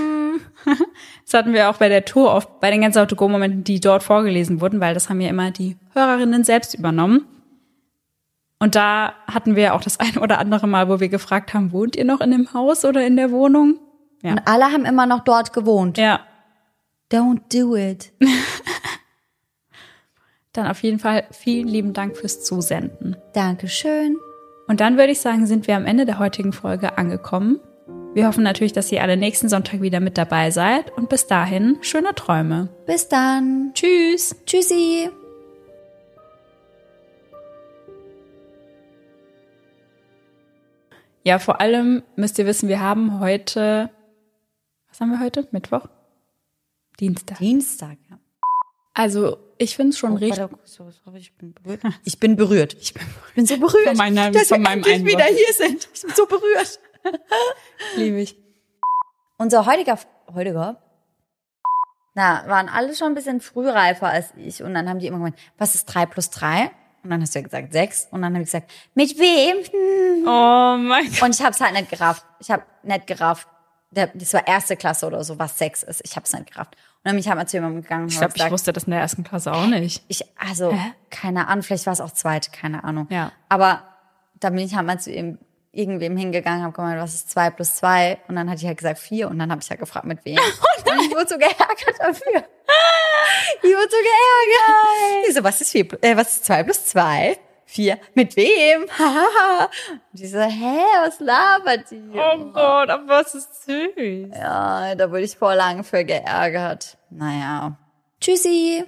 Das 1.24 1.34
hatten 1.34 1.54
wir 1.54 1.70
auch 1.70 1.76
bei 1.76 1.88
der 1.88 2.04
Tour 2.04 2.34
oft, 2.34 2.60
bei 2.60 2.70
den 2.70 2.82
ganzen 2.82 2.98
Autogo-Momenten, 2.98 3.64
die 3.64 3.80
dort 3.80 4.02
vorgelesen 4.02 4.60
wurden, 4.60 4.80
weil 4.80 4.94
das 4.94 5.08
haben 5.08 5.20
ja 5.20 5.28
immer 5.30 5.50
die 5.50 5.76
Hörerinnen 5.94 6.44
selbst 6.44 6.74
übernommen. 6.74 7.24
Und 8.58 8.74
da 8.74 9.14
hatten 9.26 9.56
wir 9.56 9.74
auch 9.74 9.80
das 9.80 10.00
eine 10.00 10.20
oder 10.20 10.38
andere 10.38 10.66
Mal, 10.66 10.88
wo 10.88 11.00
wir 11.00 11.08
gefragt 11.08 11.54
haben, 11.54 11.72
wohnt 11.72 11.96
ihr 11.96 12.04
noch 12.04 12.20
in 12.20 12.30
dem 12.32 12.52
Haus 12.52 12.84
oder 12.84 13.06
in 13.06 13.16
der 13.16 13.30
Wohnung? 13.30 13.78
Ja. 14.22 14.32
Und 14.32 14.42
alle 14.44 14.66
haben 14.66 14.84
immer 14.84 15.06
noch 15.06 15.20
dort 15.20 15.52
gewohnt. 15.52 15.96
Ja, 15.98 16.20
Don't 17.10 17.40
do 17.52 17.74
it. 17.74 18.12
Dann 20.52 20.66
auf 20.66 20.82
jeden 20.82 20.98
Fall 20.98 21.24
vielen 21.30 21.68
lieben 21.68 21.92
Dank 21.92 22.16
fürs 22.16 22.42
Zusenden. 22.42 23.16
Dankeschön. 23.34 24.16
Und 24.66 24.80
dann 24.80 24.96
würde 24.96 25.12
ich 25.12 25.20
sagen, 25.20 25.46
sind 25.46 25.66
wir 25.66 25.76
am 25.76 25.86
Ende 25.86 26.06
der 26.06 26.18
heutigen 26.18 26.52
Folge 26.52 26.98
angekommen. 26.98 27.60
Wir 28.14 28.26
hoffen 28.26 28.42
natürlich, 28.42 28.72
dass 28.72 28.90
ihr 28.90 29.02
alle 29.02 29.16
nächsten 29.16 29.48
Sonntag 29.48 29.80
wieder 29.80 30.00
mit 30.00 30.18
dabei 30.18 30.50
seid 30.50 30.90
und 30.96 31.08
bis 31.08 31.28
dahin 31.28 31.78
schöne 31.80 32.14
Träume. 32.14 32.68
Bis 32.86 33.08
dann. 33.08 33.70
Tschüss. 33.74 34.34
Tschüssi. 34.46 35.10
Ja, 41.22 41.38
vor 41.38 41.60
allem 41.60 42.02
müsst 42.16 42.38
ihr 42.38 42.46
wissen, 42.46 42.68
wir 42.68 42.80
haben 42.80 43.20
heute, 43.20 43.90
was 44.88 45.00
haben 45.00 45.10
wir 45.10 45.20
heute? 45.20 45.46
Mittwoch? 45.52 45.86
Dienstag. 46.98 47.38
Dienstag, 47.38 47.98
ja. 48.10 48.18
Also, 48.94 49.38
ich 49.58 49.76
finde 49.76 49.90
es 49.90 49.98
schon 49.98 50.12
Oh, 50.12 50.16
richtig. 50.16 50.44
ich 51.14 51.32
bin 51.36 51.54
berührt. 51.54 51.82
Ich 52.04 52.18
bin 52.18 52.36
berührt. 52.36 52.74
Ich 52.80 52.94
bin, 52.94 53.02
ich 53.28 53.34
bin 53.34 53.46
so 53.46 53.56
berührt, 53.58 53.88
Von 53.88 53.96
meiner- 53.96 54.30
dass 54.30 54.48
von 54.48 54.58
wir 54.58 54.62
meinem 54.64 54.78
endlich 54.78 54.94
Einwurf. 54.96 55.12
wieder 55.12 55.24
hier 55.24 55.54
sind. 55.54 55.88
Ich 55.94 56.02
bin 56.02 56.14
so 56.14 56.26
berührt. 56.26 56.80
Liebe 57.96 58.20
ich. 58.20 58.36
Unser 59.38 59.64
heutiger, 59.66 59.98
heutiger, 60.34 60.82
na, 62.14 62.42
waren 62.48 62.68
alle 62.68 62.94
schon 62.94 63.08
ein 63.08 63.14
bisschen 63.14 63.40
frühreifer 63.40 64.08
als 64.08 64.32
ich. 64.36 64.62
Und 64.62 64.74
dann 64.74 64.88
haben 64.88 64.98
die 64.98 65.06
immer 65.06 65.18
gemeint, 65.18 65.38
was 65.56 65.74
ist 65.76 65.86
drei 65.86 66.06
plus 66.06 66.28
drei? 66.30 66.70
Und 67.02 67.10
dann 67.10 67.22
hast 67.22 67.34
du 67.34 67.38
ja 67.38 67.44
gesagt 67.44 67.72
sechs. 67.72 68.08
Und 68.10 68.20
dann 68.22 68.34
habe 68.34 68.42
ich 68.42 68.48
gesagt, 68.48 68.70
mit 68.94 69.16
wem? 69.18 69.64
Hm. 69.64 70.24
Oh 70.26 70.76
mein 70.76 71.04
Gott. 71.10 71.22
Und 71.22 71.34
ich 71.34 71.40
habe 71.40 71.52
es 71.52 71.60
halt 71.60 71.72
nicht 71.72 71.88
gerafft. 71.88 72.24
Ich 72.40 72.50
habe 72.50 72.64
nicht 72.82 73.06
gerafft. 73.06 73.48
Das 73.92 74.34
war 74.34 74.46
erste 74.46 74.76
Klasse 74.76 75.06
oder 75.06 75.24
so, 75.24 75.38
was 75.38 75.56
Sechs 75.58 75.82
ist. 75.82 76.02
Ich 76.04 76.14
habe 76.16 76.24
es 76.24 76.32
nicht 76.32 76.52
gerafft. 76.52 76.76
Und 77.02 77.08
dann 77.08 77.12
bin 77.14 77.20
ich 77.20 77.28
halt 77.28 77.38
mal 77.38 77.46
zu 77.46 77.56
jemandem 77.56 77.80
gegangen 77.80 78.08
Ich 78.08 78.18
glaube, 78.18 78.34
ich 78.36 78.50
wusste 78.50 78.74
das 78.74 78.84
in 78.84 78.90
der 78.90 79.00
ersten 79.00 79.24
Klasse 79.24 79.54
auch 79.54 79.66
nicht. 79.66 80.04
ich, 80.08 80.22
also, 80.38 80.70
Hä? 80.70 80.92
keine 81.08 81.48
Ahnung, 81.48 81.62
vielleicht 81.62 81.86
war 81.86 81.94
es 81.94 82.00
auch 82.02 82.10
zweite, 82.10 82.50
keine 82.50 82.84
Ahnung. 82.84 83.06
Ja. 83.08 83.32
Aber 83.48 83.84
dann 84.38 84.54
bin 84.54 84.66
ich 84.66 84.74
halt 84.74 84.86
mal 84.86 85.00
zu 85.00 85.10
ihm, 85.10 85.38
irgendwem 85.72 86.16
hingegangen, 86.16 86.62
habe 86.62 86.74
gemeint, 86.74 87.00
was 87.00 87.14
ist 87.14 87.30
zwei 87.30 87.48
plus 87.48 87.76
zwei? 87.76 88.18
Und 88.28 88.36
dann 88.36 88.50
hatte 88.50 88.60
ich 88.60 88.66
halt 88.66 88.76
gesagt 88.76 88.98
vier 88.98 89.28
und 89.30 89.38
dann 89.38 89.50
habe 89.50 89.62
ich 89.62 89.70
halt 89.70 89.80
gefragt, 89.80 90.04
mit 90.04 90.24
wem. 90.24 90.36
und 90.84 91.00
ich 91.00 91.10
wurde 91.10 91.28
so 91.28 91.38
geärgert 91.38 91.98
dafür. 91.98 92.44
Ich 93.62 93.70
wurde 93.70 93.90
so 93.90 93.96
geärgert. 93.96 95.28
Ich 95.28 95.34
so, 95.34 95.44
was 95.44 95.60
ist 95.60 95.70
vier, 95.70 95.86
äh, 96.02 96.16
was 96.16 96.36
ist 96.36 96.44
zwei 96.46 96.62
plus 96.62 96.86
zwei? 96.86 97.36
Vier. 97.72 98.00
Mit 98.14 98.36
wem? 98.36 98.86
Hahaha. 98.98 99.70
und 99.92 100.20
die 100.20 100.26
so, 100.26 100.40
hä, 100.40 100.80
was 101.04 101.20
labert 101.20 101.88
die? 101.92 102.02
Oh 102.14 102.50
Gott, 102.52 102.90
aber 102.90 103.06
was 103.06 103.36
ist 103.36 103.64
süß. 103.64 104.36
Ja, 104.36 104.96
da 104.96 105.08
wurde 105.08 105.22
ich 105.22 105.36
vor 105.36 105.54
lang 105.54 105.84
für 105.84 106.04
geärgert. 106.04 106.98
Naja. 107.10 107.76
Tschüssi. 108.20 108.84